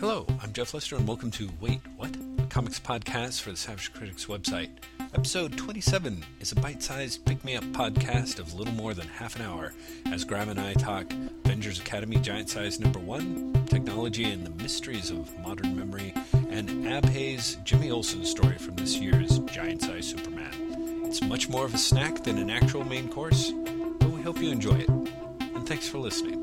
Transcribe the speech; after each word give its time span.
Hello, 0.00 0.24
I'm 0.42 0.54
Jeff 0.54 0.72
Lester, 0.72 0.96
and 0.96 1.06
welcome 1.06 1.30
to 1.32 1.50
Wait, 1.60 1.82
What? 1.98 2.16
Comics 2.48 2.80
podcast 2.80 3.42
for 3.42 3.50
the 3.50 3.56
Savage 3.58 3.92
Critics 3.92 4.24
website. 4.24 4.70
Episode 5.12 5.58
27 5.58 6.24
is 6.40 6.52
a 6.52 6.54
bite 6.54 6.82
sized 6.82 7.26
pick 7.26 7.44
me 7.44 7.54
up 7.54 7.64
podcast 7.64 8.38
of 8.38 8.54
little 8.54 8.72
more 8.72 8.94
than 8.94 9.06
half 9.08 9.36
an 9.36 9.42
hour 9.42 9.74
as 10.06 10.24
Graham 10.24 10.48
and 10.48 10.58
I 10.58 10.72
talk 10.72 11.12
Avengers 11.44 11.80
Academy 11.80 12.16
Giant 12.16 12.48
Size 12.48 12.80
Number 12.80 12.98
1, 12.98 13.66
technology 13.66 14.24
and 14.24 14.46
the 14.46 14.62
mysteries 14.62 15.10
of 15.10 15.38
modern 15.40 15.76
memory, 15.76 16.14
and 16.48 16.70
Abhay's 16.86 17.58
Jimmy 17.64 17.90
Olsen 17.90 18.24
story 18.24 18.56
from 18.56 18.76
this 18.76 18.96
year's 18.96 19.40
Giant 19.40 19.82
Size 19.82 20.08
Superman. 20.08 21.04
It's 21.04 21.20
much 21.20 21.50
more 21.50 21.66
of 21.66 21.74
a 21.74 21.78
snack 21.78 22.24
than 22.24 22.38
an 22.38 22.48
actual 22.48 22.84
main 22.84 23.10
course, 23.10 23.52
but 23.98 24.08
we 24.08 24.22
hope 24.22 24.38
you 24.38 24.50
enjoy 24.50 24.76
it. 24.76 24.88
And 24.88 25.68
thanks 25.68 25.86
for 25.86 25.98
listening. 25.98 26.39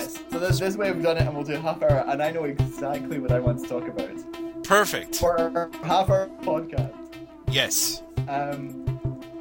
Yes. 0.00 0.18
So 0.30 0.38
this, 0.38 0.58
this 0.58 0.76
way 0.76 0.90
we've 0.92 1.02
done 1.02 1.16
it, 1.18 1.22
and 1.22 1.34
we'll 1.34 1.44
do 1.44 1.54
a 1.54 1.60
half 1.60 1.82
hour, 1.82 2.04
and 2.06 2.22
I 2.22 2.30
know 2.30 2.44
exactly 2.44 3.18
what 3.18 3.32
I 3.32 3.38
want 3.38 3.60
to 3.60 3.68
talk 3.68 3.86
about 3.86 4.64
Perfect. 4.64 5.16
for 5.16 5.70
half 5.82 6.08
hour 6.08 6.28
podcast. 6.42 7.14
Yes. 7.50 8.02
Um, 8.28 8.86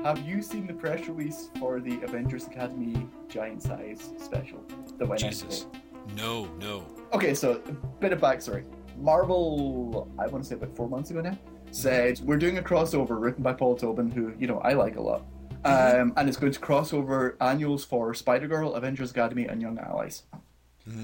have 0.03 0.19
you 0.27 0.41
seen 0.41 0.67
the 0.67 0.73
press 0.73 1.07
release 1.07 1.49
for 1.59 1.79
the 1.79 2.01
Avengers 2.01 2.47
Academy 2.47 3.07
Giant 3.27 3.61
Size 3.61 4.09
special 4.17 4.59
that 4.97 5.07
went 5.07 5.23
out 5.23 5.29
Jesus. 5.29 5.61
today? 5.65 5.79
No, 6.17 6.45
no. 6.59 6.85
Okay, 7.13 7.33
so 7.33 7.61
a 7.65 7.71
bit 8.01 8.11
of 8.11 8.19
backstory. 8.19 8.63
Marvel, 8.97 10.11
I 10.17 10.27
want 10.27 10.43
to 10.43 10.49
say 10.49 10.55
about 10.55 10.75
four 10.75 10.89
months 10.89 11.11
ago 11.11 11.21
now, 11.21 11.37
said 11.71 12.19
we're 12.21 12.37
doing 12.37 12.57
a 12.57 12.61
crossover 12.61 13.19
written 13.21 13.43
by 13.43 13.53
Paul 13.53 13.75
Tobin, 13.77 14.11
who 14.11 14.33
you 14.37 14.47
know 14.47 14.59
I 14.59 14.73
like 14.73 14.97
a 14.97 15.01
lot, 15.01 15.25
um, 15.63 16.13
and 16.17 16.27
it's 16.27 16.37
going 16.37 16.51
to 16.51 16.59
cross 16.59 16.93
over 16.93 17.37
annuals 17.39 17.85
for 17.85 18.13
Spider 18.13 18.47
Girl, 18.47 18.73
Avengers 18.73 19.11
Academy, 19.11 19.45
and 19.45 19.61
Young 19.61 19.77
Allies. 19.77 20.23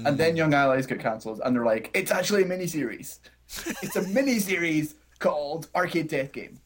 And 0.06 0.18
then 0.18 0.36
Young 0.36 0.52
Allies 0.54 0.86
got 0.86 0.98
cancelled, 0.98 1.40
and 1.44 1.54
they're 1.54 1.64
like, 1.64 1.90
it's 1.94 2.10
actually 2.10 2.42
a 2.42 2.46
miniseries. 2.46 3.20
it's 3.82 3.96
a 3.96 4.02
miniseries 4.16 4.94
called 5.18 5.68
Arcade 5.74 6.08
Death 6.08 6.32
Game, 6.32 6.60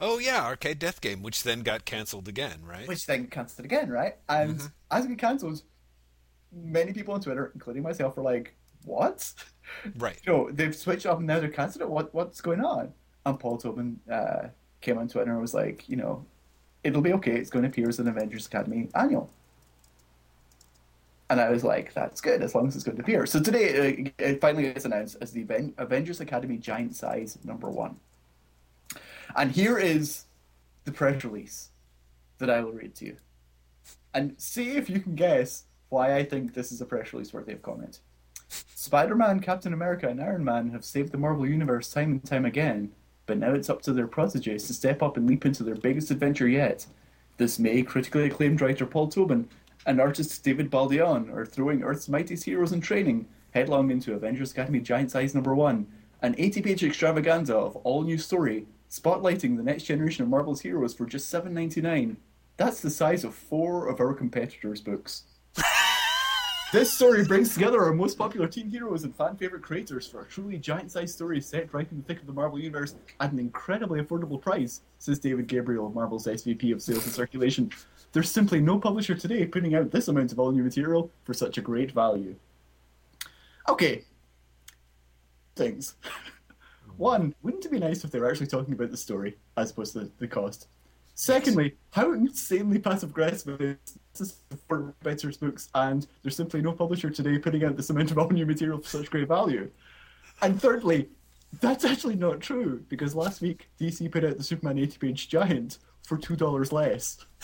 Oh 0.00 0.18
yeah, 0.18 0.44
Arcade 0.44 0.78
Death 0.78 1.00
Game, 1.00 1.22
which 1.22 1.42
then 1.42 1.60
got 1.60 1.84
canceled 1.84 2.28
again, 2.28 2.60
right? 2.64 2.88
which 2.88 3.06
then 3.06 3.26
cancelled 3.26 3.64
again, 3.64 3.90
right? 3.90 4.16
And 4.28 4.60
as 4.90 5.04
it 5.04 5.08
got 5.08 5.18
cancelled, 5.18 5.62
many 6.52 6.92
people 6.92 7.14
on 7.14 7.20
Twitter, 7.20 7.50
including 7.54 7.82
myself, 7.82 8.16
were 8.16 8.22
like, 8.22 8.54
what? 8.84 9.32
right. 9.98 10.18
you 10.26 10.32
know, 10.32 10.50
they've 10.50 10.74
switched 10.74 11.06
off 11.06 11.18
and 11.18 11.26
now 11.26 11.40
they're 11.40 11.48
cancelled 11.48 11.82
it. 11.82 11.90
What 11.90 12.12
what's 12.14 12.40
going 12.40 12.64
on? 12.64 12.92
And 13.24 13.38
Paul 13.38 13.58
Tobin 13.58 14.00
uh, 14.10 14.48
came 14.80 14.98
on 14.98 15.08
Twitter 15.08 15.30
and 15.30 15.40
was 15.40 15.54
like, 15.54 15.88
you 15.88 15.96
know, 15.96 16.24
it'll 16.82 17.02
be 17.02 17.12
okay. 17.14 17.36
It's 17.36 17.50
going 17.50 17.62
to 17.62 17.68
appear 17.68 17.88
as 17.88 17.98
an 17.98 18.08
Avengers 18.08 18.46
Academy 18.46 18.88
annual. 18.94 19.30
And 21.32 21.40
I 21.40 21.48
was 21.48 21.64
like, 21.64 21.94
that's 21.94 22.20
good 22.20 22.42
as 22.42 22.54
long 22.54 22.68
as 22.68 22.74
it's 22.74 22.84
going 22.84 22.98
to 22.98 23.02
appear. 23.02 23.24
So 23.24 23.40
today, 23.40 24.10
uh, 24.18 24.22
it 24.22 24.38
finally 24.42 24.64
gets 24.64 24.84
announced 24.84 25.16
as 25.22 25.30
the 25.30 25.40
Aven- 25.40 25.72
Avengers 25.78 26.20
Academy 26.20 26.58
Giant 26.58 26.94
Size 26.94 27.38
number 27.42 27.70
one. 27.70 27.96
And 29.34 29.50
here 29.50 29.78
is 29.78 30.26
the 30.84 30.92
press 30.92 31.24
release 31.24 31.70
that 32.36 32.50
I 32.50 32.60
will 32.60 32.72
read 32.72 32.94
to 32.96 33.06
you. 33.06 33.16
And 34.12 34.34
see 34.36 34.72
if 34.72 34.90
you 34.90 35.00
can 35.00 35.14
guess 35.14 35.64
why 35.88 36.16
I 36.16 36.22
think 36.22 36.52
this 36.52 36.70
is 36.70 36.82
a 36.82 36.84
press 36.84 37.14
release 37.14 37.32
worthy 37.32 37.54
of 37.54 37.62
comment. 37.62 38.00
Spider 38.50 39.14
Man, 39.14 39.40
Captain 39.40 39.72
America, 39.72 40.08
and 40.08 40.20
Iron 40.20 40.44
Man 40.44 40.68
have 40.72 40.84
saved 40.84 41.12
the 41.12 41.18
Marvel 41.18 41.48
Universe 41.48 41.90
time 41.90 42.10
and 42.10 42.22
time 42.26 42.44
again, 42.44 42.92
but 43.24 43.38
now 43.38 43.54
it's 43.54 43.70
up 43.70 43.80
to 43.82 43.94
their 43.94 44.06
proteges 44.06 44.66
to 44.66 44.74
step 44.74 45.02
up 45.02 45.16
and 45.16 45.26
leap 45.26 45.46
into 45.46 45.64
their 45.64 45.76
biggest 45.76 46.10
adventure 46.10 46.46
yet. 46.46 46.84
This 47.38 47.58
May, 47.58 47.82
critically 47.82 48.26
acclaimed 48.26 48.60
writer 48.60 48.84
Paul 48.84 49.08
Tobin 49.08 49.48
and 49.86 50.00
artist 50.00 50.42
David 50.44 50.70
Baldeon 50.70 51.32
are 51.34 51.46
throwing 51.46 51.82
Earth's 51.82 52.08
mightiest 52.08 52.44
heroes 52.44 52.72
in 52.72 52.80
training 52.80 53.26
headlong 53.52 53.90
into 53.90 54.14
Avengers 54.14 54.52
Academy 54.52 54.80
Giant 54.80 55.10
Size 55.10 55.34
Number 55.34 55.54
1, 55.54 55.86
an 56.22 56.34
80 56.38 56.62
page 56.62 56.84
extravaganza 56.84 57.54
of 57.54 57.76
all 57.76 58.02
new 58.02 58.18
story, 58.18 58.66
spotlighting 58.90 59.56
the 59.56 59.62
next 59.62 59.84
generation 59.84 60.22
of 60.22 60.30
Marvel's 60.30 60.60
heroes 60.60 60.94
for 60.94 61.06
just 61.06 61.32
$7.99. 61.32 62.16
That's 62.56 62.80
the 62.80 62.90
size 62.90 63.24
of 63.24 63.34
four 63.34 63.88
of 63.88 64.00
our 64.00 64.14
competitors' 64.14 64.80
books. 64.80 65.24
This 66.72 66.90
story 66.90 67.22
brings 67.22 67.52
together 67.52 67.84
our 67.84 67.92
most 67.92 68.16
popular 68.16 68.48
teen 68.48 68.70
heroes 68.70 69.04
and 69.04 69.14
fan 69.14 69.36
favorite 69.36 69.60
creators 69.60 70.06
for 70.06 70.22
a 70.22 70.24
truly 70.24 70.56
giant-sized 70.56 71.14
story 71.14 71.38
set 71.38 71.74
right 71.74 71.86
in 71.90 71.98
the 71.98 72.02
thick 72.02 72.18
of 72.20 72.26
the 72.26 72.32
Marvel 72.32 72.58
Universe 72.58 72.94
at 73.20 73.30
an 73.30 73.38
incredibly 73.38 74.00
affordable 74.00 74.40
price, 74.40 74.80
says 74.98 75.18
David 75.18 75.48
Gabriel, 75.48 75.90
Marvel's 75.90 76.26
SVP 76.26 76.72
of 76.72 76.80
Sales 76.80 77.04
and 77.04 77.12
Circulation. 77.12 77.70
There's 78.14 78.30
simply 78.30 78.58
no 78.58 78.78
publisher 78.78 79.14
today 79.14 79.44
putting 79.44 79.74
out 79.74 79.90
this 79.90 80.08
amount 80.08 80.32
of 80.32 80.38
all 80.38 80.50
new 80.50 80.62
material 80.62 81.10
for 81.24 81.34
such 81.34 81.58
a 81.58 81.60
great 81.60 81.92
value. 81.92 82.36
Okay. 83.68 84.06
Things. 85.54 85.96
One, 86.96 87.34
wouldn't 87.42 87.66
it 87.66 87.70
be 87.70 87.80
nice 87.80 88.02
if 88.02 88.10
they 88.10 88.18
were 88.18 88.30
actually 88.30 88.46
talking 88.46 88.72
about 88.72 88.90
the 88.90 88.96
story 88.96 89.36
as 89.58 89.72
opposed 89.72 89.92
to 89.92 90.10
the 90.18 90.26
cost? 90.26 90.68
Secondly, 91.14 91.76
how 91.90 92.12
insanely 92.12 92.78
passive 92.78 93.10
aggressive 93.10 93.60
is 93.60 93.76
this 94.18 94.36
for 94.68 94.94
Better's 95.02 95.36
books, 95.36 95.68
and 95.74 96.06
there's 96.22 96.36
simply 96.36 96.62
no 96.62 96.72
publisher 96.72 97.10
today 97.10 97.38
putting 97.38 97.64
out 97.64 97.76
this 97.76 97.90
amount 97.90 98.10
of 98.10 98.18
all 98.18 98.30
new 98.30 98.46
material 98.46 98.78
for 98.78 98.88
such 98.88 99.10
great 99.10 99.28
value. 99.28 99.70
And 100.40 100.60
thirdly, 100.60 101.08
that's 101.60 101.84
actually 101.84 102.16
not 102.16 102.40
true 102.40 102.84
because 102.88 103.14
last 103.14 103.40
week 103.42 103.68
DC 103.78 104.10
put 104.10 104.24
out 104.24 104.38
the 104.38 104.42
Superman 104.42 104.78
80 104.78 104.98
page 104.98 105.28
giant 105.28 105.78
for 106.02 106.16
two 106.16 106.34
dollars 106.34 106.72
less. 106.72 107.18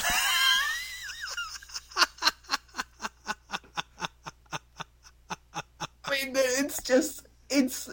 I 6.04 6.10
mean, 6.10 6.32
it's 6.34 6.82
just 6.82 7.26
it's 7.50 7.90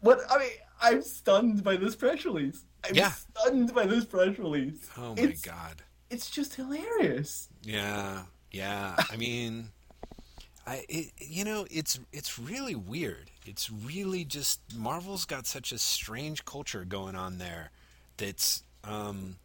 what 0.00 0.20
I 0.30 0.38
mean. 0.38 0.48
I'm 0.80 1.02
stunned 1.02 1.64
by 1.64 1.76
this 1.76 1.96
press 1.96 2.24
release. 2.24 2.64
I'm 2.88 2.94
Yeah. 2.94 3.12
stunned 3.12 3.74
by 3.74 3.86
this 3.86 4.04
press 4.04 4.38
release. 4.38 4.88
Oh 4.96 5.14
my 5.14 5.22
It's- 5.22 5.40
god. 5.40 5.82
It's 6.10 6.30
just 6.30 6.54
hilarious. 6.54 7.48
Yeah. 7.62 8.24
Yeah. 8.50 8.96
I 9.10 9.16
mean 9.16 9.70
I 10.66 10.84
it, 10.88 11.12
you 11.18 11.44
know, 11.44 11.66
it's 11.70 11.98
it's 12.12 12.38
really 12.38 12.74
weird. 12.74 13.30
It's 13.46 13.70
really 13.70 14.24
just 14.24 14.60
Marvel's 14.76 15.24
got 15.24 15.46
such 15.46 15.72
a 15.72 15.78
strange 15.78 16.44
culture 16.44 16.84
going 16.84 17.14
on 17.14 17.38
there 17.38 17.70
that's 18.16 18.62
um 18.84 19.36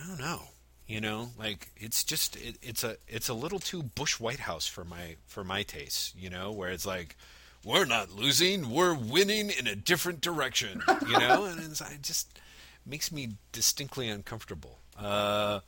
I 0.00 0.06
don't 0.06 0.20
know. 0.20 0.42
You 0.86 1.00
know, 1.02 1.30
like 1.38 1.68
it's 1.76 2.02
just 2.04 2.36
it, 2.36 2.56
it's 2.62 2.82
a 2.84 2.96
it's 3.06 3.28
a 3.28 3.34
little 3.34 3.58
too 3.58 3.82
Bush 3.82 4.18
White 4.18 4.40
House 4.40 4.66
for 4.66 4.84
my 4.84 5.16
for 5.26 5.44
my 5.44 5.62
taste, 5.62 6.14
you 6.16 6.30
know, 6.30 6.50
where 6.52 6.70
it's 6.70 6.86
like 6.86 7.16
we're 7.64 7.84
not 7.84 8.10
losing, 8.10 8.70
we're 8.70 8.94
winning 8.94 9.50
in 9.50 9.66
a 9.66 9.76
different 9.76 10.20
direction, 10.20 10.82
you 11.06 11.18
know, 11.18 11.44
and 11.50 11.60
it's, 11.60 11.80
it 11.80 12.02
just 12.02 12.38
makes 12.86 13.12
me 13.12 13.30
distinctly 13.52 14.08
uncomfortable. 14.08 14.78
Uh, 14.98 15.60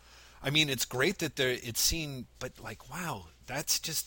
I 0.42 0.50
mean, 0.50 0.70
it's 0.70 0.84
great 0.84 1.18
that 1.18 1.36
they're 1.36 1.50
it's 1.62 1.80
seen, 1.80 2.26
but 2.38 2.52
like, 2.62 2.90
wow, 2.90 3.26
that's 3.46 3.78
just 3.78 4.06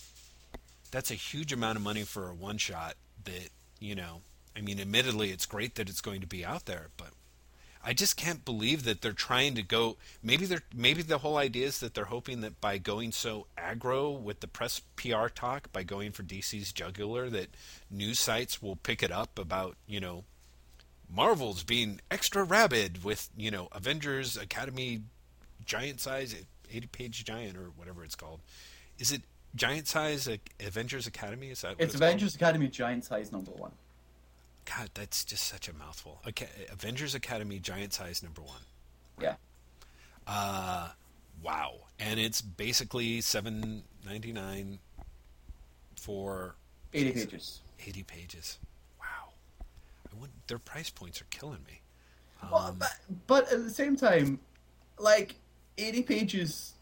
that's 0.92 1.12
a 1.12 1.16
huge 1.16 1.54
amount 1.54 1.78
of 1.78 1.84
money 1.84 2.04
for 2.04 2.30
a 2.30 2.34
one 2.34 2.58
shot. 2.58 2.96
That 3.24 3.50
you 3.80 3.96
know, 3.96 4.22
I 4.58 4.62
mean, 4.62 4.80
admittedly, 4.80 5.32
it's 5.32 5.46
great 5.46 5.76
that 5.76 5.90
it's 5.90 6.02
going 6.02 6.22
to 6.22 6.28
be 6.28 6.44
out 6.44 6.66
there, 6.66 6.88
but 6.98 7.10
I 7.84 7.94
just 7.94 8.16
can't 8.16 8.46
believe 8.46 8.86
that 8.86 9.02
they're 9.02 9.12
trying 9.12 9.56
to 9.56 9.62
go. 9.64 9.98
Maybe 10.22 10.46
they're 10.46 10.64
maybe 10.74 11.02
the 11.02 11.18
whole 11.18 11.38
idea 11.38 11.68
is 11.68 11.80
that 11.82 11.94
they're 11.94 12.06
hoping 12.06 12.42
that 12.42 12.62
by 12.62 12.78
going 12.78 13.12
so 13.12 13.48
aggro 13.58 14.20
with 14.20 14.40
the 14.40 14.48
press 14.48 14.82
PR 14.96 15.28
talk, 15.28 15.72
by 15.74 15.84
going 15.84 16.12
for 16.12 16.24
DC's 16.24 16.72
jugular, 16.72 17.30
that 17.30 17.50
news 17.92 18.20
sites 18.20 18.62
will 18.62 18.78
pick 18.78 19.04
it 19.04 19.12
up 19.12 19.38
about 19.38 19.76
you 19.86 20.00
know 20.00 20.24
Marvel's 21.14 21.64
being 21.64 22.00
extra 22.10 22.44
rabid 22.44 23.04
with 23.04 23.30
you 23.36 23.52
know 23.52 23.68
Avengers 23.74 24.38
Academy 24.38 25.02
giant 25.66 26.00
size 26.00 26.36
80 26.72 26.88
page 26.88 27.26
giant 27.26 27.58
or 27.58 27.72
whatever 27.76 28.04
it's 28.04 28.16
called. 28.16 28.40
Is 28.98 29.12
it 29.12 29.24
giant 29.56 29.88
size 29.88 30.30
Avengers 30.66 31.06
Academy? 31.06 31.50
Is 31.50 31.62
that 31.62 31.76
It's 31.80 31.94
called? 31.94 32.04
Avengers 32.04 32.36
Academy 32.36 32.68
giant 32.68 33.04
size 33.04 33.32
number 33.32 33.52
one. 33.52 33.72
God, 34.66 34.90
that's 34.94 35.26
just 35.26 35.48
such 35.48 35.68
a 35.68 35.74
mouthful. 35.74 36.22
Okay, 36.28 36.48
Avengers 36.72 37.16
Academy 37.16 37.60
giant 37.60 37.94
size 37.94 38.24
number 38.24 38.42
one. 38.42 38.62
Yeah. 39.22 39.36
Uh, 40.26 40.90
wow. 41.42 41.74
And 42.00 42.20
it's 42.20 42.42
basically 42.42 43.22
seven 43.22 43.84
ninety 44.06 44.32
nine 44.32 44.80
for 45.98 46.56
80 46.94 47.12
pages. 47.12 47.62
eighty 47.86 48.04
pages. 48.04 48.60
Wow. 49.00 49.34
I 50.12 50.16
wouldn't, 50.20 50.48
their 50.48 50.60
price 50.60 50.90
points 50.90 51.22
are 51.22 51.28
killing 51.30 51.60
me. 51.68 51.82
Well, 52.52 52.76
but, 52.78 52.96
but 53.28 53.52
at 53.52 53.64
the 53.64 53.70
same 53.70 53.96
time, 53.96 54.40
like 55.00 55.36
80 55.78 56.04
pages 56.04 56.74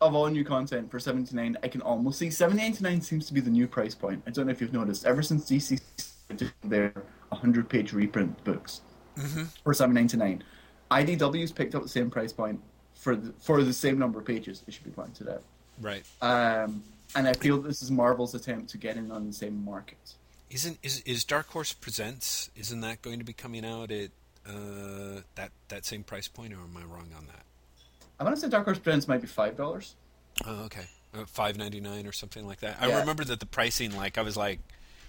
of 0.00 0.14
all 0.14 0.26
new 0.26 0.44
content 0.44 0.90
for 0.90 1.00
79, 1.00 1.56
I 1.62 1.68
can 1.68 1.80
almost 1.80 2.18
see 2.18 2.28
7.99 2.28 3.02
seems 3.02 3.26
to 3.26 3.34
be 3.34 3.40
the 3.40 3.50
new 3.50 3.66
price 3.66 3.94
point. 3.94 4.22
I 4.26 4.30
don't 4.30 4.46
know 4.46 4.52
if 4.52 4.60
you've 4.60 4.72
noticed. 4.72 5.06
Ever 5.06 5.22
since 5.22 5.50
DC 5.50 5.80
did 6.36 6.52
their 6.64 6.92
100 7.28 7.68
page 7.68 7.92
reprint 7.92 8.42
books 8.44 8.80
for 9.64 9.72
7.99, 9.72 10.40
IDW's 10.90 11.52
picked 11.52 11.74
up 11.74 11.82
the 11.82 11.88
same 11.88 12.10
price 12.10 12.32
point 12.32 12.60
for 12.94 13.16
the, 13.16 13.32
for 13.38 13.62
the 13.62 13.72
same 13.72 13.98
number 13.98 14.18
of 14.18 14.24
pages. 14.26 14.62
It 14.66 14.74
should 14.74 14.84
be 14.84 14.90
pointed 14.90 15.28
out. 15.28 15.42
Right. 15.80 16.04
Um, 16.22 16.82
and 17.14 17.28
I 17.28 17.32
feel 17.34 17.60
this 17.60 17.82
is 17.82 17.90
Marvel's 17.90 18.34
attempt 18.34 18.70
to 18.70 18.78
get 18.78 18.96
in 18.96 19.10
on 19.10 19.26
the 19.26 19.32
same 19.32 19.64
market. 19.64 20.14
Isn't 20.50 20.78
is 20.82 21.00
is 21.00 21.24
Dark 21.24 21.48
Horse 21.48 21.72
Presents? 21.72 22.50
Isn't 22.56 22.80
that 22.80 23.02
going 23.02 23.18
to 23.18 23.24
be 23.24 23.32
coming 23.32 23.64
out 23.64 23.90
at 23.90 24.10
uh, 24.48 25.22
that 25.34 25.50
that 25.68 25.84
same 25.84 26.04
price 26.04 26.28
point, 26.28 26.52
or 26.52 26.58
am 26.58 26.76
I 26.76 26.84
wrong 26.84 27.08
on 27.16 27.26
that? 27.26 27.44
I 28.20 28.24
want 28.24 28.36
to 28.36 28.40
say 28.40 28.48
Dark 28.48 28.64
Horse 28.64 28.78
Presents 28.78 29.08
might 29.08 29.20
be 29.20 29.26
five 29.26 29.56
dollars. 29.56 29.96
Oh, 30.44 30.64
okay, 30.64 30.86
uh, 31.14 31.24
five 31.26 31.58
ninety 31.58 31.80
nine 31.80 32.06
or 32.06 32.12
something 32.12 32.46
like 32.46 32.60
that. 32.60 32.76
Yeah. 32.80 32.96
I 32.96 33.00
remember 33.00 33.24
that 33.24 33.40
the 33.40 33.46
pricing, 33.46 33.96
like 33.96 34.18
I 34.18 34.22
was 34.22 34.36
like, 34.36 34.60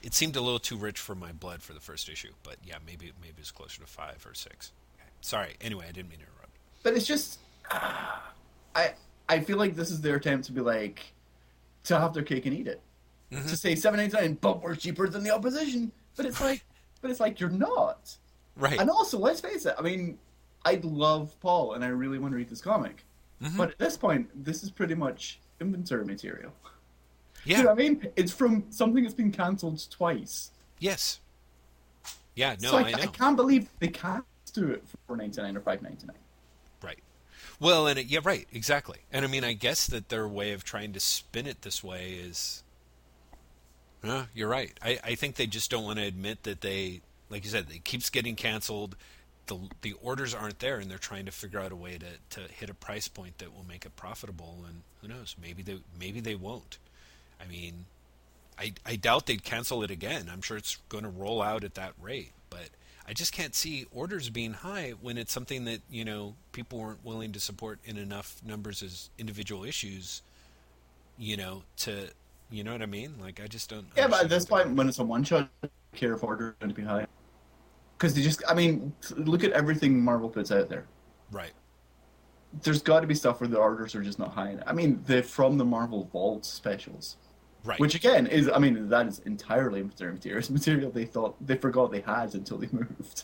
it 0.08 0.14
seemed 0.14 0.38
a 0.38 0.42
little 0.42 0.58
too 0.58 0.78
rich 0.78 1.00
for 1.00 1.16
my 1.16 1.34
blood 1.34 1.62
for 1.62 1.74
the 1.74 1.82
first 1.82 2.08
issue, 2.08 2.32
but 2.42 2.56
yeah, 2.64 2.78
maybe 2.86 3.12
maybe 3.22 3.36
it's 3.40 3.52
closer 3.52 3.82
to 3.82 3.88
five 3.88 4.26
or 4.26 4.34
six. 4.34 4.72
Okay. 4.96 5.10
Sorry. 5.20 5.58
Anyway, 5.60 5.84
I 5.84 5.92
didn't 5.92 6.10
mean 6.10 6.20
to 6.20 6.24
interrupt. 6.24 6.56
But 6.82 6.94
it's 6.94 7.06
just, 7.06 7.40
I 7.70 8.94
I 9.28 9.42
feel 9.42 9.58
like 9.58 9.76
this 9.76 9.92
is 9.92 10.00
their 10.00 10.16
attempt 10.16 10.46
to 10.46 10.54
be 10.54 10.62
like, 10.62 11.12
to 11.84 12.00
have 12.00 12.14
their 12.14 12.24
cake 12.24 12.46
and 12.46 12.58
eat 12.58 12.68
it. 12.68 12.82
Mm-hmm. 13.34 13.50
To 13.50 13.58
say 13.58 13.76
seven 13.76 14.00
ninety 14.00 14.16
nine, 14.16 14.38
but 14.40 14.64
we're 14.64 14.76
cheaper 14.76 15.10
than 15.10 15.24
the 15.24 15.32
opposition. 15.32 15.92
But 16.16 16.26
it's 16.26 16.40
like, 16.40 16.64
but 17.02 17.12
it's 17.12 17.20
like 17.20 17.42
you're 17.42 17.50
not. 17.50 18.16
Right. 18.56 18.80
And 18.80 18.90
also, 18.90 19.20
let's 19.20 19.42
face 19.42 19.66
it. 19.66 19.76
I 19.78 19.82
mean, 19.82 20.18
I 20.64 20.80
love 20.84 21.38
Paul, 21.42 21.74
and 21.74 21.84
I 21.84 21.90
really 21.90 22.18
want 22.18 22.32
to 22.32 22.38
read 22.38 22.48
this 22.48 22.62
comic. 22.62 23.04
Mm-hmm. 23.44 23.58
But 23.58 23.72
at 23.72 23.78
this 23.78 23.98
point, 23.98 24.30
this 24.46 24.64
is 24.64 24.72
pretty 24.72 24.96
much 24.96 25.42
inventory 25.60 26.06
material. 26.06 26.54
Yeah. 27.46 27.58
You 27.58 27.64
know 27.64 27.70
what 27.70 27.80
I 27.80 27.82
mean? 27.84 28.08
It's 28.16 28.32
from 28.32 28.66
something 28.70 29.04
that's 29.04 29.16
been 29.16 29.32
cancelled 29.32 29.90
twice. 29.90 30.52
Yes. 30.80 31.20
Yeah. 32.36 32.56
No, 32.62 32.72
so 32.72 32.78
I, 32.78 32.82
I 32.82 32.92
know. 32.92 32.98
I 33.00 33.08
can't 33.08 33.36
believe 33.36 33.70
they 33.80 33.88
can't 33.88 34.26
do 34.54 34.70
it 34.70 34.88
for 34.88 34.98
four 35.08 35.18
ninety 35.18 35.42
nine 35.42 35.56
or 35.56 35.62
five 35.62 35.82
ninety 35.82 36.08
nine. 36.08 36.18
Right. 36.82 37.00
Well, 37.60 37.88
and 37.88 38.00
it, 38.00 38.08
yeah, 38.08 38.20
right, 38.24 38.48
exactly. 38.52 39.00
And 39.12 39.24
I 39.26 39.28
mean, 39.28 39.44
I 39.44 39.54
guess 39.54 39.88
that 39.88 40.10
their 40.10 40.28
way 40.28 40.54
of 40.54 40.64
trying 40.64 40.94
to 40.94 41.00
spin 41.00 41.48
it 41.48 41.62
this 41.62 41.84
way 41.84 42.14
is. 42.14 42.64
Yeah, 44.04 44.26
you're 44.36 44.48
right. 44.48 44.78
I, 44.82 45.00
I 45.04 45.16
think 45.16 45.36
they 45.36 45.48
just 45.48 45.72
don't 45.72 45.84
want 45.84 45.98
to 45.98 46.06
admit 46.06 46.44
that 46.44 46.62
they, 46.62 47.02
like 47.30 47.44
you 47.44 47.50
said, 47.50 47.66
it 47.72 47.84
keeps 47.84 48.10
getting 48.12 48.36
canceled. 48.36 48.96
The 49.48 49.58
the 49.82 49.94
orders 50.04 50.36
aren't 50.36 50.60
there, 50.60 50.78
and 50.78 50.90
they're 50.90 50.98
trying 50.98 51.26
to 51.26 51.32
figure 51.32 51.60
out 51.60 51.72
a 51.72 51.76
way 51.76 51.98
to, 51.98 52.42
to 52.42 52.52
hit 52.54 52.70
a 52.70 52.76
price 52.76 53.08
point 53.08 53.40
that 53.40 53.56
will 53.56 53.66
make 53.68 53.86
it 53.86 53.96
profitable. 53.96 54.64
And 54.68 54.84
who 55.02 55.08
knows? 55.08 55.36
Maybe 55.42 55.64
they 55.64 55.80
maybe 56.00 56.20
they 56.20 56.36
won't. 56.36 56.78
I 57.42 57.48
mean, 57.48 57.86
I 58.58 58.74
I 58.86 58.96
doubt 58.96 59.26
they'd 59.26 59.44
cancel 59.44 59.84
it 59.84 59.92
again. 59.92 60.30
I'm 60.32 60.42
sure 60.42 60.58
it's 60.58 60.78
going 60.90 61.04
to 61.04 61.10
roll 61.10 61.42
out 61.42 61.64
at 61.64 61.76
that 61.76 61.94
rate, 62.02 62.32
but 62.50 62.70
I 63.08 63.14
just 63.14 63.32
can't 63.32 63.56
see 63.56 63.86
orders 63.92 64.30
being 64.30 64.54
high 64.54 64.94
when 65.02 65.18
it's 65.18 65.32
something 65.32 65.66
that 65.66 65.82
you 65.90 66.04
know 66.06 66.36
people 66.52 66.80
weren't 66.80 67.06
willing 67.06 67.32
to 67.34 67.40
support 67.40 67.80
in 67.86 67.98
enough 67.98 68.42
numbers 68.46 68.84
as 68.84 69.10
individual 69.18 69.64
issues. 69.64 70.22
You 71.18 71.38
know, 71.38 71.64
to 71.78 72.10
you 72.50 72.64
know 72.64 72.72
what 72.72 72.82
I 72.82 72.86
mean? 72.86 73.16
Like 73.22 73.42
I 73.44 73.48
just 73.48 73.70
don't. 73.70 73.88
Yeah, 73.96 74.08
but 74.08 74.24
at 74.24 74.30
this 74.30 74.46
point, 74.46 74.72
when 74.72 74.88
it's 74.88 75.00
a 75.00 75.04
one 75.04 75.24
shot, 75.24 75.50
I 75.64 75.70
care 75.96 76.14
if 76.14 76.24
orders 76.24 76.50
are 76.54 76.56
going 76.60 76.70
to 76.70 76.76
be 76.76 76.86
high. 76.86 77.08
Because 77.98 78.14
they 78.14 78.22
just, 78.22 78.44
I 78.48 78.54
mean, 78.54 78.94
look 79.16 79.44
at 79.44 79.52
everything 79.54 80.00
Marvel 80.04 80.30
puts 80.30 80.52
out 80.52 80.70
there. 80.70 80.86
right? 81.32 81.52
There's 82.62 82.82
got 82.82 83.00
to 83.00 83.08
be 83.08 83.16
stuff 83.16 83.42
where 83.42 83.48
the 83.48 83.58
orders 83.58 83.96
are 83.96 84.04
just 84.04 84.20
not 84.20 84.30
high. 84.34 84.52
enough. 84.52 84.64
I 84.68 84.74
mean, 84.74 85.04
the 85.08 85.24
From 85.24 85.58
the 85.58 85.66
Marvel 85.66 86.06
Vault 86.14 86.46
specials, 86.46 87.18
Right. 87.68 87.80
which 87.82 87.96
again 87.96 88.28
is, 88.28 88.50
I 88.50 88.60
mean, 88.60 88.88
that 88.90 89.08
is 89.08 89.20
entirely 89.26 89.84
material 89.84 90.16
material. 90.16 90.40
It's 90.40 90.50
material 90.50 90.90
they 90.90 91.04
thought, 91.06 91.36
they 91.46 91.58
forgot 91.58 91.92
they 91.92 92.00
had 92.02 92.34
until 92.34 92.58
they 92.58 92.70
moved. 92.72 93.24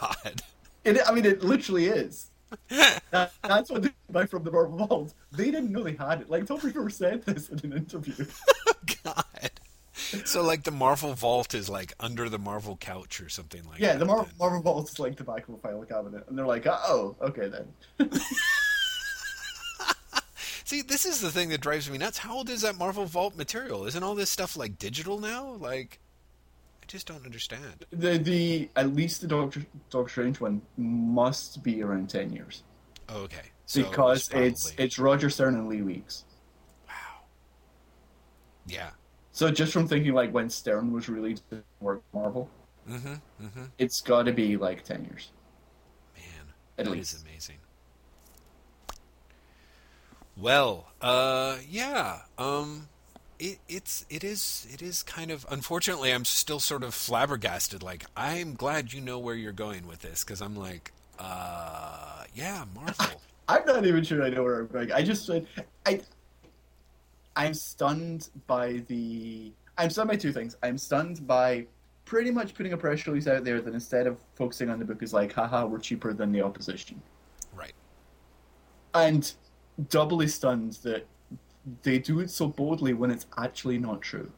God. 0.00 0.42
It, 0.84 0.98
I 1.08 1.12
mean, 1.12 1.24
it 1.24 1.42
literally 1.42 1.86
is. 1.86 2.30
That, 3.10 3.32
that's 3.42 3.70
what 3.70 3.82
they 3.82 3.90
buy 4.10 4.26
from 4.26 4.42
the 4.44 4.50
Marvel 4.50 4.76
Vault. 4.86 5.14
They 5.32 5.46
didn't 5.46 5.70
know 5.72 5.82
they 5.84 5.94
had 5.94 6.20
it. 6.20 6.28
Like, 6.30 6.46
Tom 6.46 6.58
Brevoort 6.58 6.92
said 6.92 7.24
this 7.24 7.48
in 7.48 7.58
an 7.60 7.72
interview. 7.78 8.26
God. 9.04 9.24
So 10.24 10.42
like 10.42 10.64
the 10.64 10.70
Marvel 10.72 11.14
vault 11.14 11.54
is 11.54 11.68
like 11.70 11.92
under 12.00 12.28
the 12.28 12.38
Marvel 12.38 12.76
couch 12.76 13.20
or 13.20 13.28
something 13.28 13.62
like 13.68 13.78
Yeah, 13.78 13.88
that. 13.88 13.92
Yeah, 13.94 13.98
the 14.00 14.04
Marvel. 14.04 14.28
Marvel 14.38 14.60
Vault 14.62 14.90
is 14.90 14.98
like 14.98 15.16
the 15.16 15.22
back 15.24 15.48
of 15.48 15.54
a 15.54 15.58
file 15.58 15.82
cabinet, 15.84 16.24
and 16.28 16.36
they're 16.36 16.46
like, 16.46 16.66
"Oh, 16.66 17.14
okay 17.22 17.48
then." 17.48 18.10
See, 20.64 20.80
this 20.82 21.04
is 21.04 21.20
the 21.20 21.30
thing 21.30 21.50
that 21.50 21.60
drives 21.60 21.90
me 21.90 21.98
nuts. 21.98 22.18
How 22.18 22.36
old 22.36 22.48
is 22.48 22.62
that 22.62 22.76
Marvel 22.76 23.04
vault 23.04 23.36
material? 23.36 23.84
Isn't 23.86 24.02
all 24.02 24.14
this 24.14 24.30
stuff 24.30 24.56
like 24.56 24.78
digital 24.78 25.20
now? 25.20 25.50
Like, 25.60 26.00
I 26.82 26.86
just 26.86 27.06
don't 27.06 27.24
understand. 27.24 27.84
The 27.90 28.16
the 28.18 28.70
at 28.74 28.94
least 28.94 29.20
the 29.20 29.26
Doctor 29.26 29.64
Doctor 29.90 30.08
Strange 30.10 30.40
one 30.40 30.62
must 30.78 31.62
be 31.62 31.82
around 31.82 32.08
ten 32.08 32.32
years 32.32 32.62
Oh, 33.10 33.22
okay. 33.22 33.50
So 33.66 33.82
because 33.82 34.30
it's 34.32 34.68
probably- 34.70 34.84
it's 34.84 34.98
Roger 34.98 35.28
Stern 35.30 35.54
and 35.54 35.68
Lee 35.68 35.82
Weeks. 35.82 36.24
wow. 36.88 36.94
Yeah. 38.66 38.90
So 39.32 39.50
just 39.50 39.72
from 39.72 39.86
thinking 39.88 40.14
like 40.14 40.32
when 40.32 40.48
Stern 40.48 40.92
was 40.92 41.08
really 41.08 41.36
doing 41.50 41.62
work 41.80 42.02
Marvel, 42.14 42.48
Mm-hmm. 42.88 43.14
Mm-hmm. 43.46 43.64
it's 43.78 44.00
got 44.02 44.24
to 44.24 44.32
be 44.32 44.56
like 44.58 44.84
ten 44.84 45.04
years. 45.04 45.30
Man, 46.16 46.24
At 46.78 46.84
that 46.84 46.90
is 46.92 46.96
least. 47.14 47.24
amazing. 47.26 47.56
Well, 50.36 50.86
uh, 51.00 51.58
yeah. 51.68 52.20
Um, 52.38 52.88
it, 53.38 53.58
it's 53.68 54.04
it 54.10 54.24
is 54.24 54.66
it 54.72 54.82
is 54.82 55.02
kind 55.02 55.30
of 55.30 55.46
unfortunately 55.50 56.12
I'm 56.12 56.24
still 56.24 56.60
sort 56.60 56.82
of 56.82 56.94
flabbergasted. 56.94 57.82
Like 57.82 58.04
I'm 58.16 58.54
glad 58.54 58.92
you 58.92 59.00
know 59.00 59.18
where 59.18 59.34
you're 59.34 59.52
going 59.52 59.86
with 59.86 60.02
this 60.02 60.24
because 60.24 60.40
I'm 60.40 60.56
like, 60.56 60.92
uh, 61.18 62.24
yeah, 62.34 62.64
Marvel. 62.74 63.20
I'm 63.48 63.64
not 63.66 63.84
even 63.84 64.02
sure 64.02 64.22
I 64.22 64.30
know 64.30 64.42
where 64.42 64.60
I'm 64.60 64.66
going. 64.68 64.92
I 64.92 65.02
just 65.02 65.26
said 65.26 65.46
I. 65.86 66.00
I'm 67.36 67.54
stunned 67.54 68.30
by 68.46 68.84
the. 68.86 69.52
I'm 69.76 69.90
stunned 69.90 70.08
by 70.08 70.16
two 70.16 70.32
things. 70.32 70.56
I'm 70.62 70.78
stunned 70.78 71.26
by 71.26 71.66
pretty 72.04 72.30
much 72.30 72.54
putting 72.54 72.72
a 72.72 72.76
press 72.76 73.06
release 73.06 73.26
out 73.26 73.44
there 73.44 73.60
that 73.60 73.74
instead 73.74 74.06
of 74.06 74.18
focusing 74.34 74.70
on 74.70 74.78
the 74.78 74.84
book 74.84 75.02
is 75.02 75.12
like, 75.12 75.32
haha, 75.32 75.66
we're 75.66 75.78
cheaper 75.78 76.12
than 76.12 76.32
the 76.32 76.42
opposition. 76.42 77.00
right. 77.56 77.72
And 78.94 79.32
doubly 79.88 80.28
stunned 80.28 80.72
that 80.84 81.06
they 81.82 81.98
do 81.98 82.20
it 82.20 82.30
so 82.30 82.46
boldly 82.46 82.94
when 82.94 83.10
it's 83.10 83.26
actually 83.38 83.78
not 83.78 84.02
true. 84.02 84.30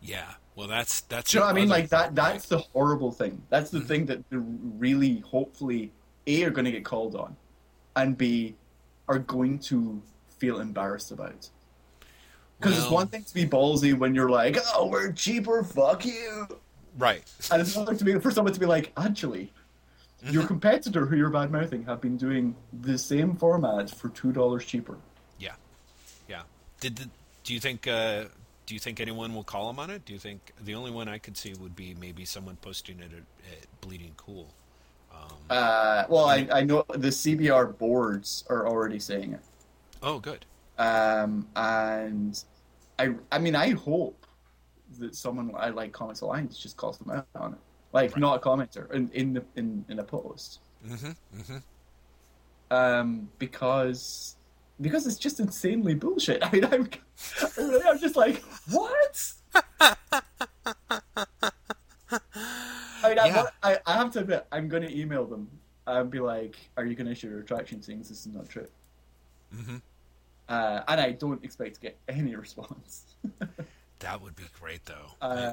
Yeah. 0.00 0.34
Well, 0.54 0.68
that's 0.68 1.02
that's. 1.02 1.30
Do 1.32 1.38
you 1.38 1.40
know 1.40 1.46
what 1.46 1.52
I 1.52 1.60
mean? 1.60 1.68
Like 1.68 1.88
that. 1.90 2.14
That's 2.14 2.48
the 2.48 2.58
horrible 2.58 3.10
thing. 3.12 3.42
That's 3.50 3.70
Mm-hmm. 3.70 3.78
the 3.78 3.84
thing 3.84 4.06
that 4.06 4.22
really, 4.30 5.20
hopefully, 5.20 5.92
a 6.26 6.44
are 6.44 6.50
going 6.50 6.64
to 6.64 6.70
get 6.70 6.84
called 6.84 7.14
on, 7.14 7.36
and 7.94 8.16
b 8.16 8.54
are 9.08 9.18
going 9.18 9.58
to 9.60 10.02
feel 10.38 10.60
embarrassed 10.60 11.10
about. 11.12 11.48
Because 12.58 12.78
it's 12.78 12.90
one 12.90 13.06
thing 13.08 13.22
to 13.24 13.34
be 13.34 13.44
ballsy 13.46 13.96
when 13.96 14.14
you're 14.14 14.30
like, 14.30 14.56
"Oh, 14.74 14.86
we're 14.86 15.12
cheaper, 15.12 15.62
fuck 15.62 16.06
you," 16.06 16.46
Right. 16.96 17.22
and 17.50 17.60
it's 17.60 17.76
another 17.76 17.94
to 17.94 18.04
be 18.04 18.18
for 18.18 18.30
someone 18.30 18.54
to 18.54 18.60
be 18.60 18.66
like, 18.66 18.92
"Actually, 18.96 19.44
Mm-hmm. 19.44 19.65
Your 20.22 20.46
competitor 20.46 21.06
who 21.06 21.16
you're 21.16 21.30
bad 21.30 21.50
mouthing 21.50 21.84
have 21.84 22.00
been 22.00 22.16
doing 22.16 22.56
the 22.72 22.98
same 22.98 23.36
format 23.36 23.90
for 23.90 24.08
two 24.10 24.32
dollars 24.32 24.64
cheaper." 24.64 24.96
Yeah. 25.38 25.54
Yeah. 26.28 26.42
Did 26.80 26.96
the, 26.96 27.08
do 27.44 27.54
you 27.54 27.60
think 27.60 27.86
uh, 27.86 28.24
do 28.66 28.74
you 28.74 28.80
think 28.80 29.00
anyone 29.00 29.34
will 29.34 29.44
call 29.44 29.68
them 29.68 29.78
on 29.78 29.90
it? 29.90 30.04
Do 30.04 30.12
you 30.12 30.18
think 30.18 30.52
the 30.64 30.74
only 30.74 30.90
one 30.90 31.08
I 31.08 31.18
could 31.18 31.36
see 31.36 31.54
would 31.54 31.76
be 31.76 31.94
maybe 31.94 32.24
someone 32.24 32.56
posting 32.56 32.98
it 32.98 33.12
at, 33.12 33.52
at 33.52 33.80
Bleeding 33.80 34.12
Cool? 34.16 34.52
Um, 35.12 35.36
Uh, 35.48 36.04
well, 36.08 36.24
I, 36.26 36.48
I 36.52 36.62
know 36.62 36.84
the 36.88 37.08
CBR 37.08 37.78
boards 37.78 38.44
are 38.50 38.66
already 38.66 38.98
saying 38.98 39.32
it. 39.34 39.40
oh, 40.02 40.18
good. 40.18 40.44
Um, 40.78 41.46
and 41.56 42.42
I, 42.98 43.14
I 43.32 43.38
mean, 43.38 43.54
I 43.54 43.70
hope 43.70 44.26
that 44.98 45.14
someone 45.14 45.52
I 45.56 45.70
like 45.70 45.92
Comics 45.92 46.20
Alliance 46.20 46.58
just 46.58 46.76
calls 46.76 46.98
them 46.98 47.10
out 47.10 47.26
on 47.34 47.52
it, 47.54 47.58
like 47.96 48.10
Right. 48.12 48.20
not 48.20 48.34
a 48.38 48.40
commenter 48.48 48.90
in 48.92 49.10
in 49.20 49.32
the 49.34 49.42
in, 49.56 49.84
in 49.88 49.98
a 49.98 50.04
post, 50.04 50.60
Mm-hmm. 50.86 51.12
Mm-hmm. 51.40 51.56
um, 52.70 53.28
because 53.38 54.36
because 54.80 55.06
it's 55.06 55.18
just 55.18 55.40
insanely 55.40 55.94
bullshit. 55.94 56.44
I 56.46 56.50
mean, 56.52 56.64
I'm 56.64 56.88
I'm 57.88 57.98
just 57.98 58.16
like 58.16 58.42
what. 58.70 59.32
I 63.02 63.08
mean, 63.08 63.16
Yeah. 63.16 63.46
I, 63.62 63.78
I, 63.86 63.92
have 63.94 64.10
to 64.12 64.20
admit, 64.20 64.46
I'm 64.52 64.68
going 64.68 64.82
to 64.82 64.92
email 65.00 65.24
them 65.26 65.48
and 65.86 66.10
be 66.10 66.20
like, 66.20 66.56
"Are 66.76 66.84
you 66.84 66.94
going 66.94 67.06
to 67.06 67.12
issue 67.12 67.28
a 67.32 67.36
retraction 67.36 67.82
saying 67.82 67.98
this 68.00 68.10
is 68.10 68.26
not 68.26 68.48
true?" 68.48 68.68
Mhm. 69.54 69.80
Uh, 70.48 70.82
and 70.88 71.00
I 71.00 71.12
don't 71.12 71.42
expect 71.44 71.74
to 71.76 71.80
get 71.80 71.96
any 72.08 72.34
response. 72.44 73.04
That 74.00 74.20
would 74.22 74.36
be 74.36 74.44
great, 74.60 74.84
though. 74.84 75.10
Uh, 75.22 75.52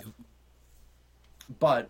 but 1.60 1.90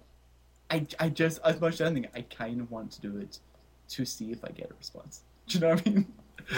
I, 0.74 0.86
I 1.00 1.10
just 1.10 1.39
as 1.46 1.60
much 1.62 1.75
as 1.75 1.82
anything, 1.82 2.10
I 2.15 2.22
kind 2.22 2.60
of 2.62 2.70
want 2.72 2.92
to 2.94 3.01
do 3.01 3.18
it 3.18 3.39
to 3.89 4.06
see 4.06 4.32
if 4.32 4.44
I 4.44 4.50
get 4.50 4.72
a 4.72 4.74
response. 4.80 5.22
Do 5.48 5.58
you 5.58 5.62
know 5.62 5.70
what 5.75 5.88
I 5.88 5.89
mean? 5.89 6.08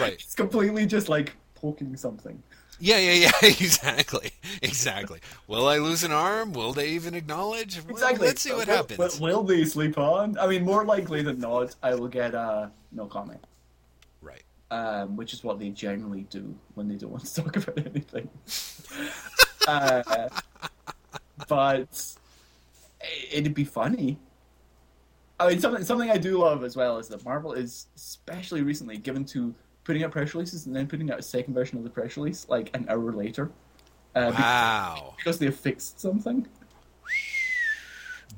Right. 0.00 0.12
It's 0.24 0.34
completely 0.34 0.86
just 0.86 1.08
like 1.08 1.34
poking 1.54 1.96
something. 1.96 2.42
yeah, 2.80 2.98
yeah, 2.98 3.12
yeah. 3.24 3.32
Exactly. 3.42 4.30
Exactly. 4.62 5.20
Will 5.46 5.68
I 5.68 5.78
lose 5.78 6.02
an 6.04 6.12
arm? 6.12 6.52
Will 6.52 6.72
they 6.72 6.88
even 6.90 7.14
acknowledge? 7.14 7.76
Well, 7.84 7.94
Exactly. 7.96 8.26
let's 8.26 8.40
see 8.42 8.52
what 8.52 8.68
Will- 8.68 8.76
happens. 8.76 9.20
Will, 9.20 9.28
will 9.36 9.42
they 9.42 9.64
sleep 9.64 9.96
on? 9.98 10.38
I 10.38 10.46
mean, 10.46 10.64
more 10.64 10.84
likely 10.84 11.22
than 11.22 11.38
not, 11.40 11.74
I 11.82 11.94
will 11.94 12.08
get 12.08 12.34
a 12.34 12.70
no 12.92 13.06
comment, 13.06 13.42
Right. 14.22 14.42
um, 14.70 15.16
which 15.16 15.32
is 15.34 15.42
what 15.44 15.58
they 15.58 15.70
generally 15.70 16.26
do 16.30 16.54
when 16.74 16.88
they 16.88 16.96
don't 16.96 17.10
want 17.12 17.24
to 17.26 17.34
talk 17.42 17.56
about 17.56 17.78
anything. 17.78 18.28
uh, 19.68 20.28
but 21.48 22.14
it'd 23.30 23.54
be 23.54 23.64
funny. 23.64 24.18
I 25.38 25.48
mean, 25.48 25.60
something 25.60 25.84
something 25.84 26.10
I 26.10 26.18
do 26.18 26.38
love 26.38 26.64
as 26.64 26.76
well 26.76 26.98
is 26.98 27.08
that 27.08 27.24
Marvel 27.24 27.52
is 27.52 27.88
especially 27.94 28.62
recently 28.62 28.96
given 28.96 29.24
to 29.26 29.54
putting 29.84 30.02
out 30.02 30.10
press 30.10 30.34
releases 30.34 30.66
and 30.66 30.74
then 30.74 30.86
putting 30.86 31.10
out 31.10 31.18
a 31.18 31.22
second 31.22 31.54
version 31.54 31.78
of 31.78 31.84
the 31.84 31.90
press 31.90 32.16
release 32.16 32.46
like 32.48 32.74
an 32.74 32.86
hour 32.88 33.12
later. 33.12 33.50
Uh, 34.14 34.32
wow, 34.36 35.14
because 35.18 35.38
they 35.38 35.46
have 35.46 35.56
fixed 35.56 36.00
something. 36.00 36.46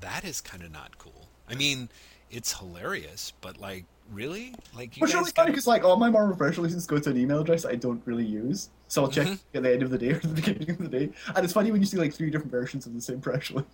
That 0.00 0.24
is 0.24 0.40
kind 0.40 0.62
of 0.62 0.72
not 0.72 0.98
cool. 0.98 1.28
I 1.48 1.54
mean, 1.54 1.88
it's 2.30 2.58
hilarious, 2.58 3.32
but 3.40 3.60
like, 3.60 3.84
really, 4.12 4.54
like 4.74 4.96
you 4.96 5.02
Which 5.02 5.14
is 5.14 5.30
funny 5.32 5.50
because 5.50 5.66
like 5.66 5.84
all 5.84 5.96
my 5.96 6.10
Marvel 6.10 6.36
press 6.36 6.56
releases 6.56 6.86
go 6.86 6.98
to 6.98 7.10
an 7.10 7.16
email 7.16 7.40
address 7.40 7.64
I 7.64 7.74
don't 7.74 8.02
really 8.04 8.24
use, 8.24 8.70
so 8.88 9.04
I'll 9.04 9.10
check 9.10 9.26
Mhm. 9.26 9.38
at 9.54 9.62
the 9.62 9.72
end 9.72 9.82
of 9.82 9.90
the 9.90 9.98
day 9.98 10.10
or 10.12 10.18
the 10.20 10.28
beginning 10.28 10.70
of 10.70 10.78
the 10.78 10.88
day. 10.88 11.10
And 11.34 11.44
it's 11.44 11.52
funny 11.52 11.70
when 11.70 11.80
you 11.80 11.86
see 11.86 11.96
like 11.96 12.14
three 12.14 12.30
different 12.30 12.50
versions 12.50 12.86
of 12.86 12.94
the 12.94 13.00
same 13.00 13.20
press 13.20 13.50
release. 13.50 13.66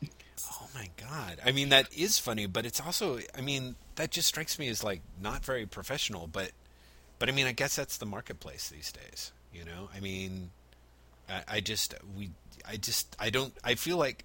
Oh 0.53 0.69
my 0.75 0.88
god! 0.97 1.41
I 1.45 1.53
mean, 1.53 1.69
that 1.71 1.88
is 1.97 2.19
funny, 2.19 2.47
but 2.47 2.67
it's 2.67 2.81
also, 2.81 3.19
I 3.37 3.41
mean, 3.41 3.76
that 3.97 4.11
just 4.11 4.29
strikes 4.29 4.59
me 4.59 4.69
as 4.69 4.83
like 4.85 5.03
not 5.21 5.45
very 5.45 5.67
professional. 5.67 6.26
But, 6.26 6.50
but 7.19 7.29
I 7.29 7.33
mean, 7.33 7.47
I 7.47 7.53
guess 7.53 7.76
that's 7.76 7.97
the 7.97 8.07
marketplace 8.07 8.69
these 8.69 8.91
days. 8.93 9.33
You 9.53 9.64
know, 9.64 9.88
I 9.95 10.00
mean, 10.00 10.50
I, 11.29 11.43
I 11.49 11.61
just 11.61 11.95
we, 12.17 12.31
I 12.69 12.76
just 12.76 13.14
I 13.21 13.31
don't. 13.31 13.55
I 13.62 13.76
feel 13.76 13.97
like 13.97 14.25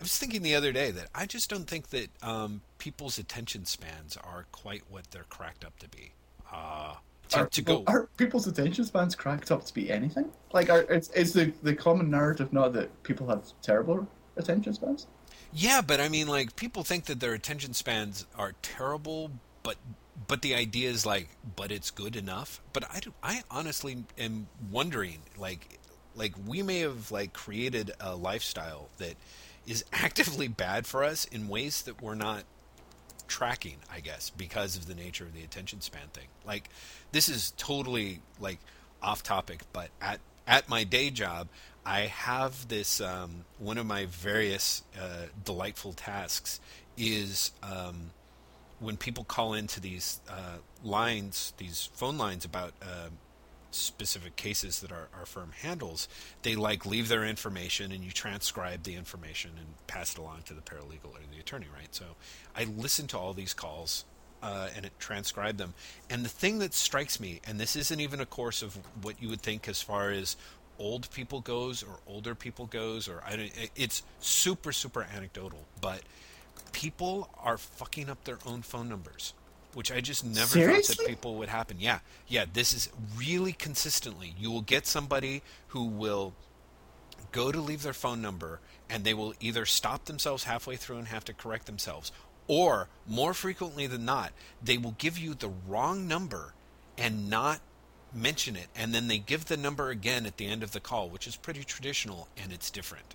I 0.00 0.04
was 0.04 0.16
thinking 0.16 0.42
the 0.42 0.54
other 0.54 0.72
day 0.72 0.90
that 0.92 1.08
I 1.14 1.26
just 1.26 1.50
don't 1.50 1.66
think 1.66 1.88
that 1.88 2.08
um, 2.22 2.62
people's 2.78 3.18
attention 3.18 3.64
spans 3.64 4.16
are 4.16 4.46
quite 4.52 4.82
what 4.88 5.10
they're 5.10 5.24
cracked 5.24 5.64
up 5.64 5.78
to 5.80 5.88
be. 5.88 6.12
Uh, 6.52 6.94
to, 7.30 7.40
Are, 7.40 7.46
to 7.46 7.62
go, 7.62 7.84
are 7.86 8.08
people's 8.16 8.46
attention 8.46 8.84
spans 8.84 9.14
cracked 9.14 9.50
up 9.50 9.64
to 9.64 9.74
be 9.74 9.90
anything? 9.90 10.30
Like, 10.52 10.70
are, 10.70 10.82
is, 10.82 11.10
is 11.10 11.32
the, 11.34 11.52
the 11.62 11.74
common 11.74 12.10
narrative 12.10 12.52
not 12.52 12.72
that 12.72 13.02
people 13.02 13.28
have 13.28 13.42
terrible 13.60 14.08
attention 14.36 14.72
spans? 14.72 15.06
Yeah, 15.52 15.80
but 15.80 16.00
I 16.00 16.08
mean, 16.08 16.28
like 16.28 16.56
people 16.56 16.84
think 16.84 17.06
that 17.06 17.20
their 17.20 17.34
attention 17.34 17.74
spans 17.74 18.26
are 18.36 18.54
terrible, 18.62 19.30
but 19.62 19.76
but 20.26 20.42
the 20.42 20.54
idea 20.54 20.90
is 20.90 21.06
like, 21.06 21.28
but 21.56 21.70
it's 21.72 21.90
good 21.90 22.16
enough. 22.16 22.60
But 22.72 22.84
I 22.92 23.00
do, 23.00 23.12
I 23.22 23.42
honestly 23.50 24.04
am 24.18 24.46
wondering, 24.70 25.22
like, 25.38 25.78
like 26.14 26.34
we 26.46 26.62
may 26.62 26.80
have 26.80 27.10
like 27.10 27.32
created 27.32 27.92
a 28.00 28.14
lifestyle 28.14 28.88
that 28.98 29.14
is 29.68 29.84
actively 29.92 30.48
bad 30.48 30.86
for 30.86 31.04
us 31.04 31.24
in 31.26 31.48
ways 31.48 31.82
that 31.82 32.02
we're 32.02 32.14
not 32.14 32.44
tracking, 33.28 33.76
I 33.92 34.00
guess, 34.00 34.30
because 34.30 34.76
of 34.76 34.86
the 34.86 34.94
nature 34.94 35.24
of 35.24 35.34
the 35.34 35.44
attention 35.44 35.80
span 35.80 36.08
thing. 36.12 36.28
Like, 36.46 36.70
this 37.12 37.28
is 37.28 37.52
totally 37.56 38.20
like 38.40 38.58
off 39.02 39.22
topic, 39.22 39.62
but 39.72 39.90
at 40.00 40.20
at 40.46 40.68
my 40.68 40.82
day 40.82 41.10
job, 41.10 41.48
I 41.84 42.00
have 42.00 42.68
this. 42.68 43.00
Um, 43.00 43.44
one 43.58 43.78
of 43.78 43.86
my 43.86 44.06
various 44.06 44.82
uh, 44.98 45.26
delightful 45.44 45.92
tasks 45.92 46.60
is 46.96 47.52
um, 47.62 48.10
when 48.80 48.96
people 48.96 49.24
call 49.24 49.54
into 49.54 49.80
these 49.80 50.20
uh, 50.28 50.56
lines, 50.82 51.52
these 51.58 51.90
phone 51.92 52.18
lines 52.18 52.44
about. 52.44 52.72
Uh, 52.82 53.10
specific 53.70 54.36
cases 54.36 54.80
that 54.80 54.92
our, 54.92 55.08
our 55.18 55.26
firm 55.26 55.52
handles, 55.62 56.08
they 56.42 56.56
like 56.56 56.86
leave 56.86 57.08
their 57.08 57.24
information 57.24 57.92
and 57.92 58.02
you 58.02 58.10
transcribe 58.10 58.82
the 58.82 58.94
information 58.94 59.52
and 59.58 59.66
pass 59.86 60.12
it 60.12 60.18
along 60.18 60.42
to 60.46 60.54
the 60.54 60.60
paralegal 60.60 61.12
or 61.12 61.20
the 61.32 61.38
attorney, 61.38 61.66
right? 61.74 61.94
So 61.94 62.04
I 62.56 62.64
listen 62.64 63.06
to 63.08 63.18
all 63.18 63.32
these 63.32 63.54
calls 63.54 64.04
uh, 64.42 64.68
and 64.74 64.84
it 64.84 64.92
transcribe 64.98 65.56
them. 65.56 65.74
And 66.08 66.24
the 66.24 66.28
thing 66.28 66.58
that 66.60 66.74
strikes 66.74 67.20
me, 67.20 67.40
and 67.46 67.58
this 67.58 67.76
isn't 67.76 68.00
even 68.00 68.20
a 68.20 68.26
course 68.26 68.62
of 68.62 68.78
what 69.02 69.20
you 69.20 69.28
would 69.28 69.42
think 69.42 69.68
as 69.68 69.82
far 69.82 70.10
as 70.10 70.36
old 70.78 71.10
people 71.10 71.40
goes 71.40 71.82
or 71.82 71.98
older 72.06 72.34
people 72.34 72.66
goes, 72.66 73.08
or 73.08 73.22
I 73.26 73.36
don't, 73.36 73.70
it's 73.74 74.02
super 74.20 74.72
super 74.72 75.06
anecdotal, 75.14 75.64
but 75.80 76.02
people 76.72 77.28
are 77.42 77.58
fucking 77.58 78.08
up 78.08 78.24
their 78.24 78.38
own 78.46 78.62
phone 78.62 78.88
numbers 78.88 79.34
which 79.74 79.92
I 79.92 80.00
just 80.00 80.24
never 80.24 80.58
thought 80.58 80.96
that 80.96 81.06
people 81.06 81.36
would 81.36 81.48
happen. 81.48 81.76
Yeah, 81.78 82.00
yeah, 82.26 82.44
this 82.52 82.72
is 82.72 82.88
really 83.16 83.52
consistently. 83.52 84.34
You 84.38 84.50
will 84.50 84.62
get 84.62 84.86
somebody 84.86 85.42
who 85.68 85.84
will 85.84 86.34
go 87.32 87.52
to 87.52 87.60
leave 87.60 87.82
their 87.82 87.92
phone 87.92 88.22
number 88.22 88.60
and 88.88 89.04
they 89.04 89.14
will 89.14 89.34
either 89.40 89.66
stop 89.66 90.06
themselves 90.06 90.44
halfway 90.44 90.76
through 90.76 90.96
and 90.96 91.08
have 91.08 91.24
to 91.26 91.34
correct 91.34 91.66
themselves, 91.66 92.10
or 92.46 92.88
more 93.06 93.34
frequently 93.34 93.86
than 93.86 94.04
not, 94.04 94.32
they 94.62 94.78
will 94.78 94.94
give 94.96 95.18
you 95.18 95.34
the 95.34 95.50
wrong 95.66 96.08
number 96.08 96.54
and 96.96 97.28
not 97.28 97.60
mention 98.14 98.56
it, 98.56 98.68
and 98.74 98.94
then 98.94 99.08
they 99.08 99.18
give 99.18 99.44
the 99.44 99.56
number 99.56 99.90
again 99.90 100.24
at 100.24 100.38
the 100.38 100.46
end 100.46 100.62
of 100.62 100.72
the 100.72 100.80
call, 100.80 101.10
which 101.10 101.26
is 101.26 101.36
pretty 101.36 101.62
traditional 101.62 102.28
and 102.42 102.52
it's 102.52 102.70
different 102.70 103.14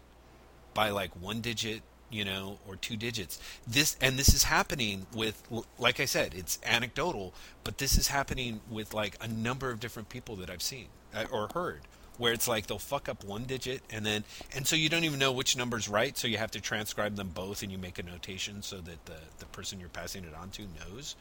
by 0.73 0.89
like 0.89 1.11
one 1.19 1.41
digit, 1.41 1.81
you 2.13 2.23
know, 2.23 2.59
or 2.67 2.75
two 2.75 2.95
digits. 2.95 3.39
This 3.67 3.97
and 3.99 4.17
this 4.17 4.33
is 4.33 4.43
happening 4.43 5.07
with 5.13 5.43
like 5.79 5.99
I 5.99 6.05
said, 6.05 6.33
it's 6.33 6.59
anecdotal, 6.65 7.33
but 7.63 7.79
this 7.79 7.97
is 7.97 8.07
happening 8.07 8.61
with 8.69 8.93
like 8.93 9.17
a 9.21 9.27
number 9.27 9.71
of 9.71 9.79
different 9.79 10.09
people 10.09 10.35
that 10.37 10.49
I've 10.49 10.61
seen 10.61 10.87
uh, 11.13 11.25
or 11.31 11.49
heard 11.53 11.81
where 12.17 12.31
it's 12.31 12.47
like 12.47 12.67
they'll 12.67 12.77
fuck 12.77 13.09
up 13.09 13.23
one 13.23 13.43
digit 13.43 13.81
and 13.89 14.05
then 14.05 14.23
and 14.55 14.67
so 14.67 14.75
you 14.75 14.87
don't 14.87 15.03
even 15.03 15.17
know 15.17 15.31
which 15.31 15.57
number's 15.57 15.89
right, 15.89 16.17
so 16.17 16.27
you 16.27 16.37
have 16.37 16.51
to 16.51 16.61
transcribe 16.61 17.15
them 17.15 17.29
both 17.29 17.63
and 17.63 17.71
you 17.71 17.77
make 17.77 17.97
a 17.97 18.03
notation 18.03 18.61
so 18.61 18.77
that 18.77 19.05
the 19.05 19.17
the 19.39 19.45
person 19.47 19.79
you're 19.79 19.89
passing 19.89 20.23
it 20.23 20.33
on 20.35 20.49
to 20.51 20.63
knows. 20.79 21.15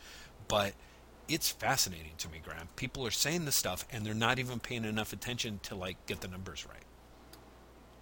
But 0.49 0.75
it's 1.29 1.51
fascinating 1.51 2.13
to 2.19 2.29
me, 2.29 2.41
Graham. 2.45 2.69
People 2.77 3.07
are 3.07 3.11
saying 3.11 3.47
this 3.47 3.55
stuff 3.57 3.87
and 3.91 4.05
they're 4.05 4.15
not 4.15 4.39
even 4.39 4.61
paying 4.61 4.85
enough 4.85 5.13
attention 5.13 5.61
to 5.63 5.75
like 5.75 6.05
get 6.07 6.21
the 6.21 6.29
numbers 6.29 6.67
right. 6.69 6.85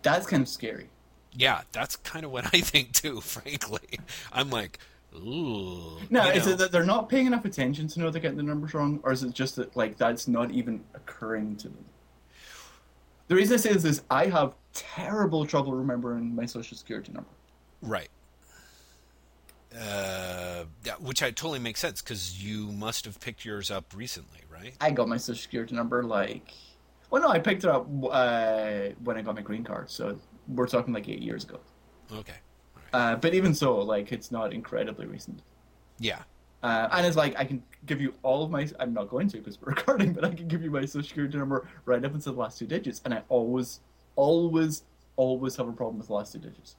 That's 0.03 0.27
kind 0.27 0.43
of 0.43 0.49
scary. 0.49 0.89
Yeah, 1.33 1.63
that's 1.73 1.97
kind 1.97 2.25
of 2.25 2.31
what 2.33 2.47
I 2.55 2.61
think 2.61 2.93
too. 2.93 3.21
Frankly, 3.21 4.01
I'm 4.33 4.51
like, 4.51 4.79
ooh. 5.15 5.99
Now, 6.11 6.27
you 6.27 6.33
is 6.33 6.47
know. 6.47 6.53
it 6.53 6.59
that 6.59 6.73
they're 6.73 6.85
not 6.85 7.09
paying 7.09 7.27
enough 7.27 7.45
attention 7.45 7.89
to 7.89 8.01
know 8.01 8.11
they're 8.11 8.21
getting 8.21 8.37
the 8.37 8.43
numbers 8.43 8.75
wrong, 8.75 9.01
or 9.03 9.13
is 9.13 9.23
it 9.23 9.33
just 9.33 9.57
that 9.57 9.77
like 9.77 9.97
that's 9.97 10.29
not 10.29 10.51
even 10.51 10.83
occurring 10.95 11.57
to 11.57 11.69
them? 11.69 11.85
The 13.29 13.37
reason 13.37 13.55
I 13.55 13.57
say 13.59 13.73
this 13.73 13.85
is 13.85 14.03
I 14.11 14.27
have 14.27 14.55
terrible 14.73 15.47
trouble 15.47 15.73
remembering 15.75 16.35
my 16.35 16.47
social 16.47 16.77
security 16.77 17.13
number. 17.13 17.31
right? 17.81 18.09
Uh, 19.73 20.65
yeah, 20.85 20.95
which 20.99 21.23
I 21.23 21.31
totally 21.31 21.61
makes 21.61 21.79
sense 21.79 22.03
because 22.03 22.43
you 22.43 22.73
must 22.73 23.05
have 23.05 23.21
picked 23.21 23.45
yours 23.45 23.71
up 23.71 23.85
recently, 23.95 24.41
right? 24.53 24.75
I 24.81 24.91
got 24.91 25.09
my 25.09 25.17
social 25.17 25.41
security 25.41 25.77
number 25.77 26.03
like, 26.03 26.53
well, 27.11 27.23
no, 27.23 27.29
I 27.29 27.39
picked 27.39 27.63
it 27.63 27.71
up 27.71 27.87
uh, 28.11 28.89
when 29.05 29.17
I 29.17 29.23
got 29.23 29.37
my 29.37 29.43
green 29.43 29.63
card, 29.63 29.91
so 29.91 30.19
we're 30.49 30.67
talking 30.67 30.93
like 30.95 31.09
eight 31.09 31.23
years 31.23 31.45
ago. 31.45 31.61
Okay, 32.13 32.35
right. 32.75 32.85
Uh, 32.93 33.17
but 33.17 33.35
even 33.35 33.55
so, 33.55 33.77
like 33.79 34.13
it's 34.13 34.31
not 34.31 34.53
incredibly 34.53 35.07
recent. 35.07 35.43
yeah, 35.99 36.23
Uh, 36.63 36.89
and 36.93 37.07
it's 37.07 37.17
like 37.17 37.35
I 37.39 37.45
can 37.45 37.63
give 37.87 38.01
you 38.01 38.15
all 38.23 38.43
of 38.45 38.51
my. 38.51 38.69
I'm 38.81 38.93
not 38.93 39.09
going 39.09 39.29
to 39.29 39.39
because 39.39 39.61
we're 39.61 39.71
recording, 39.75 40.13
but 40.13 40.25
I 40.25 40.35
can 40.35 40.49
give 40.49 40.63
you 40.63 40.71
my 40.71 40.85
social 40.85 41.03
security 41.09 41.39
number 41.39 41.69
right 41.85 42.05
up 42.05 42.15
until 42.15 42.33
the 42.35 42.41
last 42.41 42.59
two 42.59 42.67
digits, 42.67 43.01
and 43.05 43.15
I 43.15 43.23
always, 43.29 43.81
always, 44.17 44.83
always 45.17 45.57
have 45.57 45.69
a 45.69 45.73
problem 45.73 45.99
with 45.99 46.09
the 46.09 46.15
last 46.15 46.33
two 46.33 46.39
digits. 46.41 46.77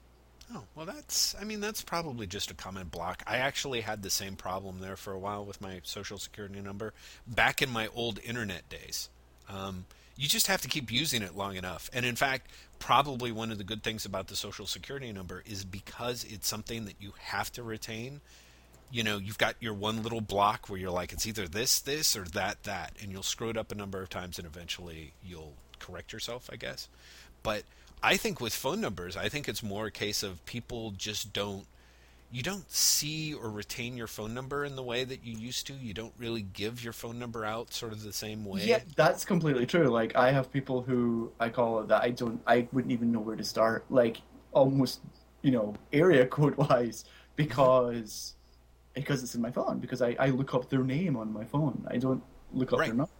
Oh, 0.53 0.65
well, 0.75 0.85
that's, 0.85 1.33
I 1.39 1.45
mean, 1.45 1.61
that's 1.61 1.81
probably 1.81 2.27
just 2.27 2.51
a 2.51 2.53
common 2.53 2.87
block. 2.87 3.23
I 3.25 3.37
actually 3.37 3.79
had 3.79 4.03
the 4.03 4.09
same 4.09 4.35
problem 4.35 4.79
there 4.81 4.97
for 4.97 5.13
a 5.13 5.17
while 5.19 5.45
with 5.45 5.61
my 5.61 5.79
social 5.83 6.17
security 6.17 6.59
number 6.59 6.93
back 7.25 7.61
in 7.61 7.69
my 7.69 7.87
old 7.95 8.19
internet 8.21 8.67
days. 8.67 9.07
Um, 9.47 9.85
you 10.15 10.27
just 10.27 10.47
have 10.47 10.61
to 10.61 10.67
keep 10.67 10.91
using 10.91 11.21
it 11.21 11.35
long 11.35 11.55
enough. 11.55 11.89
And 11.93 12.05
in 12.05 12.15
fact, 12.15 12.49
probably 12.79 13.31
one 13.31 13.51
of 13.51 13.57
the 13.57 13.63
good 13.63 13.83
things 13.83 14.05
about 14.05 14.27
the 14.27 14.35
social 14.35 14.65
security 14.65 15.11
number 15.11 15.43
is 15.45 15.65
because 15.65 16.23
it's 16.23 16.47
something 16.47 16.85
that 16.85 16.95
you 16.99 17.13
have 17.19 17.51
to 17.53 17.63
retain. 17.63 18.21
You 18.91 19.03
know, 19.03 19.17
you've 19.17 19.37
got 19.37 19.55
your 19.59 19.73
one 19.73 20.03
little 20.03 20.21
block 20.21 20.69
where 20.69 20.79
you're 20.79 20.91
like, 20.91 21.13
it's 21.13 21.25
either 21.25 21.47
this, 21.47 21.79
this, 21.79 22.15
or 22.15 22.23
that, 22.25 22.63
that. 22.63 22.93
And 23.01 23.11
you'll 23.11 23.23
screw 23.23 23.49
it 23.49 23.57
up 23.57 23.71
a 23.71 23.75
number 23.75 24.01
of 24.01 24.09
times 24.09 24.37
and 24.37 24.45
eventually 24.45 25.13
you'll 25.23 25.53
correct 25.79 26.11
yourself, 26.11 26.49
I 26.51 26.57
guess. 26.57 26.87
But 27.43 27.63
I 28.03 28.17
think 28.17 28.41
with 28.41 28.53
phone 28.53 28.81
numbers, 28.81 29.15
I 29.15 29.29
think 29.29 29.47
it's 29.47 29.63
more 29.63 29.87
a 29.87 29.91
case 29.91 30.23
of 30.23 30.43
people 30.45 30.91
just 30.91 31.33
don't 31.33 31.65
you 32.31 32.41
don't 32.41 32.69
see 32.71 33.33
or 33.33 33.49
retain 33.49 33.97
your 33.97 34.07
phone 34.07 34.33
number 34.33 34.63
in 34.63 34.75
the 34.77 34.83
way 34.83 35.03
that 35.03 35.23
you 35.25 35.37
used 35.37 35.67
to. 35.67 35.73
You 35.73 35.93
don't 35.93 36.13
really 36.17 36.41
give 36.41 36.83
your 36.83 36.93
phone 36.93 37.19
number 37.19 37.43
out 37.43 37.73
sort 37.73 37.91
of 37.91 38.03
the 38.03 38.13
same 38.13 38.45
way. 38.45 38.63
Yeah, 38.65 38.79
that's 38.95 39.25
completely 39.25 39.65
true. 39.65 39.87
Like 39.89 40.15
I 40.15 40.31
have 40.31 40.51
people 40.51 40.81
who 40.81 41.31
I 41.39 41.49
call 41.49 41.83
that 41.83 42.01
I 42.01 42.11
don't, 42.11 42.41
I 42.47 42.67
wouldn't 42.71 42.91
even 42.93 43.11
know 43.11 43.19
where 43.19 43.35
to 43.35 43.43
start. 43.43 43.85
Like 43.89 44.21
almost, 44.53 45.01
you 45.41 45.51
know, 45.51 45.75
area 45.91 46.25
code 46.37 46.55
wise, 46.55 47.03
because 47.35 48.35
because 48.93 49.23
it's 49.23 49.35
in 49.35 49.41
my 49.41 49.51
phone. 49.51 49.79
Because 49.79 50.01
I, 50.01 50.15
I 50.19 50.27
look 50.27 50.53
up 50.53 50.69
their 50.69 50.83
name 50.83 51.15
on 51.17 51.31
my 51.31 51.45
phone. 51.45 51.85
I 51.89 51.97
don't 51.97 52.23
look 52.53 52.73
up 52.73 52.79
Right. 52.79 52.87
their 52.87 52.95
number. 52.95 53.11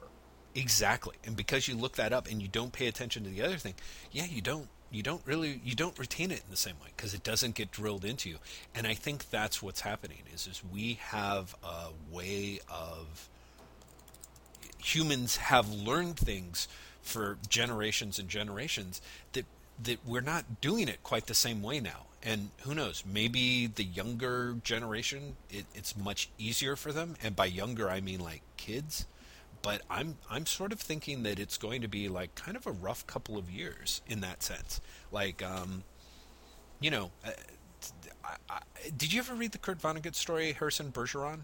Exactly. 0.55 1.15
And 1.25 1.35
because 1.35 1.67
you 1.67 1.75
look 1.75 1.93
that 1.95 2.11
up 2.11 2.29
and 2.29 2.41
you 2.41 2.47
don't 2.47 2.73
pay 2.73 2.87
attention 2.87 3.23
to 3.23 3.29
the 3.29 3.41
other 3.41 3.57
thing, 3.57 3.73
yeah, 4.11 4.25
you 4.25 4.41
don't 4.41 4.67
you 4.91 5.01
don't 5.03 5.21
really 5.25 5.61
you 5.63 5.75
don't 5.75 5.97
retain 5.97 6.31
it 6.31 6.39
in 6.39 6.51
the 6.51 6.57
same 6.57 6.75
way 6.81 6.89
because 6.95 7.13
it 7.13 7.23
doesn't 7.23 7.55
get 7.55 7.71
drilled 7.71 8.05
into 8.05 8.29
you. 8.29 8.37
And 8.75 8.85
I 8.85 8.93
think 8.93 9.29
that's 9.29 9.61
what's 9.61 9.81
happening 9.81 10.19
is 10.33 10.47
is 10.47 10.61
we 10.71 10.99
have 11.01 11.55
a 11.63 11.89
way 12.13 12.59
of 12.69 13.29
humans 14.77 15.37
have 15.37 15.71
learned 15.71 16.17
things 16.17 16.67
for 17.01 17.37
generations 17.47 18.19
and 18.19 18.29
generations 18.29 19.01
that 19.33 19.45
that 19.81 19.99
we're 20.05 20.21
not 20.21 20.61
doing 20.61 20.87
it 20.87 21.01
quite 21.03 21.25
the 21.27 21.33
same 21.33 21.61
way 21.61 21.79
now. 21.79 22.05
And 22.23 22.49
who 22.61 22.75
knows? 22.75 23.03
Maybe 23.05 23.65
the 23.65 23.83
younger 23.83 24.55
generation, 24.63 25.37
it, 25.49 25.65
it's 25.73 25.97
much 25.97 26.29
easier 26.37 26.75
for 26.75 26.91
them. 26.91 27.15
And 27.23 27.35
by 27.35 27.45
younger, 27.45 27.89
I 27.89 27.99
mean 27.99 28.19
like 28.19 28.41
kids. 28.57 29.07
But 29.61 29.81
I'm 29.89 30.17
I'm 30.29 30.45
sort 30.45 30.71
of 30.71 30.79
thinking 30.79 31.23
that 31.23 31.39
it's 31.39 31.57
going 31.57 31.81
to 31.81 31.87
be 31.87 32.09
like 32.09 32.33
kind 32.35 32.57
of 32.57 32.65
a 32.65 32.71
rough 32.71 33.05
couple 33.05 33.37
of 33.37 33.49
years 33.49 34.01
in 34.07 34.21
that 34.21 34.41
sense. 34.41 34.81
Like, 35.11 35.43
um, 35.43 35.83
you 36.79 36.89
know, 36.89 37.11
uh, 37.25 37.31
I, 38.23 38.35
I, 38.49 38.59
did 38.97 39.13
you 39.13 39.19
ever 39.19 39.33
read 39.35 39.51
the 39.51 39.57
Kurt 39.57 39.79
Vonnegut 39.79 40.15
story, 40.15 40.53
Harrison 40.53 40.91
Bergeron? 40.91 41.41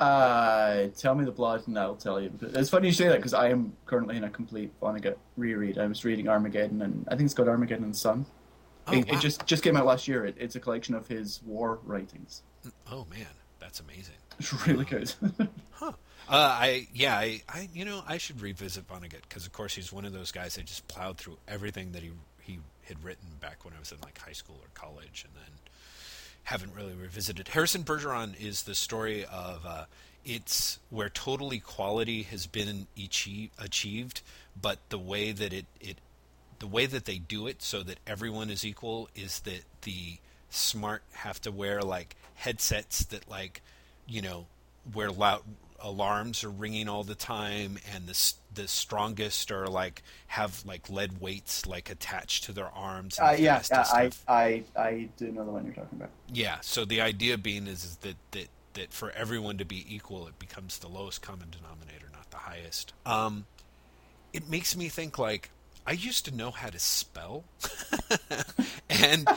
Uh, 0.00 0.88
tell 0.96 1.14
me 1.14 1.24
the 1.24 1.32
plot 1.32 1.66
and 1.68 1.78
I'll 1.78 1.94
tell 1.94 2.20
you. 2.20 2.32
It's 2.40 2.70
funny 2.70 2.88
you 2.88 2.92
say 2.92 3.06
that 3.08 3.16
because 3.16 3.34
I 3.34 3.50
am 3.50 3.72
currently 3.86 4.16
in 4.16 4.24
a 4.24 4.30
complete 4.30 4.72
Vonnegut 4.80 5.16
reread. 5.36 5.78
I 5.78 5.86
was 5.86 6.04
reading 6.04 6.28
Armageddon, 6.28 6.82
and 6.82 7.06
I 7.08 7.16
think 7.16 7.26
it's 7.26 7.34
called 7.34 7.48
Armageddon 7.48 7.84
and 7.84 7.96
Son. 7.96 8.26
Oh, 8.86 8.92
it, 8.92 9.08
wow. 9.08 9.16
it 9.16 9.20
just 9.20 9.46
just 9.46 9.62
came 9.62 9.76
out 9.76 9.86
last 9.86 10.08
year. 10.08 10.26
It, 10.26 10.34
it's 10.38 10.56
a 10.56 10.60
collection 10.60 10.94
of 10.94 11.06
his 11.06 11.40
war 11.44 11.78
writings. 11.84 12.42
Oh 12.90 13.06
man, 13.10 13.26
that's 13.60 13.80
amazing. 13.80 14.14
It's 14.38 14.66
really 14.66 14.84
good. 14.84 15.12
Huh. 15.70 15.92
Uh, 16.28 16.36
I 16.36 16.88
yeah 16.94 17.14
I, 17.14 17.42
I 17.48 17.68
you 17.74 17.84
know 17.84 18.02
I 18.06 18.18
should 18.18 18.40
revisit 18.40 18.88
Vonnegut 18.88 19.22
because 19.28 19.44
of 19.46 19.52
course 19.52 19.74
he's 19.74 19.92
one 19.92 20.04
of 20.04 20.12
those 20.12 20.32
guys 20.32 20.54
that 20.54 20.64
just 20.64 20.88
plowed 20.88 21.18
through 21.18 21.36
everything 21.46 21.92
that 21.92 22.02
he 22.02 22.12
he 22.40 22.58
had 22.84 23.02
written 23.04 23.28
back 23.40 23.64
when 23.64 23.74
I 23.74 23.78
was 23.78 23.92
in 23.92 23.98
like 24.02 24.18
high 24.18 24.32
school 24.32 24.56
or 24.60 24.68
college 24.74 25.26
and 25.26 25.34
then 25.34 25.52
haven't 26.44 26.74
really 26.74 26.94
revisited. 26.94 27.48
Harrison 27.48 27.82
Bergeron 27.82 28.38
is 28.40 28.62
the 28.62 28.74
story 28.74 29.24
of 29.24 29.64
uh, 29.66 29.84
it's 30.24 30.78
where 30.90 31.08
total 31.08 31.50
equality 31.52 32.22
has 32.24 32.46
been 32.46 32.86
achieve, 33.02 33.50
achieved, 33.58 34.22
but 34.60 34.78
the 34.88 34.98
way 34.98 35.32
that 35.32 35.52
it, 35.52 35.66
it 35.80 35.98
the 36.58 36.66
way 36.66 36.86
that 36.86 37.04
they 37.04 37.18
do 37.18 37.46
it 37.46 37.62
so 37.62 37.82
that 37.82 37.98
everyone 38.06 38.50
is 38.50 38.64
equal 38.64 39.08
is 39.14 39.40
that 39.40 39.62
the 39.82 40.18
smart 40.48 41.02
have 41.12 41.40
to 41.42 41.50
wear 41.50 41.82
like 41.82 42.16
headsets 42.34 43.04
that 43.06 43.28
like 43.28 43.60
you 44.06 44.22
know 44.22 44.46
where 44.92 45.10
loud 45.10 45.42
alarms 45.84 46.42
are 46.42 46.50
ringing 46.50 46.88
all 46.88 47.04
the 47.04 47.14
time 47.14 47.78
and 47.94 48.06
the 48.06 48.32
the 48.54 48.66
strongest 48.66 49.52
are 49.52 49.66
like 49.66 50.02
have 50.28 50.64
like 50.64 50.88
lead 50.88 51.20
weights 51.20 51.66
like 51.66 51.90
attached 51.90 52.44
to 52.44 52.52
their 52.52 52.68
arms 52.68 53.18
uh, 53.20 53.36
yeah, 53.38 53.62
yeah, 53.70 53.84
I, 53.92 54.10
I 54.26 54.64
I 54.76 55.08
do 55.16 55.30
know 55.30 55.44
the 55.44 55.52
one 55.52 55.64
you're 55.64 55.74
talking 55.74 55.98
about. 55.98 56.10
yeah. 56.32 56.56
So 56.62 56.84
the 56.84 57.00
idea 57.00 57.36
being 57.38 57.66
is, 57.66 57.84
is 57.84 57.96
that, 57.98 58.16
that 58.32 58.48
that 58.72 58.92
for 58.92 59.10
everyone 59.12 59.58
to 59.58 59.64
be 59.64 59.84
equal, 59.94 60.26
it 60.26 60.38
becomes 60.38 60.78
the 60.78 60.88
lowest 60.88 61.22
common 61.22 61.48
denominator, 61.50 62.06
not 62.12 62.30
the 62.30 62.38
highest. 62.38 62.92
Um, 63.06 63.46
it 64.32 64.48
makes 64.48 64.76
me 64.76 64.88
think 64.88 65.18
like 65.18 65.50
I 65.86 65.92
used 65.92 66.24
to 66.24 66.34
know 66.34 66.50
how 66.50 66.70
to 66.70 66.78
spell, 66.78 67.44
and 68.90 69.28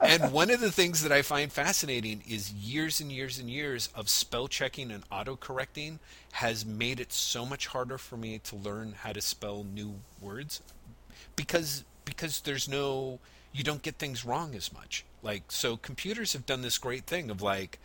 and 0.00 0.32
one 0.32 0.50
of 0.50 0.60
the 0.60 0.70
things 0.70 1.02
that 1.02 1.10
I 1.10 1.22
find 1.22 1.52
fascinating 1.52 2.22
is 2.28 2.52
years 2.52 3.00
and 3.00 3.10
years 3.10 3.38
and 3.38 3.50
years 3.50 3.88
of 3.94 4.08
spell 4.08 4.46
checking 4.46 4.92
and 4.92 5.02
auto 5.10 5.34
correcting 5.34 5.98
has 6.32 6.64
made 6.64 7.00
it 7.00 7.12
so 7.12 7.44
much 7.44 7.66
harder 7.66 7.98
for 7.98 8.16
me 8.16 8.38
to 8.44 8.56
learn 8.56 8.94
how 9.02 9.12
to 9.12 9.20
spell 9.20 9.64
new 9.64 9.94
words 10.20 10.62
because 11.34 11.84
because 12.04 12.40
there's 12.42 12.68
no 12.68 13.18
you 13.52 13.64
don't 13.64 13.82
get 13.82 13.96
things 13.96 14.24
wrong 14.24 14.54
as 14.54 14.72
much. 14.72 15.04
Like 15.22 15.50
so 15.50 15.76
computers 15.76 16.32
have 16.34 16.46
done 16.46 16.62
this 16.62 16.78
great 16.78 17.04
thing 17.04 17.30
of 17.30 17.42
like 17.42 17.78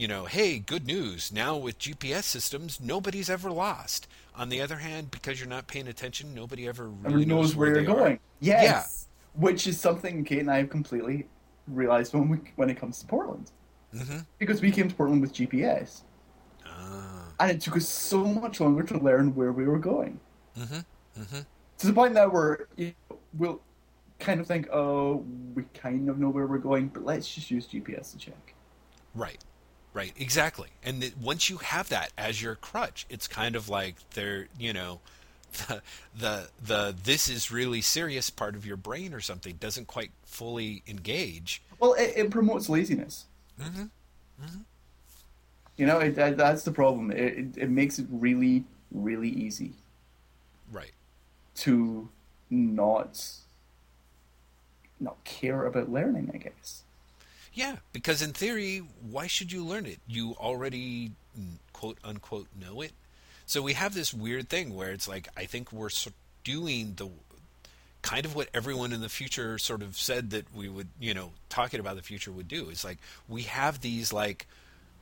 you 0.00 0.08
know, 0.08 0.24
hey, 0.24 0.58
good 0.58 0.86
news. 0.86 1.30
Now 1.30 1.58
with 1.58 1.78
GPS 1.78 2.22
systems, 2.22 2.80
nobody's 2.80 3.28
ever 3.28 3.50
lost. 3.50 4.08
On 4.34 4.48
the 4.48 4.62
other 4.62 4.76
hand, 4.76 5.10
because 5.10 5.38
you're 5.38 5.48
not 5.48 5.66
paying 5.66 5.88
attention, 5.88 6.34
nobody 6.34 6.66
ever 6.66 6.88
really 6.88 7.22
Everyone 7.24 7.28
knows 7.28 7.54
where 7.54 7.74
they 7.74 7.82
you're 7.82 7.90
are. 7.90 7.96
going. 7.96 8.20
Yes, 8.40 9.08
which 9.34 9.66
is 9.66 9.78
something 9.78 10.24
Kate 10.24 10.38
and 10.38 10.50
I 10.50 10.56
have 10.56 10.70
completely 10.70 11.28
realized 11.68 12.14
when 12.14 12.30
we 12.30 12.38
when 12.56 12.70
it 12.70 12.78
comes 12.78 12.98
to 13.00 13.06
Portland, 13.06 13.52
Mhm. 13.94 14.24
because 14.38 14.62
we 14.62 14.70
came 14.72 14.88
to 14.88 14.94
Portland 14.94 15.20
with 15.20 15.34
GPS, 15.34 16.04
Ah. 16.64 17.26
and 17.38 17.50
it 17.50 17.60
took 17.60 17.76
us 17.76 17.86
so 17.86 18.24
much 18.24 18.58
longer 18.58 18.82
to 18.84 18.96
learn 18.98 19.34
where 19.34 19.52
we 19.52 19.66
were 19.66 19.78
going. 19.78 20.18
Mhm. 20.56 20.84
Mhm. 21.18 21.46
to 21.76 21.86
the 21.86 21.92
point 21.92 22.14
now 22.14 22.28
where 22.28 22.68
you 22.76 22.94
know, 23.10 23.18
we'll 23.34 23.60
kind 24.18 24.40
of 24.40 24.46
think, 24.46 24.66
oh, 24.72 25.16
we 25.54 25.64
kind 25.74 26.08
of 26.08 26.18
know 26.18 26.30
where 26.30 26.46
we're 26.46 26.58
going, 26.58 26.88
but 26.88 27.04
let's 27.04 27.32
just 27.34 27.50
use 27.50 27.66
GPS 27.66 28.12
to 28.12 28.18
check. 28.18 28.54
Right. 29.14 29.42
Right, 29.92 30.12
exactly. 30.18 30.68
And 30.84 31.12
once 31.20 31.50
you 31.50 31.56
have 31.58 31.88
that 31.88 32.12
as 32.16 32.40
your 32.40 32.54
crutch, 32.54 33.06
it's 33.10 33.26
kind 33.26 33.56
of 33.56 33.68
like 33.68 33.96
they're, 34.14 34.46
you 34.58 34.72
know, 34.72 35.00
the, 35.68 35.82
the 36.16 36.48
the 36.64 36.94
this 37.02 37.28
is 37.28 37.50
really 37.50 37.80
serious 37.80 38.30
part 38.30 38.54
of 38.54 38.64
your 38.64 38.76
brain 38.76 39.12
or 39.12 39.20
something 39.20 39.56
doesn't 39.58 39.88
quite 39.88 40.12
fully 40.24 40.84
engage. 40.86 41.60
Well, 41.80 41.94
it, 41.94 42.12
it 42.14 42.30
promotes 42.30 42.68
laziness. 42.68 43.24
Mm-hmm. 43.60 43.84
You 45.76 45.86
know, 45.86 45.98
it, 45.98 46.14
that, 46.16 46.36
that's 46.36 46.62
the 46.62 46.70
problem. 46.72 47.10
It, 47.10 47.18
it, 47.18 47.46
it 47.56 47.70
makes 47.70 47.98
it 47.98 48.06
really, 48.10 48.64
really 48.92 49.28
easy 49.30 49.72
Right. 50.70 50.92
to 51.56 52.08
not 52.50 53.24
not 55.00 55.22
care 55.24 55.64
about 55.66 55.90
learning. 55.90 56.30
I 56.32 56.36
guess. 56.36 56.82
Yeah, 57.60 57.76
because 57.92 58.22
in 58.22 58.32
theory, 58.32 58.78
why 59.02 59.26
should 59.26 59.52
you 59.52 59.62
learn 59.62 59.84
it? 59.84 59.98
You 60.06 60.34
already 60.40 61.12
quote 61.74 61.98
unquote 62.02 62.46
know 62.58 62.80
it. 62.80 62.92
So 63.44 63.60
we 63.60 63.74
have 63.74 63.92
this 63.92 64.14
weird 64.14 64.48
thing 64.48 64.74
where 64.74 64.92
it's 64.92 65.06
like 65.06 65.28
I 65.36 65.44
think 65.44 65.70
we're 65.70 65.90
doing 66.42 66.94
the 66.96 67.10
kind 68.00 68.24
of 68.24 68.34
what 68.34 68.48
everyone 68.54 68.94
in 68.94 69.02
the 69.02 69.10
future 69.10 69.58
sort 69.58 69.82
of 69.82 69.98
said 69.98 70.30
that 70.30 70.46
we 70.54 70.70
would, 70.70 70.88
you 70.98 71.12
know, 71.12 71.32
talking 71.50 71.80
about 71.80 71.96
the 71.96 72.02
future 72.02 72.32
would 72.32 72.48
do. 72.48 72.70
Is 72.70 72.82
like 72.82 72.96
we 73.28 73.42
have 73.42 73.82
these 73.82 74.10
like 74.10 74.46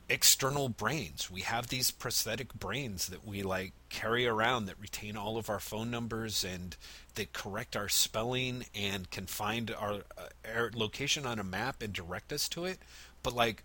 external 0.09 0.69
brains. 0.69 1.29
We 1.29 1.41
have 1.41 1.67
these 1.67 1.91
prosthetic 1.91 2.53
brains 2.53 3.07
that 3.07 3.25
we 3.25 3.43
like 3.43 3.73
carry 3.89 4.25
around 4.25 4.65
that 4.65 4.79
retain 4.79 5.15
all 5.15 5.37
of 5.37 5.49
our 5.49 5.59
phone 5.59 5.91
numbers 5.91 6.43
and 6.43 6.75
that 7.15 7.33
correct 7.33 7.75
our 7.75 7.89
spelling 7.89 8.65
and 8.73 9.09
can 9.11 9.27
find 9.27 9.71
our, 9.71 10.01
uh, 10.17 10.29
our 10.55 10.71
location 10.73 11.25
on 11.25 11.39
a 11.39 11.43
map 11.43 11.81
and 11.81 11.93
direct 11.93 12.33
us 12.33 12.49
to 12.49 12.65
it. 12.65 12.79
But 13.23 13.35
like, 13.35 13.63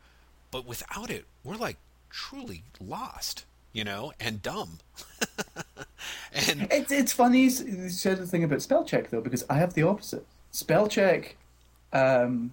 but 0.50 0.66
without 0.66 1.10
it, 1.10 1.24
we're 1.42 1.56
like 1.56 1.78
truly 2.10 2.62
lost, 2.80 3.44
you 3.72 3.84
know, 3.84 4.12
and 4.20 4.42
dumb. 4.42 4.78
and 6.32 6.68
It's 6.70 6.92
it's 6.92 7.12
funny 7.12 7.42
you 7.42 7.50
said 7.50 8.18
the 8.18 8.26
thing 8.26 8.44
about 8.44 8.62
spell 8.62 8.84
check 8.84 9.10
though, 9.10 9.20
because 9.20 9.44
I 9.48 9.54
have 9.54 9.74
the 9.74 9.82
opposite. 9.82 10.26
Spell 10.52 10.86
check 10.86 11.36
um, 11.92 12.52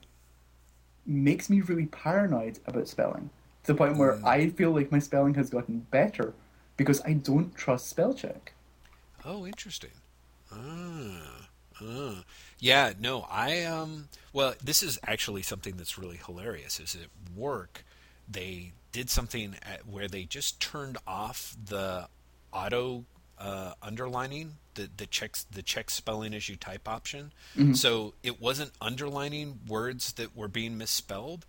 makes 1.05 1.49
me 1.49 1.61
really 1.61 1.85
paranoid 1.87 2.59
about 2.65 2.87
spelling 2.87 3.29
to 3.63 3.73
the 3.73 3.77
point 3.77 3.97
where 3.97 4.19
I 4.25 4.49
feel 4.49 4.71
like 4.71 4.91
my 4.91 4.99
spelling 4.99 5.33
has 5.35 5.49
gotten 5.49 5.79
better 5.91 6.33
because 6.77 7.01
I 7.05 7.13
don't 7.13 7.53
trust 7.55 7.89
spell 7.89 8.13
check. 8.13 8.53
Oh, 9.23 9.45
interesting. 9.45 9.91
Ah, 10.51 11.47
ah. 11.81 12.23
Yeah, 12.59 12.93
no, 12.99 13.27
I 13.29 13.63
um 13.63 14.09
well, 14.33 14.55
this 14.63 14.83
is 14.83 14.99
actually 15.05 15.41
something 15.41 15.77
that's 15.77 15.97
really 15.97 16.17
hilarious 16.17 16.79
is 16.79 16.95
at 16.95 17.09
work 17.37 17.83
they 18.29 18.71
did 18.91 19.09
something 19.09 19.55
at, 19.63 19.87
where 19.87 20.07
they 20.07 20.23
just 20.23 20.59
turned 20.61 20.97
off 21.07 21.55
the 21.65 22.07
auto 22.53 23.05
uh, 23.39 23.73
underlining 23.81 24.53
the 24.75 24.89
the 24.95 25.05
checks 25.05 25.45
the 25.51 25.61
check 25.61 25.89
spelling 25.89 26.33
as 26.33 26.47
you 26.47 26.55
type 26.55 26.87
option. 26.87 27.31
So 27.73 28.13
it 28.23 28.39
wasn't 28.41 28.71
underlining 28.79 29.59
words 29.67 30.13
that 30.13 30.35
were 30.35 30.47
being 30.47 30.77
misspelled. 30.77 31.45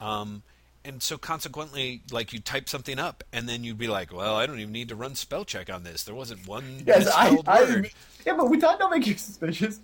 Um, 0.00 0.42
and 0.84 1.02
so 1.02 1.16
consequently, 1.18 2.02
like 2.10 2.32
you 2.32 2.40
type 2.40 2.68
something 2.68 2.98
up, 2.98 3.24
and 3.32 3.48
then 3.48 3.64
you'd 3.64 3.78
be 3.78 3.88
like, 3.88 4.12
"Well, 4.12 4.36
I 4.36 4.46
don't 4.46 4.58
even 4.58 4.72
need 4.72 4.88
to 4.90 4.96
run 4.96 5.14
spell 5.14 5.44
check 5.44 5.72
on 5.72 5.82
this. 5.82 6.04
There 6.04 6.14
wasn't 6.14 6.46
one 6.46 6.82
Yes, 6.86 7.08
I, 7.08 7.30
misspelled 7.30 7.48
I 7.48 7.62
word." 7.62 7.90
yeah, 8.26 8.36
but 8.36 8.50
would 8.50 8.60
that 8.60 8.78
not 8.78 8.90
make 8.90 9.06
you 9.06 9.16
suspicious? 9.16 9.80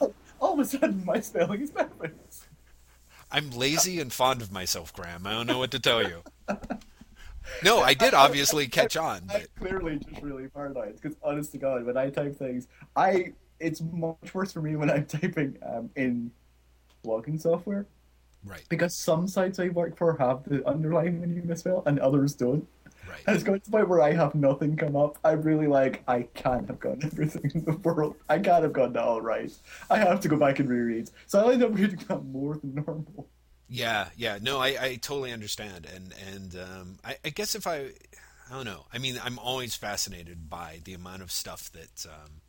all, 0.00 0.14
all 0.40 0.52
of 0.54 0.58
a 0.60 0.64
sudden, 0.64 1.04
my 1.04 1.20
spelling 1.20 1.62
is 1.62 1.70
perfect. 1.70 2.36
I'm 3.30 3.50
lazy 3.50 4.00
and 4.00 4.12
fond 4.12 4.42
of 4.42 4.52
myself, 4.52 4.92
Graham. 4.92 5.26
I 5.26 5.32
don't 5.32 5.46
know 5.46 5.58
what 5.58 5.70
to 5.72 5.80
tell 5.80 6.02
you. 6.02 6.22
No, 7.62 7.80
I 7.80 7.94
did 7.94 8.14
obviously 8.14 8.66
catch 8.68 8.96
on, 8.96 9.18
I'm 9.18 9.26
but 9.28 9.54
clearly 9.56 9.98
just 9.98 10.22
really 10.22 10.48
paranoid 10.48 11.00
because, 11.00 11.16
honest 11.22 11.52
to 11.52 11.58
God, 11.58 11.84
when 11.84 11.96
I 11.96 12.10
type 12.10 12.36
things, 12.36 12.68
I 12.94 13.32
it's 13.60 13.80
much 13.80 14.34
worse 14.34 14.52
for 14.52 14.60
me 14.60 14.76
when 14.76 14.90
I'm 14.90 15.06
typing 15.06 15.56
um, 15.62 15.90
in 15.96 16.30
blogging 17.04 17.40
software 17.40 17.86
right, 18.46 18.62
because 18.68 18.94
some 18.94 19.28
sites 19.28 19.58
I 19.58 19.68
work 19.68 19.96
for 19.96 20.16
have 20.18 20.44
the 20.44 20.66
underline 20.66 21.20
when 21.20 21.34
you 21.34 21.42
misspell 21.42 21.82
and 21.86 21.98
others 21.98 22.34
don't. 22.34 22.66
right. 23.08 23.20
And 23.26 23.34
it's 23.34 23.44
going 23.44 23.60
to 23.60 23.64
the 23.64 23.70
point 23.70 23.88
where 23.88 24.00
I 24.00 24.12
have 24.12 24.34
nothing 24.34 24.76
come 24.76 24.96
up. 24.96 25.18
I'm 25.24 25.42
really 25.42 25.66
like, 25.66 26.02
I 26.08 26.22
can't 26.34 26.66
have 26.68 26.80
gotten 26.80 27.04
everything 27.04 27.50
in 27.54 27.64
the 27.64 27.76
world. 27.76 28.16
I 28.28 28.38
can't 28.38 28.62
have 28.62 28.72
gotten 28.72 28.96
it 28.96 29.02
all 29.02 29.20
right. 29.20 29.52
I 29.90 29.98
have 29.98 30.20
to 30.20 30.28
go 30.28 30.36
back 30.36 30.58
and 30.58 30.68
reread. 30.68 31.10
So 31.26 31.48
I 31.48 31.52
end 31.52 31.62
up 31.62 31.74
reading 31.74 32.00
that 32.08 32.24
more 32.24 32.56
than 32.56 32.74
normal. 32.74 33.28
Yeah, 33.68 34.08
yeah. 34.16 34.38
No, 34.40 34.58
I, 34.58 34.76
I 34.80 34.96
totally 34.96 35.32
understand, 35.32 35.88
and 35.92 36.14
and 36.32 36.54
um, 36.56 36.98
I, 37.04 37.16
I 37.24 37.30
guess 37.30 37.56
if 37.56 37.66
I, 37.66 37.90
I 38.48 38.54
don't 38.54 38.64
know. 38.64 38.86
I 38.92 38.98
mean, 38.98 39.18
I'm 39.24 39.40
always 39.40 39.74
fascinated 39.74 40.48
by 40.48 40.80
the 40.84 40.94
amount 40.94 41.22
of 41.22 41.32
stuff 41.32 41.72
that 41.72 42.06
um, 42.06 42.42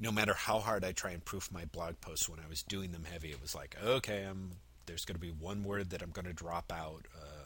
no 0.00 0.10
matter 0.10 0.34
how 0.34 0.58
hard 0.58 0.84
I 0.84 0.90
try 0.90 1.12
and 1.12 1.24
proof 1.24 1.52
my 1.52 1.66
blog 1.66 2.00
posts 2.00 2.28
when 2.28 2.40
I 2.40 2.48
was 2.48 2.64
doing 2.64 2.90
them 2.90 3.04
heavy, 3.04 3.30
it 3.30 3.40
was 3.40 3.54
like, 3.54 3.76
okay, 3.80 4.24
I'm 4.24 4.56
there's 4.86 5.04
going 5.04 5.14
to 5.16 5.20
be 5.20 5.30
one 5.30 5.64
word 5.64 5.90
that 5.90 6.02
I'm 6.02 6.10
going 6.10 6.26
to 6.26 6.32
drop 6.32 6.72
out. 6.72 7.06
Uh, 7.14 7.44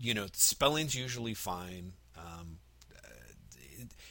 you 0.00 0.14
know, 0.14 0.26
spelling's 0.32 0.94
usually 0.94 1.34
fine. 1.34 1.92
Um, 2.16 2.58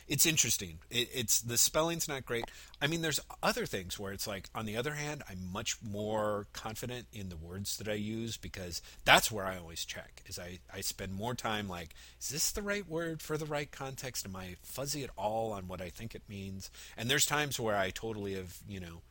it's 0.07 0.25
interesting. 0.25 0.79
It, 0.89 1.09
it's 1.13 1.41
the 1.41 1.57
spelling's 1.57 2.07
not 2.07 2.25
great. 2.25 2.45
I 2.81 2.87
mean, 2.87 3.01
there's 3.01 3.19
other 3.41 3.65
things 3.65 3.97
where 3.97 4.11
it's 4.11 4.27
like. 4.27 4.49
On 4.53 4.65
the 4.65 4.77
other 4.77 4.93
hand, 4.93 5.23
I'm 5.29 5.51
much 5.51 5.77
more 5.81 6.47
confident 6.53 7.07
in 7.11 7.29
the 7.29 7.37
words 7.37 7.77
that 7.77 7.87
I 7.87 7.93
use 7.93 8.37
because 8.37 8.81
that's 9.05 9.31
where 9.31 9.45
I 9.45 9.57
always 9.57 9.85
check. 9.85 10.21
Is 10.25 10.37
I 10.37 10.59
I 10.73 10.81
spend 10.81 11.13
more 11.13 11.35
time 11.35 11.67
like, 11.67 11.95
is 12.21 12.29
this 12.29 12.51
the 12.51 12.61
right 12.61 12.87
word 12.87 13.21
for 13.21 13.37
the 13.37 13.45
right 13.45 13.71
context? 13.71 14.25
Am 14.25 14.35
I 14.35 14.55
fuzzy 14.61 15.03
at 15.03 15.09
all 15.15 15.51
on 15.51 15.67
what 15.67 15.81
I 15.81 15.89
think 15.89 16.13
it 16.15 16.23
means? 16.27 16.69
And 16.97 17.09
there's 17.09 17.25
times 17.25 17.59
where 17.59 17.75
I 17.75 17.89
totally 17.89 18.33
have 18.35 18.57
you 18.67 18.79
know 18.79 19.01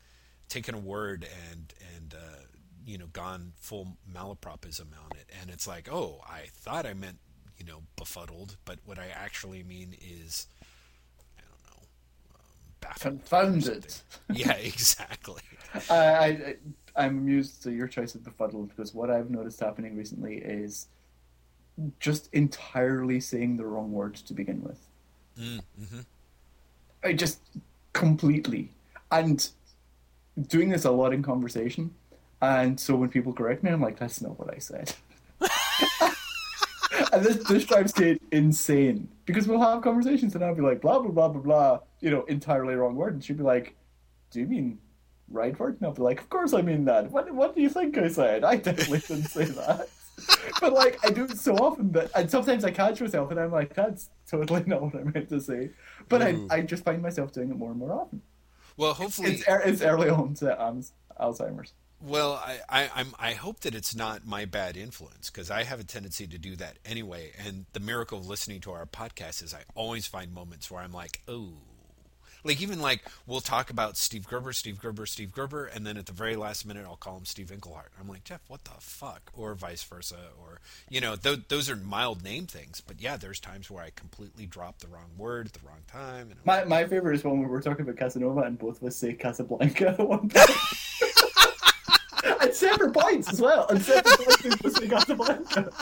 taken 0.48 0.74
a 0.74 0.78
word 0.78 1.26
and 1.50 1.72
and 1.96 2.14
uh, 2.14 2.42
you 2.87 2.99
know 2.99 3.07
gone 3.12 3.53
full 3.57 3.97
malapropism 4.12 4.88
on 5.05 5.16
it, 5.18 5.31
and 5.40 5.51
it's 5.51 5.66
like, 5.66 5.88
oh, 5.90 6.21
I 6.27 6.47
thought 6.53 6.87
I 6.87 6.95
meant 6.95 7.18
you 7.59 7.64
know 7.64 7.83
befuddled, 7.97 8.57
but 8.64 8.79
what 8.85 8.99
I 8.99 9.09
actually 9.14 9.62
mean 9.62 9.97
is 10.01 10.47
i 11.38 11.42
don't 11.42 11.77
know 11.77 11.87
um, 12.35 12.75
baffled. 12.81 13.01
Confounded. 13.01 13.95
yeah, 14.33 14.53
exactly. 14.57 15.42
I, 15.90 15.97
I, 15.97 16.57
I'm 16.97 17.18
amused 17.18 17.66
at 17.66 17.73
your 17.73 17.88
choice 17.88 18.14
of 18.14 18.25
befuddled 18.25 18.68
because 18.68 18.95
what 18.95 19.11
I've 19.11 19.31
noticed 19.31 19.61
happening 19.61 19.97
recently 19.97 20.37
is 20.37 20.88
just 22.01 22.29
entirely 22.33 23.21
saying 23.21 23.57
the 23.57 23.64
wrong 23.64 23.92
word 23.92 24.14
to 24.16 24.35
begin 24.35 24.62
with. 24.62 24.79
Mm, 25.38 25.61
mm-hmm. 25.81 26.01
I 27.03 27.12
just 27.14 27.40
completely. 27.92 28.71
And 29.11 29.47
doing 30.49 30.68
this 30.71 30.85
a 30.85 30.90
lot 30.90 31.12
in 31.12 31.23
conversation. 31.23 31.95
And 32.42 32.78
so 32.78 32.96
when 32.96 33.09
people 33.09 33.33
correct 33.33 33.62
me, 33.62 33.70
I'm 33.70 33.81
like, 33.81 33.98
that's 34.00 34.20
not 34.20 34.37
what 34.37 34.52
I 34.52 34.59
said. 34.59 34.92
and 37.12 37.24
this, 37.24 37.37
this 37.44 37.64
drives 37.64 37.92
Kate 37.92 38.20
insane 38.33 39.09
because 39.26 39.46
we'll 39.46 39.61
have 39.61 39.81
conversations 39.81 40.35
and 40.35 40.44
I'll 40.44 40.55
be 40.55 40.61
like, 40.61 40.81
blah, 40.81 40.98
blah, 40.98 41.12
blah, 41.12 41.28
blah, 41.28 41.40
blah, 41.40 41.78
you 42.00 42.11
know, 42.11 42.24
entirely 42.24 42.74
wrong 42.74 42.96
word. 42.96 43.14
And 43.14 43.24
she'll 43.24 43.37
be 43.37 43.44
like, 43.44 43.76
do 44.33 44.40
you 44.40 44.46
mean 44.46 44.78
right 45.31 45.57
word? 45.57 45.76
And 45.78 45.87
I'll 45.87 45.94
be 45.94 46.02
like, 46.02 46.20
of 46.20 46.28
course 46.31 46.52
I 46.52 46.62
mean 46.62 46.85
that. 46.87 47.12
What, 47.12 47.33
what 47.33 47.55
do 47.55 47.62
you 47.62 47.68
think 47.68 47.96
I 47.96 48.09
said? 48.09 48.42
I 48.42 48.57
definitely 48.57 48.98
didn't 48.98 49.31
say 49.31 49.44
that. 49.44 49.88
but 50.61 50.72
like, 50.72 50.98
I 51.07 51.11
do 51.11 51.24
it 51.26 51.38
so 51.38 51.55
often 51.55 51.92
that, 51.92 52.11
and 52.16 52.28
sometimes 52.28 52.64
I 52.64 52.72
catch 52.72 53.00
myself 53.00 53.31
and 53.31 53.38
I'm 53.38 53.52
like, 53.52 53.72
that's 53.72 54.11
totally 54.28 54.64
not 54.66 54.83
what 54.83 54.96
I 54.96 55.05
meant 55.05 55.28
to 55.28 55.40
say. 55.40 55.70
But 56.09 56.22
I, 56.22 56.40
I 56.50 56.62
just 56.62 56.83
find 56.83 57.02
myself 57.02 57.31
doing 57.33 57.50
it 57.50 57.57
more 57.57 57.70
and 57.70 57.78
more 57.78 57.92
often. 57.92 58.20
Well, 58.76 58.94
hopefully. 58.94 59.31
It's, 59.31 59.44
it's 59.46 59.83
early 59.83 60.09
on 60.09 60.35
to 60.35 60.61
um, 60.61 60.83
Alzheimer's. 61.20 61.72
Well, 62.04 62.42
I, 62.44 62.58
I, 62.68 62.90
I'm, 62.96 63.14
I 63.18 63.32
hope 63.34 63.60
that 63.60 63.76
it's 63.76 63.94
not 63.94 64.26
my 64.26 64.44
bad 64.44 64.76
influence 64.76 65.30
because 65.30 65.52
I 65.52 65.62
have 65.62 65.78
a 65.78 65.84
tendency 65.84 66.26
to 66.26 66.38
do 66.38 66.56
that 66.56 66.78
anyway. 66.84 67.30
And 67.46 67.66
the 67.74 67.80
miracle 67.80 68.18
of 68.18 68.26
listening 68.26 68.60
to 68.62 68.72
our 68.72 68.86
podcast 68.86 69.42
is 69.42 69.54
I 69.54 69.62
always 69.76 70.06
find 70.06 70.34
moments 70.34 70.68
where 70.68 70.82
I'm 70.82 70.92
like, 70.92 71.20
oh, 71.28 71.52
like 72.44 72.60
even 72.60 72.80
like 72.80 73.02
we'll 73.26 73.40
talk 73.40 73.70
about 73.70 73.96
Steve 73.96 74.26
Gerber, 74.26 74.52
Steve 74.52 74.80
Gerber, 74.80 75.06
Steve 75.06 75.32
Gerber, 75.32 75.66
and 75.66 75.86
then 75.86 75.96
at 75.96 76.06
the 76.06 76.12
very 76.12 76.34
last 76.34 76.66
minute 76.66 76.84
I'll 76.84 76.96
call 76.96 77.16
him 77.16 77.24
Steve 77.24 77.52
Englehart. 77.52 77.92
I'm 78.00 78.08
like 78.08 78.24
Jeff, 78.24 78.40
what 78.48 78.64
the 78.64 78.72
fuck, 78.80 79.30
or 79.34 79.54
vice 79.54 79.84
versa, 79.84 80.16
or 80.40 80.60
you 80.88 81.00
know, 81.00 81.14
th- 81.14 81.42
those 81.48 81.70
are 81.70 81.76
mild 81.76 82.24
name 82.24 82.46
things. 82.46 82.80
But 82.80 83.00
yeah, 83.00 83.16
there's 83.16 83.38
times 83.38 83.70
where 83.70 83.84
I 83.84 83.90
completely 83.94 84.46
drop 84.46 84.80
the 84.80 84.88
wrong 84.88 85.10
word 85.16 85.46
at 85.46 85.52
the 85.52 85.66
wrong 85.66 85.82
time. 85.86 86.32
my 86.44 86.64
my 86.64 86.84
favorite 86.84 87.14
is 87.14 87.24
when 87.24 87.38
we 87.38 87.46
were 87.46 87.60
talking 87.60 87.82
about 87.82 87.96
Casanova 87.96 88.40
and 88.40 88.58
both 88.58 88.82
of 88.82 88.88
us 88.88 88.96
say 88.96 89.14
Casablanca 89.14 89.90
at 89.98 90.08
one 90.08 90.28
point. 90.28 90.50
and 92.42 92.55
separate 92.55 92.92
points 92.92 93.33
as 93.33 93.40
well. 93.40 93.66
And 93.68 93.81
separate 93.83 94.18
points 94.18 94.81
we 94.81 94.87
got 94.88 95.07
to 95.07 95.72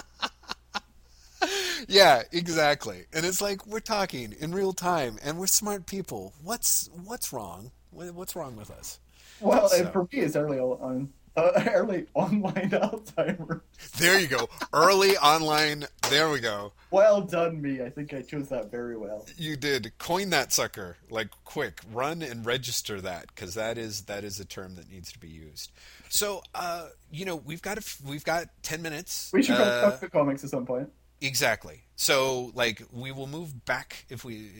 Yeah, 1.89 2.23
exactly. 2.33 3.07
And 3.13 3.25
it's 3.25 3.41
like 3.41 3.67
we're 3.67 3.81
talking 3.81 4.35
in 4.39 4.53
real 4.53 4.73
time, 4.73 5.19
and 5.23 5.39
we're 5.39 5.47
smart 5.47 5.87
people. 5.87 6.35
What's 6.43 6.91
what's 7.05 7.33
wrong? 7.33 7.73
What's 7.91 8.37
wrong 8.37 8.57
with 8.57 8.71
us? 8.71 9.01
Well, 9.41 9.69
so. 9.69 9.87
for 9.87 10.03
me, 10.05 10.21
it's 10.21 10.37
early 10.37 10.59
on. 10.59 11.13
Uh, 11.37 11.65
early 11.73 12.07
online 12.15 12.71
Alzheimer's. 12.71 13.63
There 13.99 14.19
you 14.19 14.27
go. 14.27 14.49
Early 14.73 15.17
online. 15.17 15.87
There 16.11 16.29
we 16.29 16.41
go. 16.41 16.73
Well 16.91 17.21
done, 17.21 17.63
me. 17.63 17.83
I 17.83 17.89
think 17.89 18.13
I 18.13 18.23
chose 18.23 18.49
that 18.49 18.71
very 18.71 18.97
well. 18.97 19.25
You 19.37 19.57
did. 19.57 19.97
Coin 19.99 20.31
that 20.31 20.53
sucker. 20.53 20.97
Like 21.09 21.29
quick. 21.45 21.81
Run 21.93 22.23
and 22.23 22.45
register 22.45 23.01
that 23.01 23.29
because 23.29 23.55
that 23.55 23.79
is 23.79 24.03
that 24.03 24.25
is 24.25 24.41
a 24.41 24.45
term 24.45 24.75
that 24.75 24.91
needs 24.91 25.13
to 25.13 25.19
be 25.19 25.29
used. 25.29 25.71
So, 26.11 26.43
uh, 26.55 26.89
you 27.11 27.25
know, 27.25 27.37
we've 27.37 27.63
got 27.63 27.79
a, 27.79 27.85
we've 28.07 28.25
got 28.25 28.49
ten 28.63 28.83
minutes. 28.83 29.31
We 29.33 29.43
should 29.43 29.55
uh, 29.55 29.81
talk 29.81 30.01
the 30.01 30.11
comics 30.11 30.45
at 30.45 30.51
some 30.51 30.67
point. 30.67 30.91
Exactly. 31.21 31.83
So, 31.97 32.51
like, 32.55 32.83
we 32.93 33.13
will 33.13 33.27
move 33.27 33.65
back 33.65 34.07
if 34.09 34.25
we 34.25 34.51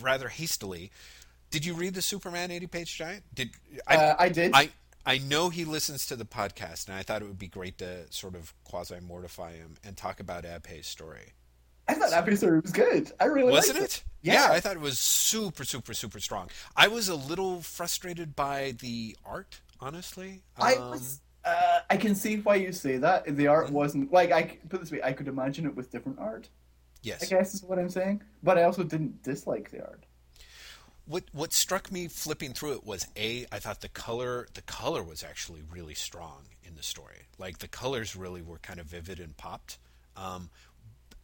rather 0.00 0.28
hastily. 0.28 0.90
Did 1.50 1.64
you 1.64 1.74
read 1.74 1.94
the 1.94 2.02
Superman 2.02 2.50
eighty-page 2.50 2.96
giant? 2.96 3.24
Did 3.34 3.50
I? 3.86 3.96
Uh, 3.96 4.16
I 4.18 4.28
did. 4.28 4.52
I 4.54 4.70
I 5.04 5.18
know 5.18 5.50
he 5.50 5.64
listens 5.64 6.06
to 6.06 6.16
the 6.16 6.24
podcast, 6.24 6.88
and 6.88 6.96
I 6.96 7.02
thought 7.02 7.22
it 7.22 7.28
would 7.28 7.38
be 7.38 7.48
great 7.48 7.78
to 7.78 8.10
sort 8.10 8.34
of 8.34 8.54
quasi 8.64 9.00
mortify 9.00 9.52
him 9.52 9.76
and 9.84 9.96
talk 9.96 10.20
about 10.20 10.44
Abhay's 10.44 10.86
story. 10.86 11.34
I 11.86 11.94
thought 11.94 12.10
Abhay's 12.10 12.38
story 12.40 12.60
was 12.60 12.72
good. 12.72 13.12
I 13.18 13.24
really 13.26 13.50
wasn't 13.50 13.78
it? 13.78 13.84
it? 13.84 14.04
Yeah. 14.20 14.32
yeah, 14.34 14.52
I 14.52 14.60
thought 14.60 14.76
it 14.76 14.82
was 14.82 14.98
super, 14.98 15.64
super, 15.64 15.94
super 15.94 16.20
strong. 16.20 16.50
I 16.76 16.88
was 16.88 17.08
a 17.08 17.14
little 17.14 17.62
frustrated 17.62 18.36
by 18.36 18.74
the 18.78 19.16
art 19.24 19.60
honestly. 19.80 20.42
I 20.56 20.74
um, 20.74 20.90
was. 20.90 21.20
Uh, 21.44 21.80
I 21.88 21.96
can 21.96 22.14
see 22.14 22.36
why 22.36 22.56
you 22.56 22.72
say 22.72 22.98
that. 22.98 23.24
The 23.36 23.46
art 23.46 23.66
mm-hmm. 23.66 23.74
wasn't 23.74 24.12
like 24.12 24.32
I 24.32 24.58
put 24.68 24.80
this 24.80 24.90
way. 24.90 25.00
I 25.02 25.12
could 25.12 25.28
imagine 25.28 25.66
it 25.66 25.74
with 25.74 25.90
different 25.90 26.18
art. 26.18 26.48
Yes, 27.02 27.22
I 27.22 27.26
guess 27.26 27.54
is 27.54 27.62
what 27.62 27.78
I'm 27.78 27.88
saying. 27.88 28.22
But 28.42 28.58
I 28.58 28.64
also 28.64 28.82
didn't 28.82 29.22
dislike 29.22 29.70
the 29.70 29.80
art. 29.80 30.04
What 31.06 31.24
what 31.32 31.52
struck 31.52 31.90
me 31.90 32.08
flipping 32.08 32.52
through 32.52 32.74
it 32.74 32.84
was 32.84 33.06
a 33.16 33.46
I 33.50 33.60
thought 33.60 33.80
the 33.80 33.88
color 33.88 34.48
the 34.54 34.62
color 34.62 35.02
was 35.02 35.22
actually 35.22 35.62
really 35.72 35.94
strong 35.94 36.44
in 36.64 36.74
the 36.74 36.82
story. 36.82 37.28
Like 37.38 37.58
the 37.58 37.68
colors 37.68 38.14
really 38.14 38.42
were 38.42 38.58
kind 38.58 38.80
of 38.80 38.86
vivid 38.86 39.20
and 39.20 39.36
popped. 39.36 39.78
Um, 40.16 40.50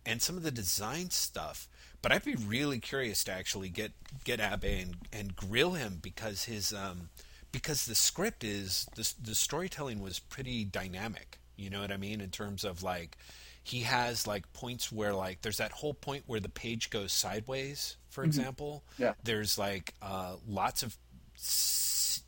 and 0.06 0.20
some 0.20 0.36
of 0.36 0.42
the 0.42 0.50
design 0.50 1.10
stuff. 1.10 1.68
But 2.02 2.12
I'd 2.12 2.24
be 2.24 2.34
really 2.34 2.78
curious 2.78 3.24
to 3.24 3.32
actually 3.32 3.68
get 3.68 3.92
get 4.24 4.40
Abhay 4.40 4.82
and, 4.82 4.96
and 5.12 5.36
grill 5.36 5.72
him 5.72 5.98
because 6.02 6.44
his 6.44 6.72
um, 6.72 7.08
because 7.54 7.86
the 7.86 7.94
script 7.94 8.42
is 8.42 8.86
the 8.96 9.14
the 9.22 9.34
storytelling 9.34 10.02
was 10.02 10.18
pretty 10.18 10.64
dynamic. 10.64 11.38
You 11.56 11.70
know 11.70 11.80
what 11.80 11.92
I 11.92 11.96
mean 11.96 12.20
in 12.20 12.30
terms 12.30 12.64
of 12.64 12.82
like 12.82 13.16
he 13.62 13.82
has 13.82 14.26
like 14.26 14.52
points 14.52 14.90
where 14.90 15.14
like 15.14 15.40
there's 15.42 15.58
that 15.58 15.70
whole 15.70 15.94
point 15.94 16.24
where 16.26 16.40
the 16.40 16.48
page 16.48 16.90
goes 16.90 17.12
sideways, 17.12 17.96
for 18.10 18.22
mm-hmm. 18.22 18.28
example. 18.28 18.82
Yeah. 18.98 19.12
There's 19.22 19.56
like 19.56 19.94
uh, 20.02 20.34
lots 20.48 20.82
of 20.82 20.96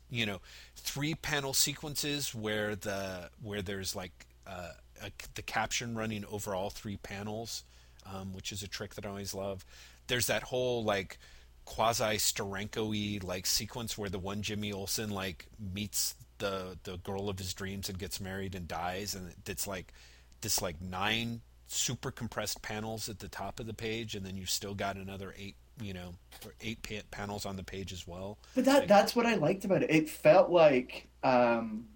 you 0.09 0.25
know 0.25 0.39
three 0.77 1.13
panel 1.13 1.53
sequences 1.53 2.33
where 2.33 2.77
the 2.77 3.29
where 3.43 3.61
there's 3.61 3.97
like 3.97 4.27
uh, 4.47 4.71
a, 5.03 5.11
the 5.35 5.41
caption 5.41 5.93
running 5.93 6.23
over 6.31 6.55
all 6.55 6.69
three 6.69 6.97
panels, 6.97 7.65
um, 8.05 8.33
which 8.33 8.53
is 8.53 8.63
a 8.63 8.67
trick 8.67 8.95
that 8.95 9.05
I 9.05 9.09
always 9.09 9.33
love. 9.33 9.65
There's 10.07 10.27
that 10.27 10.43
whole 10.43 10.85
like 10.85 11.19
quasi 11.67 12.15
Steranko-y 12.15 13.19
like 13.21 13.45
sequence 13.45 13.97
where 13.97 14.09
the 14.09 14.17
one 14.17 14.41
Jimmy 14.41 14.71
Olsen 14.71 15.09
like 15.09 15.45
meets 15.59 16.15
the 16.37 16.77
the 16.83 16.97
girl 16.97 17.29
of 17.29 17.37
his 17.37 17.53
dreams 17.53 17.89
and 17.89 17.99
gets 17.99 18.21
married 18.21 18.55
and 18.55 18.67
dies, 18.67 19.13
and 19.13 19.33
it's 19.45 19.67
like 19.67 19.93
this 20.41 20.61
like 20.61 20.81
nine 20.81 21.41
super 21.67 22.09
compressed 22.09 22.61
panels 22.61 23.09
at 23.09 23.19
the 23.19 23.27
top 23.27 23.59
of 23.59 23.67
the 23.67 23.73
page, 23.73 24.15
and 24.15 24.25
then 24.25 24.37
you've 24.37 24.49
still 24.49 24.73
got 24.73 24.95
another 24.95 25.35
eight 25.37 25.55
you 25.81 25.93
know 25.93 26.13
eight 26.61 26.81
pa- 26.81 27.05
panels 27.11 27.45
on 27.45 27.57
the 27.57 27.63
page 27.63 27.91
as 27.91 28.07
well. 28.07 28.37
But 28.55 28.65
that 28.65 28.79
like, 28.79 28.87
that's 28.87 29.15
what 29.15 29.25
I 29.25 29.35
liked 29.35 29.65
about 29.65 29.83
it. 29.83 29.91
It 29.91 30.09
felt 30.09 30.49
like. 30.49 31.07
Um 31.23 31.87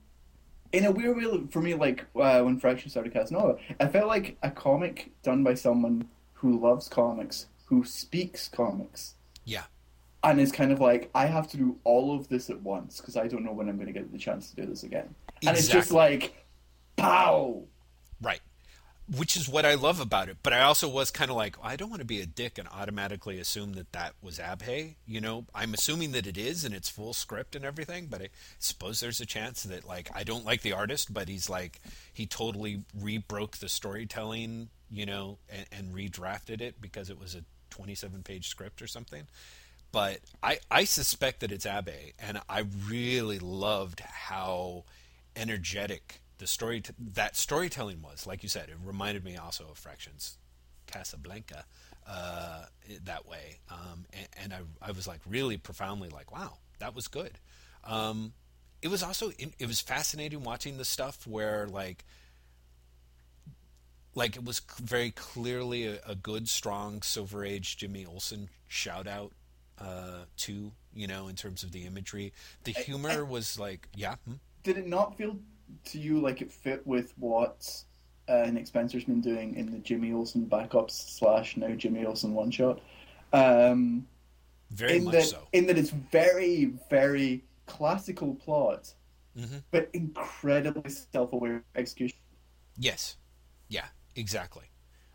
in 0.73 0.85
a 0.85 0.91
weird 0.91 1.17
way 1.17 1.47
for 1.49 1.61
me, 1.61 1.73
like 1.73 2.05
uh, 2.15 2.41
when 2.43 2.57
Fraction 2.57 2.89
started 2.89 3.11
Casanova, 3.11 3.57
I 3.81 3.87
felt 3.87 4.07
like 4.07 4.37
a 4.41 4.49
comic 4.49 5.11
done 5.21 5.43
by 5.43 5.53
someone 5.53 6.07
who 6.31 6.57
loves 6.57 6.87
comics, 6.87 7.47
who 7.65 7.83
speaks 7.83 8.47
comics, 8.47 9.15
yeah. 9.45 9.63
And 10.23 10.39
it's 10.39 10.51
kind 10.51 10.71
of 10.71 10.79
like, 10.79 11.09
I 11.15 11.25
have 11.25 11.47
to 11.49 11.57
do 11.57 11.79
all 11.83 12.15
of 12.15 12.27
this 12.27 12.51
at 12.51 12.61
once 12.61 13.01
because 13.01 13.17
I 13.17 13.27
don't 13.27 13.43
know 13.43 13.53
when 13.53 13.67
I'm 13.67 13.77
going 13.77 13.87
to 13.87 13.93
get 13.93 14.11
the 14.11 14.19
chance 14.19 14.51
to 14.51 14.55
do 14.55 14.67
this 14.67 14.83
again. 14.83 15.15
Exactly. 15.27 15.47
And 15.47 15.57
it's 15.57 15.67
just 15.67 15.91
like, 15.91 16.45
pow! 16.95 17.63
Right. 18.21 18.41
Which 19.17 19.35
is 19.35 19.49
what 19.49 19.65
I 19.65 19.73
love 19.73 19.99
about 19.99 20.29
it. 20.29 20.37
But 20.43 20.53
I 20.53 20.61
also 20.61 20.87
was 20.87 21.09
kind 21.09 21.31
of 21.31 21.37
like, 21.37 21.55
I 21.63 21.75
don't 21.75 21.89
want 21.89 22.01
to 22.01 22.05
be 22.05 22.21
a 22.21 22.27
dick 22.27 22.59
and 22.59 22.67
automatically 22.67 23.39
assume 23.39 23.73
that 23.73 23.91
that 23.93 24.13
was 24.21 24.37
Abhay. 24.37 24.93
You 25.07 25.21
know, 25.21 25.47
I'm 25.55 25.73
assuming 25.73 26.11
that 26.11 26.27
it 26.27 26.37
is 26.37 26.63
and 26.63 26.75
it's 26.75 26.87
full 26.87 27.13
script 27.13 27.55
and 27.55 27.65
everything, 27.65 28.05
but 28.05 28.21
I 28.21 28.29
suppose 28.59 28.99
there's 28.99 29.21
a 29.21 29.25
chance 29.25 29.63
that, 29.63 29.87
like, 29.87 30.11
I 30.13 30.23
don't 30.23 30.45
like 30.45 30.61
the 30.61 30.73
artist, 30.73 31.11
but 31.11 31.29
he's 31.29 31.49
like, 31.49 31.81
he 32.13 32.27
totally 32.27 32.83
rebroke 32.97 33.57
the 33.57 33.69
storytelling, 33.69 34.69
you 34.91 35.07
know, 35.07 35.39
and, 35.49 35.65
and 35.71 35.95
redrafted 35.95 36.61
it 36.61 36.79
because 36.79 37.09
it 37.09 37.19
was 37.19 37.33
a 37.33 37.43
27 37.71 38.23
page 38.23 38.47
script 38.47 38.81
or 38.81 38.87
something. 38.87 39.23
but 39.91 40.19
I 40.43 40.59
I 40.69 40.83
suspect 40.85 41.39
that 41.41 41.51
it's 41.51 41.65
Abe, 41.65 42.13
and 42.19 42.39
I 42.47 42.65
really 42.87 43.39
loved 43.39 43.99
how 44.01 44.85
energetic 45.35 46.21
the 46.37 46.47
story 46.47 46.83
that 47.13 47.35
storytelling 47.35 48.01
was. 48.01 48.25
Like 48.27 48.43
you 48.43 48.49
said, 48.49 48.69
it 48.69 48.77
reminded 48.83 49.23
me 49.23 49.37
also 49.37 49.65
of 49.71 49.77
Fractions 49.77 50.37
Casablanca 50.87 51.65
uh, 52.07 52.65
that 53.03 53.27
way, 53.27 53.59
um, 53.69 54.05
and, 54.13 54.27
and 54.43 54.53
I 54.53 54.89
I 54.89 54.91
was 54.91 55.07
like 55.07 55.19
really 55.27 55.57
profoundly 55.57 56.09
like, 56.09 56.31
wow, 56.31 56.57
that 56.79 56.95
was 56.95 57.07
good. 57.07 57.39
Um, 57.83 58.33
it 58.81 58.87
was 58.89 59.03
also 59.03 59.31
it 59.37 59.67
was 59.67 59.81
fascinating 59.81 60.43
watching 60.43 60.77
the 60.77 60.85
stuff 60.85 61.27
where 61.27 61.67
like 61.67 62.05
like 64.15 64.35
it 64.35 64.43
was 64.43 64.61
very 64.81 65.11
clearly 65.11 65.87
a, 65.87 65.99
a 66.05 66.15
good 66.15 66.47
strong 66.47 67.01
silver 67.01 67.43
age 67.45 67.77
jimmy 67.77 68.05
olsen 68.05 68.49
shout 68.67 69.07
out 69.07 69.31
uh, 69.79 70.25
to 70.37 70.71
you 70.93 71.07
know 71.07 71.27
in 71.27 71.35
terms 71.35 71.63
of 71.63 71.71
the 71.71 71.85
imagery 71.85 72.33
the 72.65 72.71
humor 72.71 73.09
I, 73.09 73.17
I, 73.17 73.21
was 73.21 73.57
like 73.59 73.87
yeah 73.95 74.15
hmm? 74.27 74.33
did 74.63 74.77
it 74.77 74.87
not 74.87 75.17
feel 75.17 75.37
to 75.85 75.99
you 75.99 76.19
like 76.19 76.41
it 76.41 76.51
fit 76.51 76.85
with 76.85 77.13
what 77.17 77.83
uh, 78.27 78.49
Nick 78.51 78.67
Spencer's 78.67 79.03
been 79.03 79.21
doing 79.21 79.55
in 79.55 79.71
the 79.71 79.79
Jimmy 79.79 80.13
Olsen 80.13 80.45
backups 80.45 80.91
slash 80.91 81.57
now 81.57 81.69
Jimmy 81.69 82.05
Olsen 82.05 82.33
one 82.33 82.51
shot? 82.51 82.79
Um, 83.33 84.07
very 84.71 84.97
in 84.97 85.05
much 85.05 85.13
that, 85.13 85.23
so. 85.25 85.47
In 85.53 85.67
that 85.67 85.77
it's 85.77 85.89
very, 85.89 86.73
very 86.89 87.43
classical 87.65 88.35
plot, 88.35 88.93
mm-hmm. 89.37 89.57
but 89.71 89.89
incredibly 89.93 90.89
self-aware 90.89 91.63
execution. 91.75 92.17
Yes, 92.77 93.17
yeah, 93.67 93.85
exactly. 94.15 94.65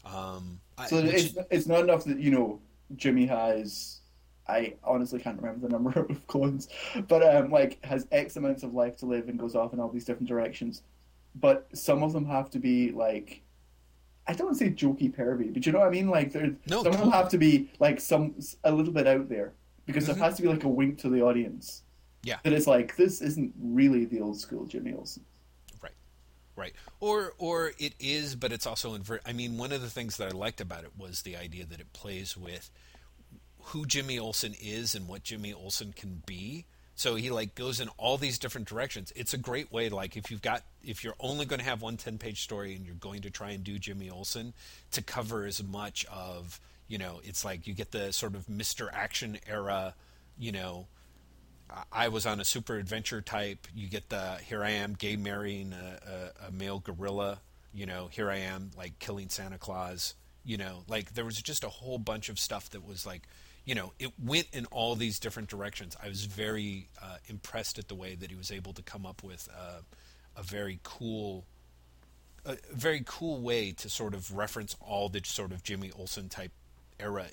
Um, 0.05 0.61
so 0.89 0.99
I, 0.99 1.03
which, 1.03 1.15
it's 1.15 1.39
it's 1.51 1.67
not 1.67 1.81
enough 1.81 2.05
that 2.05 2.19
you 2.19 2.31
know 2.31 2.61
Jimmy 2.97 3.27
has. 3.27 4.01
I 4.49 4.75
honestly 4.85 5.19
can't 5.19 5.41
remember 5.41 5.67
the 5.67 5.73
number 5.73 6.01
of 6.09 6.27
clones, 6.29 6.69
but 7.09 7.23
um, 7.23 7.51
like 7.51 7.85
has 7.85 8.07
X 8.13 8.37
amounts 8.37 8.63
of 8.63 8.75
life 8.75 8.97
to 8.99 9.07
live 9.07 9.29
and 9.29 9.39
goes 9.39 9.57
off 9.57 9.73
in 9.73 9.81
all 9.81 9.89
these 9.89 10.05
different 10.05 10.29
directions. 10.29 10.83
But 11.35 11.69
some 11.75 12.03
of 12.03 12.13
them 12.13 12.25
have 12.27 12.51
to 12.51 12.59
be 12.59 12.93
like 12.93 13.43
I 14.29 14.35
don't 14.35 14.49
want 14.49 14.59
to 14.59 14.65
say 14.65 14.71
jokey 14.71 15.15
pervy, 15.15 15.53
but 15.53 15.65
you 15.67 15.73
know 15.73 15.79
what 15.79 15.89
I 15.89 15.91
mean. 15.91 16.09
Like, 16.09 16.33
there, 16.33 16.53
no, 16.67 16.83
some 16.83 16.93
of 16.93 16.99
them 16.99 17.11
have 17.13 17.29
to 17.31 17.39
be 17.39 17.71
like 17.79 18.01
some 18.01 18.35
a 18.65 18.73
little 18.73 18.93
bit 18.93 19.07
out 19.07 19.29
there 19.29 19.53
because 19.87 20.05
mm-hmm. 20.05 20.19
there 20.19 20.25
has 20.25 20.37
to 20.37 20.43
be 20.43 20.49
like 20.49 20.65
a 20.65 20.69
wink 20.69 20.99
to 20.99 21.09
the 21.09 21.23
audience. 21.23 21.83
Yeah, 22.23 22.39
that 22.43 22.53
it's 22.53 22.67
like 22.67 22.97
this 22.97 23.21
isn't 23.21 23.55
really 23.61 24.05
the 24.05 24.21
old 24.21 24.41
school 24.41 24.65
Jimmy 24.67 24.95
Olsen. 24.95 25.25
Right. 26.57 26.73
Or 27.01 27.35
or 27.39 27.73
it 27.79 27.95
is, 28.01 28.35
but 28.35 28.51
it's 28.51 28.67
also 28.67 28.95
invert. 28.95 29.21
I 29.27 29.33
mean, 29.33 29.59
one 29.59 29.73
of 29.73 29.83
the 29.83 29.91
things 29.91 30.17
that 30.17 30.33
I 30.33 30.37
liked 30.37 30.61
about 30.61 30.85
it 30.85 30.93
was 30.97 31.23
the 31.23 31.37
idea 31.37 31.67
that 31.67 31.81
it 31.81 31.93
plays 31.93 32.37
with 32.37 32.71
who 33.61 33.85
Jimmy 33.85 34.19
Olsen 34.19 34.55
is 34.59 34.95
and 34.95 35.07
what 35.07 35.23
Jimmy 35.23 35.53
Olsen 35.53 35.93
can 35.93 36.23
be 36.25 36.65
so 36.99 37.15
he 37.15 37.31
like 37.31 37.55
goes 37.55 37.79
in 37.79 37.89
all 37.99 38.17
these 38.17 38.39
different 38.39 38.67
directions. 38.67 39.13
It's 39.15 39.35
a 39.35 39.39
great 39.39 39.71
way 39.71 39.91
like 39.91 40.17
if 40.17 40.31
you've 40.31 40.41
got 40.41 40.63
if 40.83 41.05
you're 41.05 41.15
only 41.21 41.45
going 41.45 41.59
to 41.59 41.65
have 41.65 41.83
one 41.83 41.99
10-page 41.99 42.43
story 42.43 42.75
and 42.75 42.87
you're 42.87 42.95
going 42.95 43.21
to 43.23 43.31
try 43.31 43.51
and 43.51 43.63
do 43.63 43.79
Jimmy 43.79 44.09
Olsen 44.09 44.55
to 44.93 45.03
cover 45.03 45.45
as 45.45 45.63
much 45.63 46.07
of, 46.07 46.59
you 46.89 46.97
know, 46.97 47.21
it's 47.23 47.45
like 47.45 47.67
you 47.67 47.75
get 47.75 47.93
the 47.93 48.13
sort 48.15 48.35
of 48.35 48.47
Mr. 48.47 48.89
Action 48.91 49.39
era, 49.47 49.95
you 50.39 50.53
know, 50.53 50.87
I 51.93 52.09
was 52.09 52.27
on 52.27 52.41
a 52.41 52.45
super 52.45 52.77
adventure 52.77 53.21
type. 53.21 53.67
You 53.75 53.89
get 53.89 54.09
the 54.09 54.37
here 54.37 54.63
I 54.63 54.71
am 54.71 54.95
gay 54.95 55.17
marrying 55.17 55.73
a, 55.73 56.33
a, 56.45 56.49
a 56.49 56.53
male 56.53 56.79
gorilla, 56.79 57.41
you 57.75 57.87
know, 57.87 58.09
here 58.09 58.31
I 58.31 58.39
am 58.39 58.71
like 58.77 58.99
killing 58.99 59.29
Santa 59.29 59.59
Claus, 59.59 60.15
you 60.45 60.57
know, 60.57 60.85
like 60.89 61.15
there 61.15 61.25
was 61.25 61.41
just 61.43 61.65
a 61.65 61.69
whole 61.69 61.99
bunch 61.99 62.29
of 62.29 62.39
stuff 62.39 62.71
that 62.71 62.87
was 62.87 63.05
like 63.05 63.23
you 63.67 63.75
know, 63.75 63.93
it 63.99 64.13
went 64.25 64.47
in 64.53 64.65
all 64.67 64.95
these 64.95 65.19
different 65.19 65.49
directions. 65.49 65.97
I 66.03 66.09
was 66.09 66.25
very 66.25 66.89
uh, 67.03 67.17
impressed 67.27 67.79
at 67.79 67.89
the 67.89 67.97
way 67.97 68.15
that 68.15 68.31
he 68.31 68.37
was 68.37 68.53
able 68.53 68.73
to 68.73 68.83
come 68.83 69.05
up 69.05 69.25
with 69.25 69.49
uh, 69.53 69.81
a 70.37 70.43
very 70.43 70.79
cool, 70.85 71.45
a 72.45 72.57
very 72.73 73.03
cool 73.05 73.41
way 73.41 73.73
to 73.73 73.89
sort 73.89 74.15
of 74.15 74.37
reference 74.37 74.77
all 74.81 75.09
the 75.09 75.21
sort 75.25 75.51
of 75.51 75.65
Jimmy 75.65 75.91
Olsen 75.99 76.29
type 76.29 76.53
era 77.01 77.27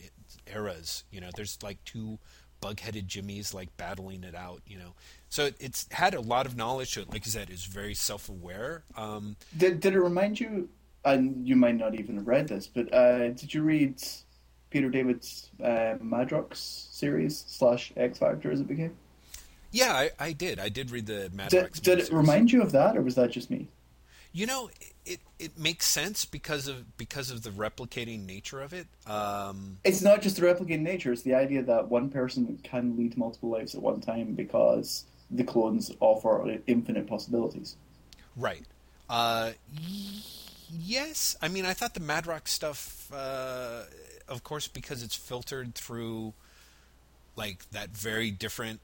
eras. 0.52 1.04
You 1.12 1.22
know, 1.22 1.30
there's 1.36 1.60
like 1.62 1.78
two 1.86 2.18
bug-headed 2.64 3.08
Jimmys 3.08 3.54
like 3.54 3.76
battling 3.78 4.24
it 4.24 4.36
out. 4.36 4.62
You 4.66 4.78
know, 4.80 4.94
so 5.30 5.46
it, 5.46 5.56
it's 5.60 5.88
had 5.92 6.14
a 6.14 6.22
lot 6.22 6.46
of 6.46 6.56
knowledge 6.56 6.94
to 6.94 7.02
it. 7.02 7.12
Like 7.12 7.24
I 7.28 7.30
said, 7.30 7.50
is 7.50 7.66
very 7.66 7.94
self-aware. 7.94 8.84
Um, 8.98 9.36
did 9.58 9.80
did 9.80 9.94
it 9.94 10.00
remind 10.00 10.40
you? 10.40 10.70
And 11.06 11.48
you 11.48 11.56
might 11.56 11.76
not 11.76 11.94
even 11.96 12.16
have 12.16 12.28
read 12.28 12.48
this, 12.48 12.66
but 12.68 12.94
uh, 12.94 13.30
did 13.30 13.54
you 13.54 13.64
read? 13.64 14.02
Peter 14.70 14.90
David's 14.90 15.52
uh, 15.62 16.02
Madrox 16.02 16.56
series 16.56 17.46
slash 17.48 17.94
X 17.96 18.18
Factor 18.18 18.52
as 18.52 18.60
it 18.60 18.68
became? 18.68 18.98
Yeah, 19.70 19.94
I, 19.94 20.10
I 20.20 20.32
did. 20.34 20.60
I 20.60 20.70
did 20.70 20.90
read 20.90 21.06
the 21.06 21.30
Madrox. 21.32 21.74
Did, 21.74 21.84
did 21.84 22.00
it 22.00 22.12
remind 22.12 22.52
you 22.52 22.64
of 22.64 22.72
that, 22.72 22.98
or 22.98 23.04
was 23.04 23.14
that 23.14 23.30
just 23.30 23.52
me? 23.52 23.68
You 24.32 24.48
know, 24.48 24.72
it 25.06 25.20
it 25.44 25.58
makes 25.58 25.86
sense 25.86 26.26
because 26.26 26.68
of 26.68 26.98
because 26.98 27.30
of 27.30 27.44
the 27.44 27.50
replicating 27.50 28.26
nature 28.26 28.62
of 28.62 28.74
it. 28.74 28.88
Um, 29.06 29.78
it's 29.84 30.02
not 30.02 30.22
just 30.22 30.38
the 30.38 30.42
replicating 30.44 30.82
nature; 30.82 31.12
it's 31.12 31.24
the 31.24 31.36
idea 31.36 31.62
that 31.64 31.90
one 31.90 32.10
person 32.10 32.60
can 32.64 32.98
lead 32.98 33.18
multiple 33.18 33.50
lives 33.50 33.76
at 33.76 33.82
one 33.82 34.02
time 34.02 34.34
because 34.34 35.06
the 35.30 35.44
clones 35.44 35.92
offer 36.00 36.58
infinite 36.68 37.08
possibilities. 37.08 37.76
Right. 38.36 38.66
Uh, 39.10 39.52
yes. 40.72 41.36
I 41.42 41.48
mean, 41.48 41.66
I 41.66 41.74
thought 41.74 41.94
the 41.94 42.00
Madrox 42.00 42.50
stuff. 42.50 43.12
Uh, 43.14 43.82
of 44.28 44.44
course, 44.44 44.68
because 44.68 45.04
it's 45.04 45.16
filtered 45.16 45.76
through 45.76 46.34
like 47.36 47.70
that 47.72 47.90
very 47.90 48.32
different 48.32 48.80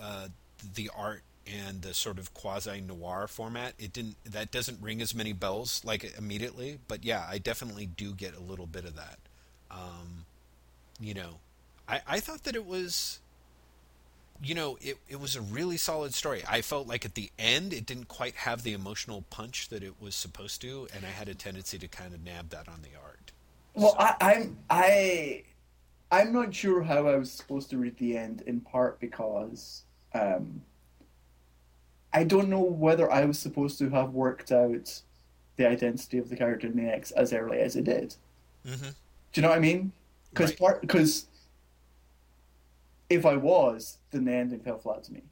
uh, 0.00 0.28
the 0.74 0.90
art 0.96 1.22
and 1.48 1.82
the 1.82 1.94
sort 1.94 2.18
of 2.18 2.34
quasi 2.34 2.80
noir 2.80 3.26
format. 3.26 3.74
It 3.78 3.92
didn't 3.92 4.16
that 4.24 4.50
doesn't 4.50 4.80
ring 4.82 5.00
as 5.00 5.14
many 5.14 5.32
bells 5.32 5.82
like 5.84 6.16
immediately, 6.18 6.78
but 6.88 7.04
yeah, 7.04 7.26
I 7.28 7.38
definitely 7.38 7.86
do 7.86 8.12
get 8.12 8.36
a 8.36 8.40
little 8.40 8.66
bit 8.66 8.84
of 8.84 8.96
that. 8.96 9.18
Um, 9.70 10.26
you 11.00 11.14
know, 11.14 11.38
I 11.88 12.00
I 12.06 12.20
thought 12.20 12.44
that 12.44 12.56
it 12.56 12.66
was. 12.66 13.20
You 14.40 14.54
know, 14.54 14.78
it, 14.80 14.98
it 15.08 15.18
was 15.18 15.34
a 15.34 15.40
really 15.40 15.76
solid 15.76 16.14
story. 16.14 16.44
I 16.48 16.62
felt 16.62 16.86
like 16.86 17.04
at 17.04 17.16
the 17.16 17.32
end 17.40 17.72
it 17.72 17.84
didn't 17.84 18.06
quite 18.06 18.36
have 18.36 18.62
the 18.62 18.72
emotional 18.72 19.24
punch 19.30 19.68
that 19.70 19.82
it 19.82 20.00
was 20.00 20.14
supposed 20.14 20.60
to, 20.60 20.86
and 20.94 21.04
I 21.04 21.08
had 21.08 21.28
a 21.28 21.34
tendency 21.34 21.76
to 21.76 21.88
kind 21.88 22.14
of 22.14 22.22
nab 22.22 22.50
that 22.50 22.68
on 22.68 22.82
the 22.82 22.90
art. 23.02 23.32
Well, 23.74 23.96
I, 23.98 24.14
I'm 24.20 24.58
I 24.70 25.42
I'm 26.12 26.32
not 26.32 26.54
sure 26.54 26.84
how 26.84 27.08
I 27.08 27.16
was 27.16 27.32
supposed 27.32 27.70
to 27.70 27.78
read 27.78 27.96
the 27.98 28.16
end. 28.16 28.42
In 28.46 28.60
part 28.60 29.00
because 29.00 29.82
um, 30.14 30.62
I 32.12 32.24
don't 32.24 32.48
know 32.48 32.60
whether 32.60 33.10
I 33.10 33.24
was 33.24 33.38
supposed 33.38 33.78
to 33.78 33.90
have 33.90 34.10
worked 34.10 34.50
out 34.50 35.02
the 35.56 35.68
identity 35.68 36.18
of 36.18 36.28
the 36.28 36.36
character 36.36 36.66
in 36.66 36.76
the 36.76 36.90
X 36.90 37.10
as 37.10 37.32
early 37.32 37.58
as 37.58 37.76
it 37.76 37.84
did. 37.84 38.14
Mm-hmm. 38.66 38.88
Do 38.88 38.94
you 39.34 39.42
know 39.42 39.48
what 39.48 39.58
I 39.58 39.60
mean? 39.60 39.92
Because 40.30 40.50
right. 40.50 40.58
part 40.58 40.80
because 40.80 41.26
if 43.10 43.26
I 43.26 43.36
was, 43.36 43.98
then 44.10 44.24
the 44.24 44.32
ending 44.32 44.60
fell 44.60 44.78
flat 44.78 45.04
to 45.04 45.12
me. 45.12 45.22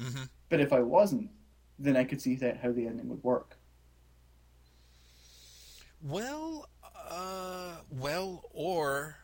Mm-hmm. 0.00 0.24
But 0.48 0.60
if 0.60 0.72
I 0.72 0.80
wasn't, 0.80 1.30
then 1.78 1.96
I 1.96 2.04
could 2.04 2.20
see 2.20 2.34
that 2.36 2.58
how 2.58 2.72
the 2.72 2.86
ending 2.86 3.08
would 3.08 3.22
work. 3.22 3.56
Well, 6.02 6.68
uh, 7.10 7.76
well, 7.90 8.44
or 8.52 9.16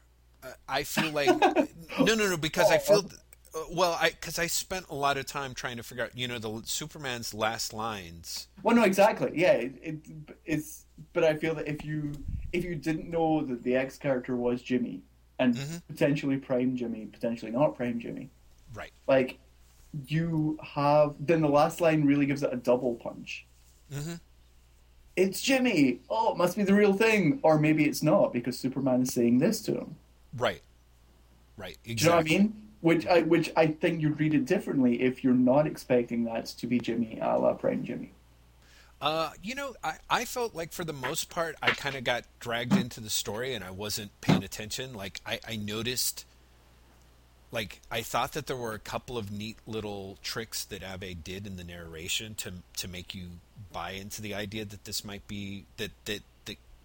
uh, 0.42 0.48
I 0.68 0.82
feel 0.82 1.10
like 1.10 1.28
no, 1.98 2.14
no, 2.14 2.28
no, 2.28 2.36
because 2.36 2.70
I 2.70 2.78
feel 2.78 3.08
well, 3.70 3.96
I 4.00 4.10
because 4.10 4.38
I 4.38 4.46
spent 4.46 4.86
a 4.90 4.94
lot 4.94 5.16
of 5.16 5.26
time 5.26 5.54
trying 5.54 5.76
to 5.76 5.82
figure 5.82 6.04
out, 6.04 6.16
you 6.16 6.28
know, 6.28 6.38
the 6.38 6.62
Superman's 6.64 7.34
last 7.34 7.72
lines. 7.72 8.48
Well, 8.62 8.76
no, 8.76 8.84
exactly, 8.84 9.32
yeah, 9.34 9.52
it, 9.52 9.74
it, 9.82 9.96
it's. 10.44 10.86
But 11.12 11.24
I 11.24 11.34
feel 11.34 11.54
that 11.56 11.68
if 11.68 11.84
you 11.84 12.12
if 12.52 12.64
you 12.64 12.74
didn't 12.74 13.10
know 13.10 13.42
that 13.42 13.62
the 13.62 13.76
X 13.76 13.98
character 13.98 14.36
was 14.36 14.62
Jimmy 14.62 15.02
and 15.38 15.54
mm-hmm. 15.54 15.76
potentially 15.88 16.36
Prime 16.36 16.76
Jimmy, 16.76 17.06
potentially 17.06 17.50
not 17.50 17.76
Prime 17.76 17.98
Jimmy, 17.98 18.30
right? 18.74 18.92
Like 19.06 19.38
you 20.06 20.58
have 20.62 21.14
then 21.20 21.40
the 21.40 21.48
last 21.48 21.80
line 21.80 22.04
really 22.04 22.26
gives 22.26 22.42
it 22.42 22.52
a 22.52 22.56
double 22.56 22.94
punch. 22.94 23.46
Mm-hmm 23.92 24.14
it's 25.16 25.40
Jimmy. 25.40 26.00
Oh, 26.10 26.32
it 26.32 26.36
must 26.36 26.56
be 26.56 26.64
the 26.64 26.74
real 26.74 26.92
thing. 26.92 27.40
Or 27.42 27.58
maybe 27.58 27.84
it's 27.84 28.02
not 28.02 28.32
because 28.32 28.58
Superman 28.58 29.02
is 29.02 29.12
saying 29.12 29.38
this 29.38 29.62
to 29.62 29.72
him. 29.72 29.96
Right. 30.36 30.62
Right. 31.56 31.78
Exactly. 31.84 31.94
Do 31.94 32.04
you 32.04 32.10
know 32.10 32.16
what 32.16 32.20
I 32.20 32.28
mean? 32.28 32.63
Which 32.84 33.06
I 33.06 33.22
which 33.22 33.50
I 33.56 33.68
think 33.68 34.02
you'd 34.02 34.20
read 34.20 34.34
it 34.34 34.44
differently 34.44 35.00
if 35.00 35.24
you're 35.24 35.32
not 35.32 35.66
expecting 35.66 36.24
that 36.24 36.44
to 36.44 36.66
be 36.66 36.78
Jimmy 36.78 37.18
a 37.18 37.38
la 37.38 37.54
Prime 37.54 37.82
Jimmy. 37.82 38.12
Uh, 39.00 39.30
you 39.42 39.54
know, 39.54 39.74
I, 39.82 39.94
I 40.10 40.24
felt 40.26 40.54
like 40.54 40.70
for 40.70 40.84
the 40.84 40.92
most 40.92 41.30
part 41.30 41.56
I 41.62 41.70
kind 41.70 41.96
of 41.96 42.04
got 42.04 42.24
dragged 42.40 42.76
into 42.76 43.00
the 43.00 43.08
story 43.08 43.54
and 43.54 43.64
I 43.64 43.70
wasn't 43.70 44.10
paying 44.20 44.44
attention. 44.44 44.92
Like 44.92 45.22
I, 45.24 45.40
I 45.48 45.56
noticed 45.56 46.26
like 47.50 47.80
I 47.90 48.02
thought 48.02 48.32
that 48.32 48.48
there 48.48 48.56
were 48.56 48.74
a 48.74 48.78
couple 48.78 49.16
of 49.16 49.32
neat 49.32 49.56
little 49.66 50.18
tricks 50.22 50.62
that 50.66 50.82
Abe 50.82 51.24
did 51.24 51.46
in 51.46 51.56
the 51.56 51.64
narration 51.64 52.34
to 52.34 52.52
to 52.76 52.86
make 52.86 53.14
you 53.14 53.28
buy 53.72 53.92
into 53.92 54.20
the 54.20 54.34
idea 54.34 54.66
that 54.66 54.84
this 54.84 55.06
might 55.06 55.26
be 55.26 55.64
that 55.78 55.92
that 56.04 56.20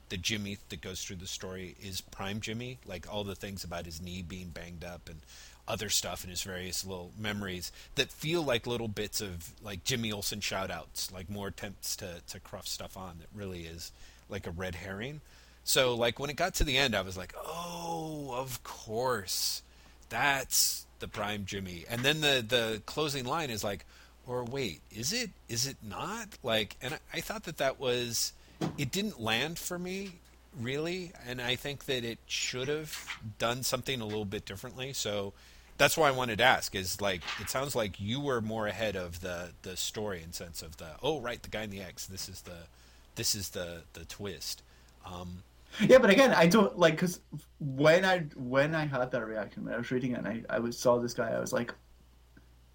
the 0.09 0.17
Jimmy 0.17 0.57
that 0.69 0.81
goes 0.81 1.03
through 1.03 1.17
the 1.17 1.27
story 1.27 1.75
is 1.81 2.01
Prime 2.01 2.41
Jimmy, 2.41 2.79
like 2.85 3.11
all 3.11 3.23
the 3.23 3.35
things 3.35 3.63
about 3.63 3.85
his 3.85 4.01
knee 4.01 4.21
being 4.21 4.49
banged 4.49 4.83
up 4.83 5.07
and 5.07 5.19
other 5.69 5.89
stuff 5.89 6.23
in 6.23 6.31
his 6.31 6.41
various 6.41 6.83
little 6.83 7.11
memories 7.17 7.71
that 7.95 8.09
feel 8.11 8.41
like 8.41 8.65
little 8.65 8.87
bits 8.87 9.21
of 9.21 9.53
like 9.61 9.83
Jimmy 9.83 10.11
Olsen 10.11 10.41
shout 10.41 10.71
outs, 10.71 11.11
like 11.11 11.29
more 11.29 11.47
attempts 11.47 11.95
to, 11.97 12.21
to 12.27 12.39
cruff 12.39 12.67
stuff 12.67 12.97
on 12.97 13.19
that 13.19 13.27
really 13.33 13.61
is 13.61 13.91
like 14.27 14.47
a 14.47 14.51
red 14.51 14.75
herring. 14.75 15.21
So 15.63 15.93
like 15.95 16.19
when 16.19 16.31
it 16.31 16.35
got 16.35 16.55
to 16.55 16.63
the 16.63 16.77
end 16.77 16.95
I 16.95 17.01
was 17.01 17.15
like, 17.15 17.33
Oh, 17.37 18.31
of 18.33 18.63
course. 18.63 19.61
That's 20.09 20.87
the 20.97 21.07
prime 21.07 21.45
Jimmy. 21.45 21.85
And 21.87 22.01
then 22.01 22.21
the 22.21 22.43
the 22.45 22.81
closing 22.87 23.25
line 23.25 23.51
is 23.51 23.63
like, 23.63 23.85
or 24.25 24.43
wait, 24.43 24.81
is 24.91 25.13
it 25.13 25.29
is 25.47 25.67
it 25.67 25.77
not? 25.83 26.27
Like 26.41 26.75
and 26.81 26.95
I, 26.95 26.97
I 27.13 27.21
thought 27.21 27.43
that 27.43 27.57
that 27.57 27.79
was 27.79 28.33
it 28.77 28.91
didn't 28.91 29.21
land 29.21 29.59
for 29.59 29.77
me 29.77 30.13
really 30.59 31.11
and 31.27 31.39
I 31.39 31.55
think 31.55 31.85
that 31.85 32.03
it 32.03 32.17
should 32.25 32.67
have 32.67 32.97
done 33.37 33.61
something 33.61 34.01
a 34.01 34.05
little 34.05 34.25
bit 34.25 34.45
differently. 34.45 34.93
So 34.93 35.33
that's 35.79 35.97
why 35.97 36.09
I 36.09 36.11
wanted 36.11 36.37
to 36.37 36.43
ask. 36.43 36.75
Is 36.75 37.01
like 37.01 37.21
it 37.39 37.49
sounds 37.49 37.75
like 37.75 37.99
you 37.99 38.19
were 38.19 38.41
more 38.41 38.67
ahead 38.67 38.95
of 38.95 39.21
the 39.21 39.49
the 39.63 39.75
story 39.75 40.21
in 40.21 40.33
sense 40.33 40.61
of 40.61 40.77
the 40.77 40.89
oh 41.01 41.19
right 41.21 41.41
the 41.41 41.49
guy 41.49 41.63
in 41.63 41.71
the 41.71 41.81
X 41.81 42.05
this 42.05 42.29
is 42.29 42.41
the 42.41 42.67
this 43.15 43.33
is 43.33 43.49
the 43.49 43.81
the 43.93 44.05
twist. 44.05 44.61
Um, 45.05 45.41
yeah, 45.81 45.97
but 45.97 46.09
again, 46.09 46.33
I 46.33 46.47
don't 46.47 46.77
like 46.77 46.93
because 46.93 47.21
when 47.59 48.05
I 48.05 48.19
when 48.35 48.75
I 48.75 48.85
had 48.85 49.09
that 49.09 49.25
reaction 49.25 49.65
when 49.65 49.73
I 49.73 49.77
was 49.77 49.89
reading 49.89 50.11
it 50.11 50.19
and 50.19 50.27
I 50.27 50.43
I 50.49 50.59
was, 50.59 50.77
saw 50.77 50.99
this 50.99 51.13
guy 51.13 51.31
I 51.31 51.39
was 51.39 51.53
like, 51.53 51.73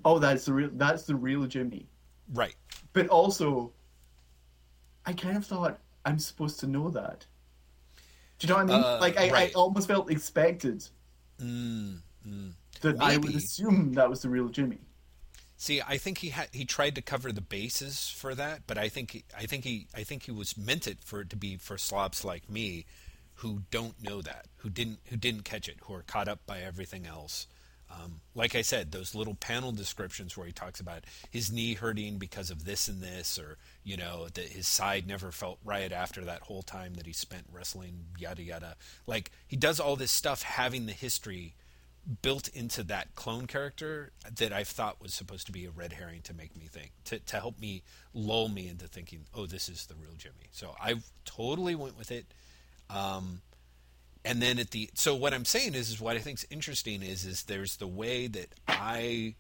oh 0.05 0.19
that's 0.19 0.47
the 0.47 0.53
real 0.53 0.71
that's 0.73 1.05
the 1.05 1.15
real 1.15 1.45
Jimmy. 1.47 1.87
Right. 2.33 2.55
But 2.95 3.09
also, 3.09 3.73
I 5.05 5.13
kind 5.13 5.37
of 5.37 5.45
thought 5.45 5.79
I'm 6.05 6.19
supposed 6.19 6.61
to 6.61 6.67
know 6.67 6.89
that. 6.91 7.27
Do 8.39 8.47
you 8.47 8.53
know 8.53 8.57
what 8.57 8.71
I 8.71 8.77
mean? 8.77 8.85
Uh, 8.85 8.99
like 9.01 9.19
I, 9.19 9.31
right. 9.31 9.51
I 9.51 9.53
almost 9.53 9.89
felt 9.89 10.11
expected. 10.11 10.85
Mm, 11.41 11.99
mm 12.27 12.53
that 12.81 12.99
Maybe. 12.99 13.15
I 13.15 13.17
would 13.17 13.35
assume 13.35 13.95
that 13.95 14.09
was 14.11 14.23
the 14.23 14.29
real 14.29 14.49
Jimmy. 14.49 14.79
See, 15.57 15.81
I 15.81 15.99
think 15.99 16.19
he 16.19 16.31
had 16.31 16.49
he 16.53 16.65
tried 16.65 16.95
to 16.97 17.03
cover 17.03 17.33
the 17.33 17.41
bases 17.41 18.09
for 18.11 18.35
that, 18.35 18.63
but 18.67 18.77
I 18.77 18.89
think 18.89 19.25
I 19.37 19.47
think 19.47 19.65
he 19.65 19.87
I 19.95 20.03
think 20.03 20.25
he 20.25 20.33
was 20.33 20.57
meant 20.57 20.87
it 20.87 20.99
for 21.03 21.21
it 21.21 21.31
to 21.31 21.37
be 21.37 21.57
for 21.57 21.79
slobs 21.79 22.25
like 22.25 22.51
me, 22.51 22.87
who 23.37 23.63
don't 23.71 24.03
know 24.03 24.21
that, 24.23 24.47
who 24.59 24.69
didn't 24.69 24.99
who 25.07 25.17
didn't 25.17 25.45
catch 25.45 25.69
it, 25.69 25.79
who 25.83 25.95
are 25.95 26.03
caught 26.03 26.29
up 26.29 26.41
by 26.47 26.61
everything 26.61 27.07
else. 27.07 27.47
Um, 27.91 28.21
like 28.35 28.57
I 28.57 28.63
said, 28.63 28.91
those 28.91 29.15
little 29.15 29.37
panel 29.37 29.71
descriptions 29.71 30.37
where 30.37 30.47
he 30.47 30.53
talks 30.53 30.81
about 30.81 31.05
his 31.31 31.53
knee 31.53 31.75
hurting 31.75 32.19
because 32.19 32.51
of 32.51 32.65
this 32.65 32.89
and 32.89 33.01
this, 33.01 33.39
or 33.39 33.57
you 33.85 33.97
know 33.97 34.27
that 34.35 34.47
his 34.47 34.67
side 34.67 35.07
never 35.07 35.31
felt 35.31 35.59
right 35.65 35.93
after 35.93 36.25
that 36.25 36.43
whole 36.43 36.63
time 36.63 36.95
that 36.95 37.07
he 37.07 37.13
spent 37.13 37.47
wrestling, 37.53 38.07
yada 38.19 38.43
yada. 38.43 38.77
Like 39.07 39.31
he 39.47 39.57
does 39.57 39.79
all 39.79 39.95
this 39.95 40.11
stuff, 40.11 40.43
having 40.43 40.87
the 40.87 40.93
history 40.93 41.55
built 42.23 42.49
into 42.49 42.83
that 42.83 43.15
clone 43.15 43.47
character 43.47 44.13
that 44.37 44.53
I 44.53 44.65
thought 44.65 45.01
was 45.01 45.15
supposed 45.15 45.47
to 45.47 45.53
be 45.53 45.65
a 45.65 45.71
red 45.71 45.95
herring 45.95 46.21
to 46.23 46.35
make 46.35 46.57
me 46.57 46.67
think 46.67 46.93
to 47.05 47.19
to 47.19 47.41
help 47.41 47.59
me 47.59 47.83
lull 48.13 48.49
me 48.49 48.69
into 48.69 48.87
thinking, 48.87 49.27
oh, 49.35 49.47
this 49.47 49.69
is 49.69 49.87
the 49.87 49.95
real 49.95 50.13
Jimmy. 50.17 50.49
So 50.53 50.75
I 50.81 50.97
totally 51.25 51.75
went 51.75 51.97
with 51.97 52.11
it. 52.11 52.27
Um, 52.91 53.41
and 54.25 54.41
then 54.43 54.59
at 54.59 54.71
the 54.71 54.91
so 54.95 55.15
what 55.15 55.33
I'm 55.33 55.45
saying 55.45 55.75
is 55.75 55.91
is 55.91 56.01
what 56.01 56.17
I 56.17 56.21
think's 56.21 56.47
interesting 56.51 57.03
is 57.03 57.25
is 57.25 57.45
there's 57.45 57.77
the 57.77 57.87
way 57.87 58.27
that 58.27 58.49
I 58.69 59.35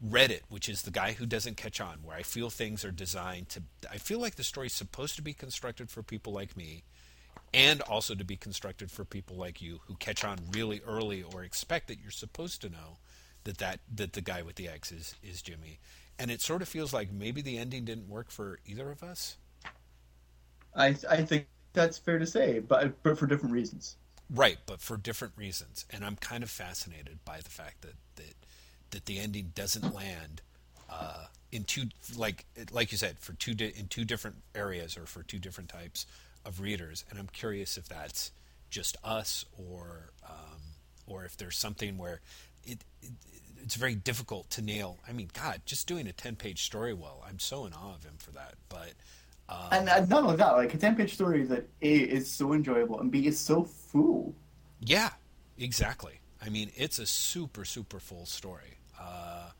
read 0.00 0.30
it, 0.30 0.44
which 0.48 0.68
is 0.68 0.82
the 0.82 0.90
guy 0.92 1.12
who 1.12 1.26
doesn't 1.26 1.56
catch 1.56 1.80
on, 1.80 1.98
where 2.02 2.16
I 2.16 2.22
feel 2.22 2.50
things 2.50 2.84
are 2.84 2.92
designed 2.92 3.48
to. 3.50 3.62
I 3.90 3.98
feel 3.98 4.20
like 4.20 4.36
the 4.36 4.44
story's 4.44 4.74
supposed 4.74 5.16
to 5.16 5.22
be 5.22 5.34
constructed 5.34 5.90
for 5.90 6.02
people 6.02 6.32
like 6.32 6.56
me 6.56 6.84
and 7.54 7.80
also 7.82 8.14
to 8.14 8.24
be 8.24 8.36
constructed 8.36 8.90
for 8.90 9.04
people 9.04 9.36
like 9.36 9.62
you 9.62 9.80
who 9.86 9.94
catch 9.96 10.24
on 10.24 10.38
really 10.52 10.80
early 10.86 11.22
or 11.22 11.44
expect 11.44 11.88
that 11.88 11.98
you're 12.00 12.10
supposed 12.10 12.60
to 12.62 12.68
know 12.68 12.98
that 13.44 13.58
that, 13.58 13.80
that 13.94 14.12
the 14.12 14.20
guy 14.20 14.42
with 14.42 14.56
the 14.56 14.68
X 14.68 14.92
is, 14.92 15.14
is 15.22 15.42
Jimmy. 15.42 15.78
And 16.18 16.30
it 16.30 16.42
sort 16.42 16.62
of 16.62 16.68
feels 16.68 16.92
like 16.92 17.12
maybe 17.12 17.40
the 17.42 17.58
ending 17.58 17.84
didn't 17.84 18.08
work 18.08 18.30
for 18.30 18.58
either 18.66 18.90
of 18.90 19.02
us. 19.02 19.36
I 20.74 20.96
I 21.08 21.22
think 21.22 21.46
that's 21.72 21.98
fair 21.98 22.18
to 22.18 22.26
say, 22.26 22.58
but 22.58 23.02
but 23.02 23.18
for 23.18 23.26
different 23.26 23.54
reasons. 23.54 23.96
Right, 24.30 24.58
but 24.66 24.80
for 24.80 24.96
different 24.96 25.34
reasons. 25.36 25.86
And 25.90 26.04
I'm 26.04 26.16
kind 26.16 26.42
of 26.42 26.50
fascinated 26.50 27.24
by 27.24 27.38
the 27.38 27.50
fact 27.50 27.82
that 27.82 27.94
that, 28.16 28.34
that 28.90 29.06
the 29.06 29.18
ending 29.18 29.52
doesn't 29.54 29.94
land 29.94 30.42
uh, 30.90 31.26
in 31.50 31.64
two 31.64 31.84
like 32.16 32.44
like 32.72 32.92
you 32.92 32.98
said 32.98 33.18
for 33.18 33.32
two 33.34 33.54
di- 33.54 33.72
in 33.76 33.86
two 33.88 34.04
different 34.04 34.36
areas 34.54 34.96
or 34.96 35.06
for 35.06 35.22
two 35.22 35.38
different 35.38 35.70
types 35.70 36.06
of 36.44 36.60
readers, 36.60 37.04
and 37.10 37.18
I'm 37.18 37.28
curious 37.28 37.76
if 37.76 37.88
that's 37.88 38.32
just 38.70 38.96
us 39.02 39.44
or 39.56 40.10
um, 40.28 40.60
or 41.06 41.24
if 41.24 41.36
there's 41.36 41.56
something 41.56 41.96
where 41.96 42.20
it, 42.64 42.84
it, 43.02 43.10
it's 43.62 43.74
very 43.74 43.94
difficult 43.94 44.50
to 44.50 44.62
nail. 44.62 44.98
I 45.08 45.12
mean, 45.12 45.30
God, 45.32 45.62
just 45.64 45.86
doing 45.86 46.06
a 46.06 46.12
ten 46.12 46.36
page 46.36 46.64
story 46.64 46.94
well, 46.94 47.24
I'm 47.28 47.38
so 47.38 47.66
in 47.66 47.72
awe 47.72 47.94
of 47.94 48.04
him 48.04 48.14
for 48.18 48.30
that. 48.32 48.54
But 48.68 48.92
um, 49.48 49.68
and, 49.72 49.88
and 49.88 50.08
not 50.08 50.24
only 50.24 50.36
that, 50.36 50.52
like 50.52 50.74
a 50.74 50.78
ten 50.78 50.96
page 50.96 51.14
story 51.14 51.44
that 51.44 51.68
a 51.82 51.96
is 51.96 52.30
so 52.30 52.52
enjoyable 52.52 53.00
and 53.00 53.10
b 53.10 53.26
is 53.26 53.38
so 53.38 53.64
full. 53.64 54.34
Yeah, 54.80 55.10
exactly. 55.58 56.20
I 56.40 56.50
mean, 56.50 56.70
it's 56.76 56.98
a 56.98 57.06
super 57.06 57.64
super 57.64 58.00
full 58.00 58.26
story. 58.26 58.78
Uh, 59.00 59.50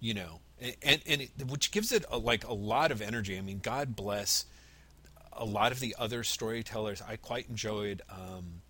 you 0.00 0.14
know, 0.14 0.40
and 0.60 1.00
and 1.06 1.22
it, 1.22 1.30
which 1.48 1.70
gives 1.70 1.92
it 1.92 2.04
a, 2.10 2.18
like 2.18 2.46
a 2.46 2.52
lot 2.52 2.90
of 2.90 3.00
energy. 3.00 3.38
I 3.38 3.40
mean, 3.40 3.60
God 3.62 3.96
bless 3.96 4.46
a 5.36 5.44
lot 5.44 5.72
of 5.72 5.80
the 5.80 5.94
other 5.98 6.24
storytellers, 6.24 7.02
I 7.02 7.16
quite 7.16 7.48
enjoyed 7.48 8.02
um, 8.10 8.62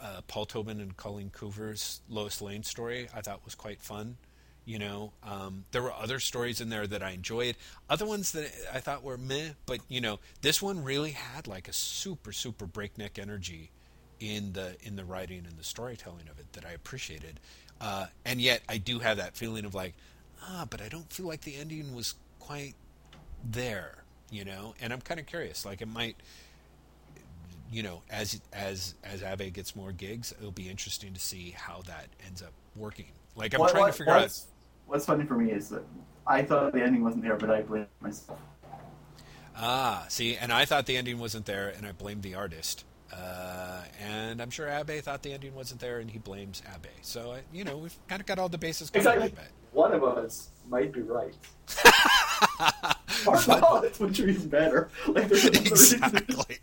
uh, 0.00 0.20
Paul 0.26 0.46
Tobin 0.46 0.80
and 0.80 0.96
Colleen 0.96 1.30
Coover's 1.30 2.00
Lois 2.08 2.40
Lane 2.40 2.62
story. 2.62 3.08
I 3.14 3.20
thought 3.20 3.44
was 3.44 3.54
quite 3.54 3.80
fun. 3.80 4.16
You 4.64 4.80
know, 4.80 5.12
um, 5.22 5.64
there 5.70 5.80
were 5.80 5.92
other 5.92 6.18
stories 6.18 6.60
in 6.60 6.70
there 6.70 6.86
that 6.88 7.02
I 7.02 7.10
enjoyed. 7.10 7.56
Other 7.88 8.04
ones 8.04 8.32
that 8.32 8.50
I 8.72 8.80
thought 8.80 9.04
were 9.04 9.16
meh, 9.16 9.50
but 9.64 9.78
you 9.88 10.00
know, 10.00 10.18
this 10.42 10.60
one 10.60 10.82
really 10.82 11.12
had 11.12 11.46
like 11.46 11.68
a 11.68 11.72
super 11.72 12.32
super 12.32 12.66
breakneck 12.66 13.16
energy 13.16 13.70
in 14.18 14.54
the 14.54 14.76
in 14.82 14.96
the 14.96 15.04
writing 15.04 15.44
and 15.46 15.56
the 15.56 15.62
storytelling 15.62 16.28
of 16.28 16.40
it 16.40 16.52
that 16.54 16.66
I 16.66 16.72
appreciated. 16.72 17.38
Uh, 17.80 18.06
and 18.24 18.40
yet, 18.40 18.62
I 18.68 18.78
do 18.78 18.98
have 18.98 19.18
that 19.18 19.36
feeling 19.36 19.66
of 19.66 19.74
like, 19.74 19.94
ah, 20.42 20.66
but 20.68 20.82
I 20.82 20.88
don't 20.88 21.12
feel 21.12 21.26
like 21.26 21.42
the 21.42 21.54
ending 21.56 21.94
was 21.94 22.14
quite 22.40 22.74
there 23.44 24.05
you 24.30 24.44
know 24.44 24.74
and 24.80 24.92
i'm 24.92 25.00
kind 25.00 25.20
of 25.20 25.26
curious 25.26 25.64
like 25.64 25.80
it 25.80 25.88
might 25.88 26.16
you 27.70 27.82
know 27.82 28.02
as 28.10 28.40
as 28.52 28.94
as 29.04 29.22
Abhay 29.22 29.52
gets 29.52 29.74
more 29.74 29.92
gigs 29.92 30.32
it'll 30.38 30.50
be 30.50 30.68
interesting 30.68 31.12
to 31.14 31.20
see 31.20 31.54
how 31.56 31.82
that 31.86 32.06
ends 32.26 32.42
up 32.42 32.52
working 32.74 33.06
like 33.34 33.54
i'm 33.54 33.60
what, 33.60 33.70
trying 33.70 33.82
what, 33.82 33.92
to 33.92 33.98
figure 33.98 34.14
what's, 34.14 34.42
out 34.42 34.46
what's 34.86 35.06
funny 35.06 35.24
for 35.24 35.34
me 35.34 35.52
is 35.52 35.68
that 35.68 35.82
i 36.26 36.42
thought 36.42 36.72
the 36.72 36.82
ending 36.82 37.02
wasn't 37.02 37.22
there 37.22 37.36
but 37.36 37.50
i 37.50 37.62
blame 37.62 37.86
myself 38.00 38.38
ah 39.56 40.04
see 40.08 40.36
and 40.36 40.52
i 40.52 40.64
thought 40.64 40.86
the 40.86 40.96
ending 40.96 41.18
wasn't 41.18 41.44
there 41.46 41.68
and 41.68 41.86
i 41.86 41.92
blamed 41.92 42.22
the 42.22 42.34
artist 42.34 42.84
uh, 43.12 43.82
and 44.00 44.42
I'm 44.42 44.50
sure 44.50 44.66
Abhay 44.66 45.00
thought 45.00 45.22
the 45.22 45.32
ending 45.32 45.54
wasn't 45.54 45.80
there, 45.80 46.00
and 46.00 46.10
he 46.10 46.18
blames 46.18 46.62
Abhay. 46.66 46.88
So, 47.02 47.36
you 47.52 47.64
know, 47.64 47.76
we've 47.76 47.96
kind 48.08 48.20
of 48.20 48.26
got 48.26 48.38
all 48.38 48.48
the 48.48 48.58
bases 48.58 48.90
covered. 48.90 49.08
Exactly. 49.08 49.44
One 49.72 49.92
of 49.92 50.02
us 50.02 50.48
might 50.68 50.92
be 50.92 51.02
right. 51.02 51.34
Knowledge 53.26 53.98
would 53.98 54.12
be 54.12 54.22
even 54.24 54.48
better. 54.48 54.88
Like, 55.06 55.30
exactly. 55.30 56.58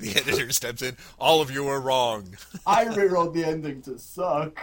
the 0.00 0.10
editor 0.16 0.52
steps 0.52 0.82
in. 0.82 0.96
All 1.18 1.40
of 1.40 1.50
you 1.50 1.66
are 1.68 1.80
wrong. 1.80 2.36
I 2.66 2.84
rewrote 2.84 3.34
the 3.34 3.44
ending 3.44 3.82
to 3.82 3.98
suck. 3.98 4.58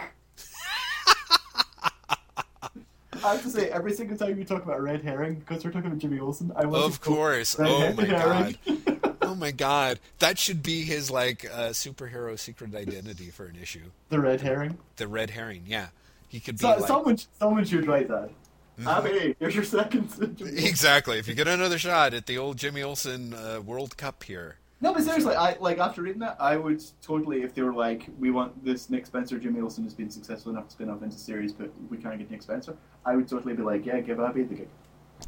I 3.24 3.32
have 3.32 3.42
to 3.42 3.50
say, 3.50 3.68
every 3.70 3.92
single 3.92 4.16
time 4.16 4.38
you 4.38 4.44
talk 4.44 4.62
about 4.62 4.80
red 4.80 5.02
herring, 5.02 5.36
because 5.36 5.64
we're 5.64 5.72
talking 5.72 5.88
about 5.88 5.98
Jimmy 5.98 6.20
Olsen, 6.20 6.52
I 6.54 6.66
want 6.66 6.84
of 6.84 7.00
course. 7.00 7.56
Oh 7.58 7.92
my 7.92 8.04
herring. 8.04 8.58
god. 8.66 9.16
oh 9.22 9.34
my 9.34 9.50
god. 9.50 9.98
That 10.20 10.38
should 10.38 10.62
be 10.62 10.82
his 10.82 11.10
like 11.10 11.44
uh, 11.46 11.70
superhero 11.70 12.38
secret 12.38 12.74
identity 12.74 13.30
for 13.30 13.46
an 13.46 13.56
issue. 13.60 13.90
The 14.10 14.20
red 14.20 14.40
herring. 14.40 14.78
The 14.96 15.08
red 15.08 15.30
herring. 15.30 15.64
Yeah, 15.66 15.88
he 16.28 16.38
could 16.38 16.56
be. 16.56 16.62
So, 16.62 16.68
like... 16.68 16.86
Someone, 16.86 17.18
someone 17.38 17.64
should 17.64 17.86
write 17.86 18.08
that. 18.08 18.30
Mm-hmm. 18.78 19.32
here's 19.40 19.54
your 19.54 19.64
second. 19.64 20.08
exactly. 20.40 21.18
If 21.18 21.26
you 21.26 21.34
get 21.34 21.48
another 21.48 21.78
shot 21.78 22.14
at 22.14 22.26
the 22.26 22.38
old 22.38 22.56
Jimmy 22.56 22.82
Olsen 22.82 23.34
uh, 23.34 23.60
World 23.64 23.96
Cup 23.96 24.22
here. 24.22 24.56
No, 24.80 24.94
but 24.94 25.02
seriously, 25.02 25.34
I 25.34 25.56
like 25.58 25.78
after 25.78 26.02
reading 26.02 26.20
that, 26.20 26.36
I 26.38 26.56
would 26.56 26.82
totally, 27.02 27.42
if 27.42 27.52
they 27.52 27.62
were 27.62 27.72
like, 27.72 28.06
we 28.20 28.30
want 28.30 28.64
this 28.64 28.88
Nick 28.90 29.06
Spencer, 29.06 29.36
Jimmy 29.36 29.60
Olsen 29.60 29.82
has 29.82 29.92
been 29.92 30.08
successful 30.08 30.52
enough 30.52 30.66
to 30.66 30.72
spin 30.72 30.88
off 30.88 31.02
into 31.02 31.18
series, 31.18 31.52
but 31.52 31.72
we 31.90 31.96
can't 31.96 32.16
get 32.18 32.30
Nick 32.30 32.42
Spencer. 32.42 32.76
I 33.04 33.16
would 33.16 33.26
totally 33.26 33.54
be 33.54 33.62
like, 33.62 33.84
yeah, 33.84 33.98
give 34.00 34.18
Abhay 34.18 34.48
the 34.48 34.54
gig. 34.54 34.68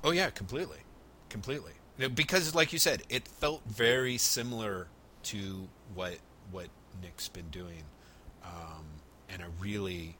Oh 0.04 0.12
yeah, 0.12 0.30
completely, 0.30 0.78
completely. 1.28 1.72
Because, 2.14 2.54
like 2.54 2.72
you 2.72 2.78
said, 2.78 3.02
it 3.08 3.26
felt 3.26 3.62
very 3.66 4.16
similar 4.16 4.86
to 5.24 5.68
what 5.94 6.18
what 6.52 6.68
Nick's 7.02 7.28
been 7.28 7.48
doing, 7.50 7.82
um, 8.44 8.84
and 9.28 9.42
I 9.42 9.46
really 9.60 10.16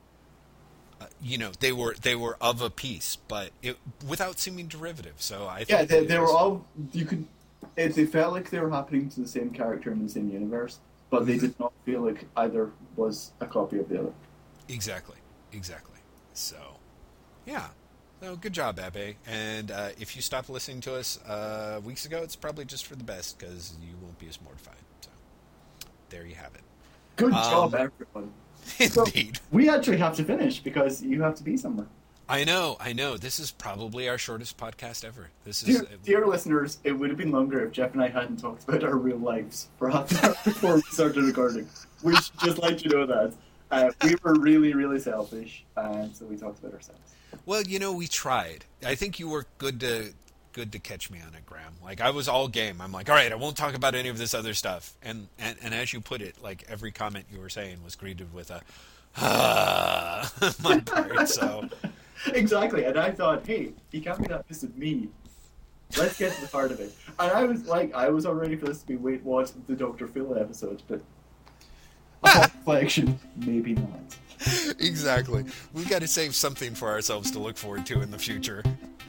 you 1.22 1.38
know 1.38 1.53
they 1.61 1.72
were 1.72 1.94
they 2.01 2.14
were 2.14 2.36
of 2.40 2.61
a 2.62 2.70
piece, 2.70 3.16
but 3.28 3.51
it, 3.62 3.76
without 4.09 4.38
seeming 4.38 4.66
derivative. 4.68 5.14
So 5.18 5.46
I 5.46 5.64
yeah, 5.68 5.84
they, 5.84 6.05
they 6.05 6.18
were 6.18 6.30
all 6.30 6.64
you 6.92 7.05
could. 7.05 7.26
it, 7.76 7.94
they 7.94 8.07
felt 8.07 8.32
like 8.32 8.51
they 8.51 8.61
were 8.61 8.70
happening 8.70 9.09
to 9.11 9.20
the 9.20 9.28
same 9.28 9.51
character 9.51 9.90
in 9.92 10.03
the 10.03 10.09
same 10.11 10.30
universe, 10.30 10.78
but 11.11 11.26
they 11.26 11.38
did 11.38 11.59
not 11.59 11.72
feel 11.84 12.03
like 12.03 12.26
either 12.36 12.70
was 12.96 13.32
a 13.40 13.46
copy 13.46 13.78
of 13.78 13.88
the 13.88 14.01
other. 14.01 14.12
Exactly, 14.68 15.16
exactly. 15.53 15.98
So, 16.34 16.57
yeah. 17.46 17.68
So 18.22 18.36
good 18.36 18.53
job, 18.53 18.76
Abhay. 18.76 19.14
And 19.26 19.70
uh, 19.70 19.88
if 19.98 20.14
you 20.14 20.20
stopped 20.22 20.51
listening 20.51 20.80
to 20.82 20.94
us 20.94 21.18
uh, 21.24 21.80
weeks 21.82 22.05
ago, 22.05 22.20
it's 22.22 22.36
probably 22.36 22.66
just 22.66 22.86
for 22.86 22.94
the 22.94 23.03
best 23.05 23.38
because 23.38 23.74
you 23.80 23.94
won't 24.03 24.18
be 24.18 24.28
as 24.28 24.40
mortified. 24.42 24.74
So 25.01 25.09
there 26.11 26.26
you 26.26 26.34
have 26.34 26.55
it. 26.55 26.61
Good 27.16 27.32
Um, 27.32 27.51
job, 27.51 27.74
everyone. 27.74 28.30
So, 28.90 29.04
Indeed. 29.04 29.40
we 29.50 29.68
actually 29.68 29.98
have 29.98 30.16
to 30.16 30.24
finish 30.24 30.61
because 30.61 31.02
you 31.02 31.22
have 31.22 31.34
to 31.34 31.42
be 31.42 31.56
somewhere. 31.56 31.86
I 32.30 32.44
know, 32.44 32.76
I 32.80 32.92
know. 32.92 33.16
This 33.16 33.40
is 33.40 33.50
probably 33.50 34.08
our 34.08 34.16
shortest 34.16 34.56
podcast 34.56 35.04
ever. 35.04 35.30
This 35.44 35.62
is 35.62 35.80
Dear, 35.80 35.88
dear 36.04 36.26
listeners, 36.26 36.78
it 36.84 36.92
would 36.92 37.11
have 37.11 37.18
been 37.18 37.32
longer 37.32 37.64
if 37.66 37.72
Jeff 37.72 37.92
and 37.92 38.00
I 38.02 38.08
hadn't 38.08 38.38
talked 38.38 38.66
about 38.68 38.84
our 38.84 38.96
real 38.96 39.18
lives 39.18 39.68
for 39.78 39.90
half 39.90 40.11
an 40.12 40.18
hour 40.30 40.36
before 40.44 40.74
we 40.76 40.82
started 40.82 41.24
recording. 41.24 41.68
We 42.02 42.14
should 42.16 42.38
just 42.42 42.58
let 42.58 42.84
you 42.84 42.90
know 42.90 43.04
that. 43.06 43.34
Uh, 43.70 43.90
we 44.04 44.14
were 44.22 44.34
really, 44.34 44.74
really 44.74 44.98
selfish, 45.00 45.64
and 45.76 46.14
so 46.14 46.24
we 46.24 46.36
talked 46.36 46.61
about 46.61 46.72
ourselves. 46.72 47.00
Well, 47.46 47.62
you 47.62 47.78
know, 47.78 47.92
we 47.92 48.06
tried. 48.06 48.64
I 48.84 48.94
think 48.94 49.18
you 49.18 49.28
were 49.28 49.46
good 49.58 49.80
to 49.80 50.12
good 50.53 50.72
to 50.72 50.78
catch 50.78 51.11
me 51.11 51.20
on 51.20 51.34
it, 51.34 51.46
Graham. 51.46 51.74
Like 51.82 52.01
I 52.01 52.11
was 52.11 52.28
all 52.28 52.48
game. 52.48 52.80
I'm 52.80 52.92
like, 52.92 53.09
all 53.09 53.14
right, 53.14 53.30
I 53.30 53.36
won't 53.36 53.57
talk 53.57 53.74
about 53.74 53.94
any 53.94 54.09
of 54.09 54.18
this 54.18 54.34
other 54.34 54.55
stuff. 54.55 54.94
And 55.03 55.28
and, 55.38 55.57
and 55.62 55.74
as 55.74 55.92
you 55.92 56.01
put 56.01 56.20
it, 56.20 56.42
like 56.42 56.64
every 56.68 56.92
comment 56.92 57.26
you 57.32 57.40
were 57.40 57.48
saying 57.48 57.82
was 57.84 57.94
greeted 57.96 58.32
with 58.32 58.51
a 58.51 58.62
ah 59.16 60.30
my 60.62 60.80
part. 60.80 61.28
So 61.28 61.68
exactly, 62.34 62.84
and 62.84 62.98
I 62.98 63.11
thought, 63.11 63.46
hey, 63.46 63.72
he 63.90 64.01
can't 64.01 64.18
be 64.18 64.26
that 64.28 64.46
pissed 64.48 64.64
at 64.64 64.76
me. 64.76 65.09
Let's 65.98 66.16
get 66.18 66.32
to 66.34 66.40
the 66.40 66.46
heart 66.46 66.70
of 66.70 66.78
it. 66.78 66.94
And 67.18 67.32
I 67.32 67.44
was 67.44 67.66
like, 67.66 67.92
I 67.94 68.11
was 68.11 68.24
all 68.24 68.34
ready 68.34 68.55
for 68.57 68.66
this 68.66 68.80
to 68.82 68.86
be 68.86 68.96
wait, 68.96 69.24
watch 69.24 69.51
the 69.66 69.74
Doctor 69.74 70.07
Phil 70.07 70.38
episode, 70.38 70.82
but 70.88 71.01
reflection, 72.22 73.18
maybe 73.36 73.74
not. 73.74 74.16
exactly, 74.78 75.44
We've 75.74 75.88
got 75.88 76.01
to 76.03 76.09
save 76.09 76.34
something 76.34 76.74
for 76.74 76.88
ourselves 76.88 77.30
to 77.32 77.38
look 77.38 77.57
forward 77.57 77.86
to 77.86 78.01
in 78.03 78.11
the 78.11 78.18
future. 78.18 78.62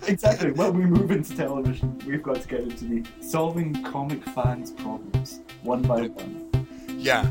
Exactly. 0.07 0.51
When 0.51 0.73
we 0.73 0.85
move 0.85 1.11
into 1.11 1.35
television, 1.35 1.99
we've 2.05 2.23
got 2.23 2.41
to 2.41 2.47
get 2.47 2.61
into 2.61 2.85
the 2.85 3.03
solving 3.21 3.83
comic 3.83 4.23
fans' 4.29 4.71
problems 4.71 5.41
one 5.63 5.81
by 5.83 6.07
one. 6.07 6.47
Yeah, 6.97 7.27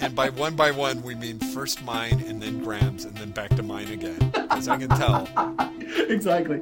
and, 0.00 0.14
by 0.14 0.28
one 0.30 0.54
by 0.56 0.70
one, 0.70 1.02
we 1.02 1.14
mean 1.14 1.38
first 1.38 1.82
mine 1.84 2.22
and 2.26 2.40
then 2.40 2.62
Graham's 2.62 3.04
and 3.04 3.16
then 3.16 3.30
back 3.30 3.50
to 3.56 3.62
mine 3.62 3.88
again. 3.88 4.32
As 4.50 4.68
I 4.68 4.76
can 4.76 4.88
tell. 4.90 5.28
exactly. 6.08 6.58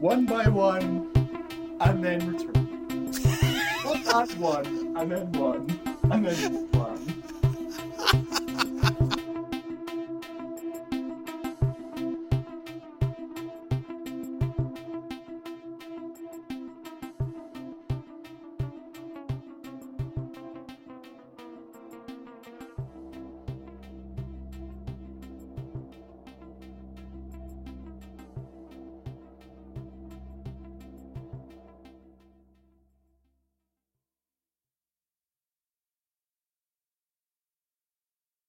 One 0.00 0.26
by 0.26 0.48
one, 0.48 1.10
and 1.80 2.04
then 2.04 2.32
return. 2.32 3.12
one 3.84 4.22
at 4.22 4.36
one, 4.38 4.66
and 4.96 5.10
then 5.12 5.32
one, 5.32 5.80
and 6.10 6.26
then 6.26 6.75